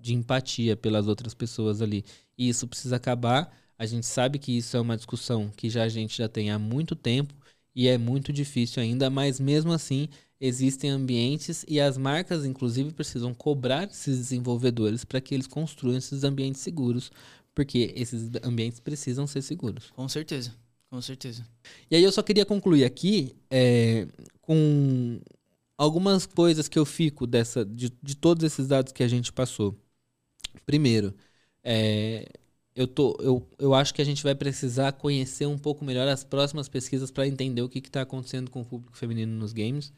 [0.00, 2.04] de empatia pelas outras pessoas ali.
[2.36, 3.56] E isso precisa acabar.
[3.78, 6.58] A gente sabe que isso é uma discussão que já a gente já tem há
[6.58, 7.32] muito tempo
[7.74, 10.08] e é muito difícil ainda, mas mesmo assim
[10.40, 16.24] existem ambientes e as marcas, inclusive, precisam cobrar esses desenvolvedores para que eles construam esses
[16.24, 17.10] ambientes seguros,
[17.54, 19.90] porque esses ambientes precisam ser seguros.
[19.94, 20.52] Com certeza.
[20.90, 21.46] Com certeza.
[21.90, 24.08] E aí eu só queria concluir aqui é,
[24.40, 25.20] com
[25.76, 29.76] algumas coisas que eu fico dessa, de, de todos esses dados que a gente passou.
[30.64, 31.14] Primeiro,
[31.62, 32.26] é,
[32.78, 36.22] eu, tô, eu, eu acho que a gente vai precisar conhecer um pouco melhor as
[36.22, 39.92] próximas pesquisas para entender o que está acontecendo com o público feminino nos games.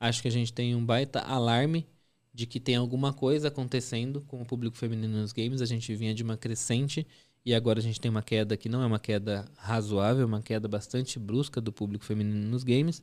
[0.00, 1.86] Acho que a gente tem um baita alarme
[2.32, 5.62] de que tem alguma coisa acontecendo com o público feminino nos games.
[5.62, 7.06] A gente vinha de uma crescente
[7.46, 10.66] e agora a gente tem uma queda que não é uma queda razoável, uma queda
[10.66, 13.00] bastante brusca do público feminino nos games.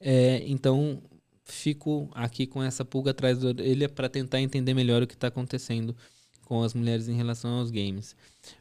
[0.00, 1.00] É, então,
[1.44, 5.28] fico aqui com essa pulga atrás da orelha para tentar entender melhor o que está
[5.28, 5.94] acontecendo
[6.44, 8.16] com as mulheres em relação aos games.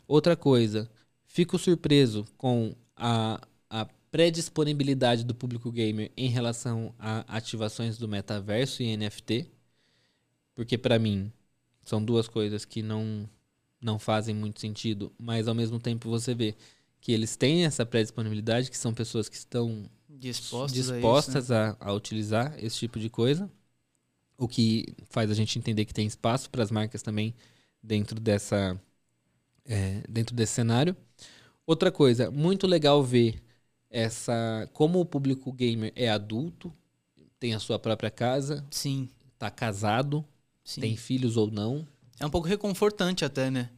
[0.07, 0.89] Outra coisa,
[1.25, 8.83] fico surpreso com a, a pré-disponibilidade do público gamer em relação a ativações do metaverso
[8.83, 9.47] e NFT,
[10.55, 11.31] porque para mim
[11.83, 13.29] são duas coisas que não
[13.81, 16.55] não fazem muito sentido, mas ao mesmo tempo você vê
[17.01, 21.75] que eles têm essa pré-disponibilidade, que são pessoas que estão Dispostos, a dispostas isso, né?
[21.81, 23.51] a, a utilizar esse tipo de coisa,
[24.37, 27.35] o que faz a gente entender que tem espaço para as marcas também
[27.83, 28.79] dentro dessa
[29.65, 30.95] é, dentro desse cenário.
[31.65, 33.41] Outra coisa, muito legal ver
[33.89, 36.73] essa como o público gamer é adulto,
[37.39, 39.09] tem a sua própria casa, Sim.
[39.39, 40.25] tá casado,
[40.63, 40.81] Sim.
[40.81, 41.87] tem filhos ou não.
[42.19, 43.69] É um pouco reconfortante até, né?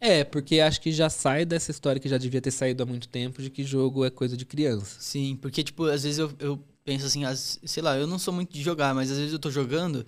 [0.00, 3.08] É, porque acho que já sai dessa história que já devia ter saído há muito
[3.08, 4.98] tempo de que jogo é coisa de criança.
[4.98, 8.32] Sim, porque, tipo, às vezes eu, eu penso assim, as- sei lá, eu não sou
[8.32, 10.06] muito de jogar, mas às vezes eu tô jogando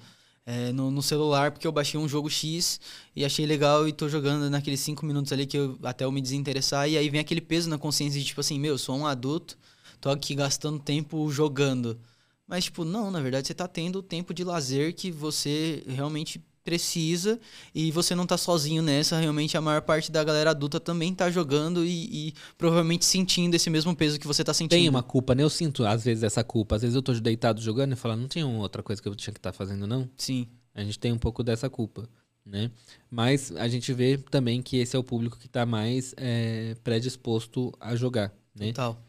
[0.49, 2.81] é, no, no celular porque eu baixei um jogo X
[3.15, 6.23] e achei legal e tô jogando naqueles cinco minutos ali que eu, até eu me
[6.23, 9.07] desinteressar, e aí vem aquele peso na consciência de, tipo assim, meu, eu sou um
[9.07, 9.59] adulto,
[10.01, 12.01] tô aqui gastando tempo jogando.
[12.47, 16.43] Mas, tipo, não, na verdade você tá tendo o tempo de lazer que você realmente
[16.65, 17.41] precisa
[17.75, 19.19] e você não tá sozinho nessa.
[19.19, 23.71] Realmente a maior parte da galera adulta também tá jogando e, e provavelmente sentindo esse
[23.71, 24.71] mesmo peso que você tá sentindo.
[24.71, 25.43] Tem uma culpa, né?
[25.43, 26.77] Eu sinto às vezes essa culpa.
[26.77, 29.15] Às vezes eu tô deitado jogando e falo, não tinha uma outra coisa que eu
[29.15, 30.09] tinha que estar fazendo, não?
[30.17, 32.09] Sim, A gente tem um pouco dessa culpa,
[32.45, 32.71] né?
[33.11, 37.73] Mas a gente vê também que esse é o público que tá mais é, predisposto
[37.81, 38.69] a jogar, né?
[38.73, 39.03] total.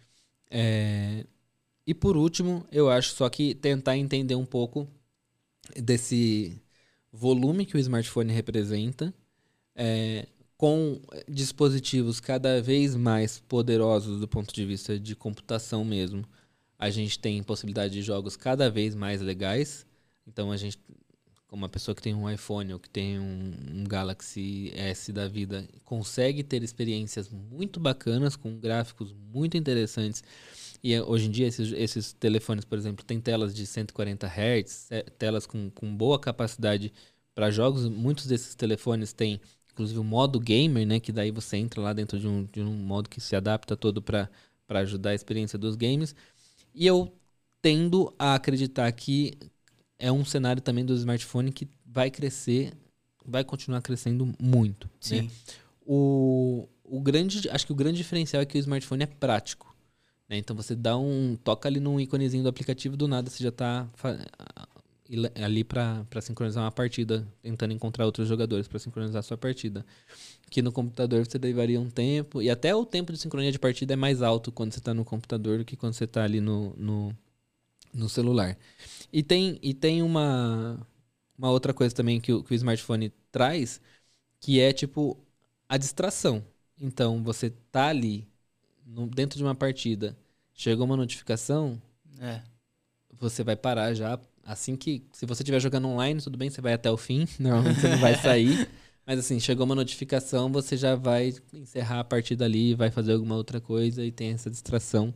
[0.50, 1.26] É,
[1.86, 4.88] E por último, eu acho só que tentar entender um pouco
[5.76, 6.62] desse
[7.12, 9.14] volume que o smartphone representa,
[9.76, 10.28] é,
[10.58, 16.26] com dispositivos cada vez mais poderosos do ponto de vista de computação mesmo.
[16.78, 19.86] A gente tem possibilidade de jogos cada vez mais legais.
[20.28, 20.78] Então a gente,
[21.48, 25.28] como uma pessoa que tem um iPhone ou que tem um, um Galaxy S da
[25.28, 30.24] vida, consegue ter experiências muito bacanas com gráficos muito interessantes.
[30.84, 34.92] E eh, hoje em dia esses, esses telefones, por exemplo, têm telas de 140 Hz,
[34.92, 36.94] eh, telas com, com boa capacidade
[37.36, 37.88] para jogos.
[37.90, 39.40] Muitos desses telefones têm,
[39.72, 41.00] inclusive, o modo gamer, né?
[41.00, 44.02] Que daí você entra lá dentro de um, de um modo que se adapta todo
[44.02, 44.30] para
[44.70, 46.16] ajudar a experiência dos games.
[46.74, 47.14] E eu
[47.62, 49.34] tendo a acreditar que
[49.98, 52.72] é um cenário também do smartphone que vai crescer,
[53.26, 54.86] vai continuar crescendo muito.
[54.86, 54.92] né?
[55.02, 55.32] Sim.
[55.86, 59.76] O, o grande, acho que o grande diferencial é que o smartphone é prático.
[60.30, 60.38] Né?
[60.38, 61.36] Então você dá um.
[61.44, 63.88] toca ali num íconezinho do aplicativo, do nada você já está
[65.44, 69.86] ali para sincronizar uma partida, tentando encontrar outros jogadores para sincronizar a sua partida.
[70.50, 73.94] Que no computador você levaria um tempo, e até o tempo de sincronia de partida
[73.94, 76.76] é mais alto quando você está no computador do que quando você está ali no,
[76.78, 77.16] no,
[77.94, 78.58] no celular.
[79.14, 80.80] E tem, e tem uma,
[81.38, 83.82] uma outra coisa também que o, que o smartphone traz,
[84.42, 85.18] que é tipo
[85.70, 86.44] a distração.
[86.80, 88.28] Então, você tá ali
[88.90, 90.18] no- dentro de uma partida,
[90.54, 91.82] chegou uma notificação,
[92.20, 92.42] É.
[93.20, 94.20] você vai parar já.
[94.44, 95.04] Assim que.
[95.14, 97.28] Se você estiver jogando online, tudo bem, você vai até o fim.
[97.40, 98.68] Normalmente você não vai sair.
[99.06, 103.36] Mas assim, chegou uma notificação, você já vai encerrar a partida ali, vai fazer alguma
[103.36, 105.14] outra coisa e tem essa distração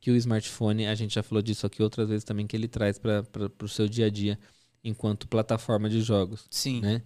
[0.00, 2.98] que o smartphone, a gente já falou disso aqui outras vezes também, que ele traz
[2.98, 3.24] para
[3.62, 4.38] o seu dia a dia
[4.84, 6.80] enquanto plataforma de jogos Sim.
[6.80, 7.02] né?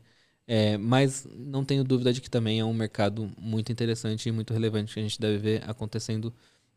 [0.51, 4.55] É, mas não tenho dúvida de que também é um mercado muito interessante e muito
[4.55, 6.33] relevante que a gente deve ver acontecendo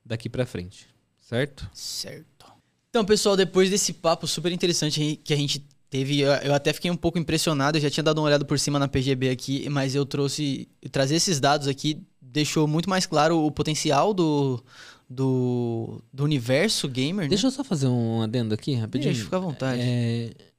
[0.06, 0.88] daqui pra frente,
[1.22, 1.70] certo?
[1.74, 2.52] Certo.
[2.90, 6.98] Então, pessoal, depois desse papo super interessante que a gente teve, eu até fiquei um
[6.98, 10.06] pouco impressionado, eu já tinha dado uma olhada por cima na PGB aqui, mas eu
[10.06, 14.62] trouxe, trazer esses dados aqui deixou muito mais claro o potencial do,
[15.10, 17.30] do, do universo gamer, né?
[17.30, 19.14] Deixa eu só fazer um adendo aqui, rapidinho.
[19.14, 19.82] Deixa, fica à vontade.
[19.82, 20.51] É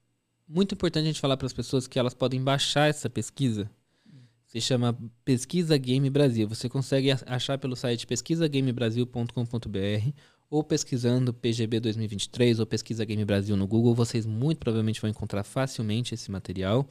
[0.53, 3.71] muito importante a gente falar para as pessoas que elas podem baixar essa pesquisa.
[4.47, 6.47] Se chama Pesquisa Game Brasil.
[6.47, 10.11] Você consegue achar pelo site pesquisagamebrasil.com.br
[10.51, 15.43] ou pesquisando PGB 2023 ou Pesquisa Game Brasil no Google, vocês muito provavelmente vão encontrar
[15.43, 16.87] facilmente esse material.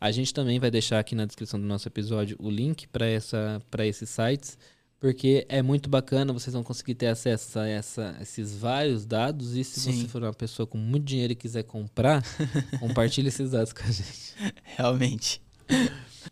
[0.00, 4.10] A gente também vai deixar aqui na descrição do nosso episódio o link para esses
[4.10, 4.58] sites,
[5.04, 9.62] porque é muito bacana, vocês vão conseguir ter acesso a essa, esses vários dados e
[9.62, 10.00] se Sim.
[10.00, 12.24] você for uma pessoa com muito dinheiro e quiser comprar,
[12.80, 14.34] compartilhe esses dados com a gente.
[14.62, 15.42] Realmente.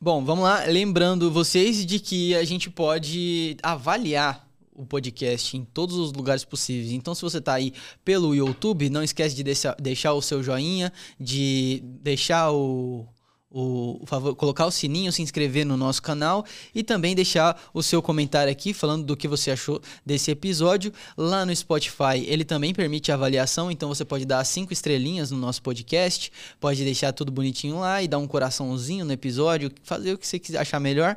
[0.00, 0.64] Bom, vamos lá.
[0.64, 6.92] Lembrando vocês de que a gente pode avaliar o podcast em todos os lugares possíveis.
[6.92, 10.90] Então, se você está aí pelo YouTube, não esquece de deixar, deixar o seu joinha,
[11.20, 13.06] de deixar o,
[13.52, 18.00] o, favor, colocar o sininho, se inscrever no nosso canal e também deixar o seu
[18.00, 20.92] comentário aqui falando do que você achou desse episódio.
[21.16, 25.62] Lá no Spotify, ele também permite avaliação, então você pode dar cinco estrelinhas no nosso
[25.62, 30.26] podcast, pode deixar tudo bonitinho lá e dar um coraçãozinho no episódio, fazer o que
[30.26, 31.16] você quiser achar melhor.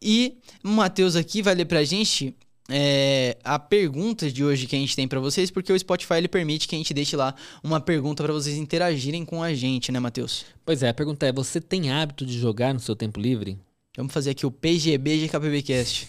[0.00, 2.34] E o Matheus aqui vai ler pra gente
[2.68, 6.28] é, a pergunta de hoje que a gente tem pra vocês, porque o Spotify ele
[6.28, 10.00] permite que a gente deixe lá uma pergunta pra vocês interagirem com a gente, né,
[10.00, 10.46] Matheus?
[10.64, 13.58] Pois é, a pergunta é: você tem hábito de jogar no seu tempo livre?
[13.96, 16.08] Vamos fazer aqui o PGB GKPBcast.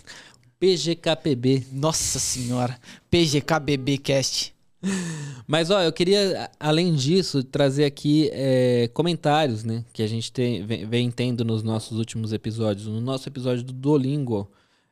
[0.59, 1.65] PGKPB.
[1.73, 2.79] Nossa senhora,
[3.11, 4.55] PGKBBcast.
[5.45, 9.83] Mas ó, eu queria, além disso, trazer aqui é, comentários, né?
[9.91, 12.87] Que a gente tem, vem, vem tendo nos nossos últimos episódios.
[12.87, 14.49] No nosso episódio do Duolingo,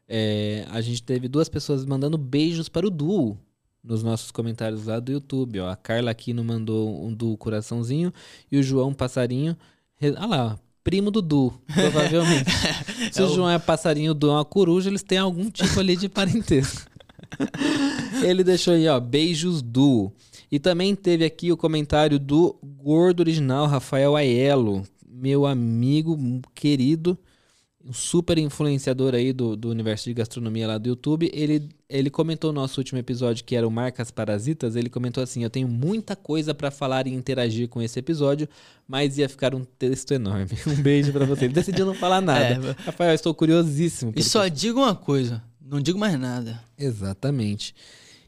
[0.08, 3.38] é, a gente teve duas pessoas mandando beijos para o Duo
[3.84, 5.60] nos nossos comentários lá do YouTube.
[5.60, 5.70] Ó.
[5.70, 8.14] A Carla Aquino mandou um Duo coraçãozinho
[8.52, 9.58] e o João Passarinho.
[9.96, 12.50] re- Ah lá, primo do Du, provavelmente.
[13.12, 15.50] Se É o o- João é passarinho, o Du é uma coruja, eles têm algum
[15.50, 16.90] tipo ali de parentesco.
[18.24, 20.12] Ele deixou aí, ó, beijos Du.
[20.52, 26.18] E também teve aqui o comentário do gordo original Rafael Aiello, meu amigo
[26.54, 27.18] querido,
[27.86, 31.30] um super influenciador aí do, do universo de gastronomia lá do YouTube.
[31.34, 35.44] Ele, ele comentou no nosso último episódio, que era o Marcas Parasitas, ele comentou assim,
[35.44, 38.48] eu tenho muita coisa pra falar e interagir com esse episódio,
[38.88, 40.58] mas ia ficar um texto enorme.
[40.66, 41.46] Um beijo pra você.
[41.46, 42.76] Ele decidiu não falar nada.
[42.80, 44.14] É, Rafael, eu estou curiosíssimo.
[44.16, 46.62] E só digo uma coisa, não digo mais nada.
[46.78, 47.76] Exatamente.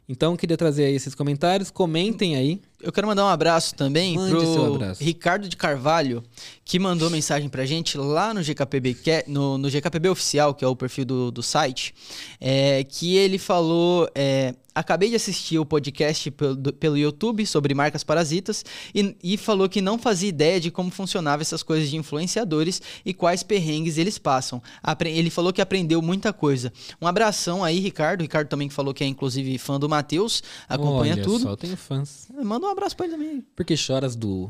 [0.07, 1.71] Então, queria trazer aí esses comentários.
[1.71, 2.61] Comentem aí.
[2.85, 5.03] Eu quero mandar um abraço também Mande pro abraço.
[5.03, 6.23] Ricardo de Carvalho,
[6.63, 10.67] que mandou mensagem pra gente lá no GKPB, é- no, no GKPB Oficial, que é
[10.67, 11.93] o perfil do, do site,
[12.39, 14.09] é, que ele falou.
[14.15, 19.79] é, Acabei de assistir o podcast pelo, YouTube sobre marcas parasitas e, e falou que
[19.79, 24.61] não fazia ideia de como funcionava essas coisas de influenciadores e quais perrengues eles passam.
[24.83, 26.73] Apre- Ele falou que aprendeu muita coisa.
[27.01, 28.19] Um abração aí, Ricardo.
[28.19, 31.43] Ricardo também que falou que é inclusive fã do Matheus, acompanha Olha tudo.
[31.43, 32.27] Só, tenho fãs.
[32.43, 33.45] Manda um abraço pra ele também.
[33.55, 34.49] Porque choras do.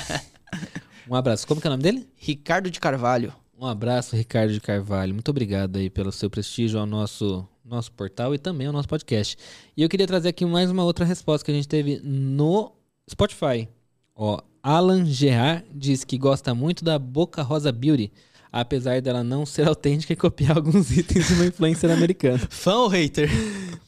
[1.08, 1.46] um abraço.
[1.46, 2.08] Como que é o nome dele?
[2.16, 3.32] Ricardo de Carvalho.
[3.58, 5.14] Um abraço, Ricardo de Carvalho.
[5.14, 9.36] Muito obrigado aí pelo seu prestígio ao nosso, nosso portal e também ao nosso podcast.
[9.74, 12.72] E eu queria trazer aqui mais uma outra resposta que a gente teve no
[13.10, 13.66] Spotify.
[14.14, 18.12] Ó, Alan Gerard diz que gosta muito da Boca Rosa Beauty,
[18.52, 22.40] apesar dela não ser autêntica e copiar alguns itens de uma influencer americana.
[22.50, 23.30] Fã ou hater?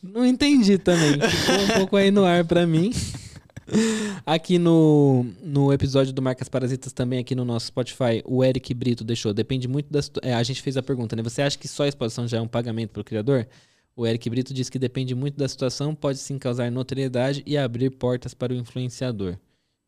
[0.02, 1.20] Não entendi também.
[1.20, 2.90] Ficou um pouco aí no ar pra mim.
[4.24, 9.04] Aqui no, no episódio do Marcas Parasitas, também aqui no nosso Spotify, o Eric Brito
[9.04, 9.32] deixou.
[9.32, 11.22] Depende muito da é, A gente fez a pergunta, né?
[11.22, 13.46] Você acha que só a exposição já é um pagamento para o criador?
[13.96, 17.90] O Eric Brito diz que depende muito da situação, pode sim causar notoriedade e abrir
[17.90, 19.36] portas para o influenciador.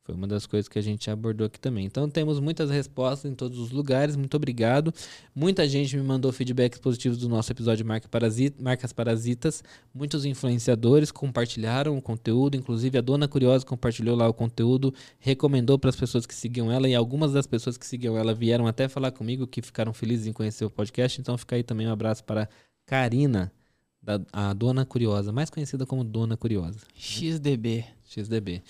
[0.02, 1.84] Foi uma das coisas que a gente abordou aqui também.
[1.84, 4.16] Então temos muitas respostas em todos os lugares.
[4.16, 4.92] Muito obrigado.
[5.34, 9.62] Muita gente me mandou feedbacks positivos do nosso episódio Marca Parasi- Marcas Parasitas.
[9.94, 15.90] Muitos influenciadores compartilharam o conteúdo, inclusive a Dona Curiosa compartilhou lá o conteúdo, recomendou para
[15.90, 19.10] as pessoas que seguiam ela e algumas das pessoas que seguiam ela vieram até falar
[19.12, 21.20] comigo que ficaram felizes em conhecer o podcast.
[21.20, 22.48] Então fica aí também um abraço para
[22.86, 23.52] Karina,
[24.02, 26.78] da, a Dona Curiosa, mais conhecida como Dona Curiosa.
[26.96, 27.84] XDB.
[28.08, 28.62] XDB.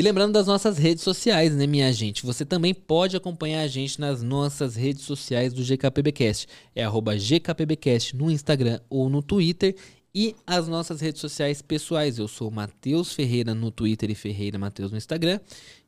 [0.00, 2.24] E lembrando das nossas redes sociais, né, minha gente?
[2.24, 6.46] Você também pode acompanhar a gente nas nossas redes sociais do GKPBcast.
[6.74, 9.76] É arroba GKPBcast no Instagram ou no Twitter.
[10.14, 12.18] E as nossas redes sociais pessoais.
[12.18, 15.38] Eu sou Matheus Ferreira no Twitter e Ferreira Matheus no Instagram.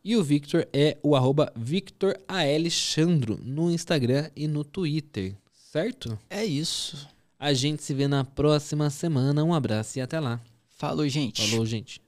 [0.05, 5.35] E o Victor é o arroba Victor Alexandro no Instagram e no Twitter.
[5.73, 6.19] Certo?
[6.29, 7.09] É isso.
[7.39, 9.43] A gente se vê na próxima semana.
[9.43, 10.39] Um abraço e até lá.
[10.77, 11.49] Falou, gente.
[11.49, 11.99] Falou, gente.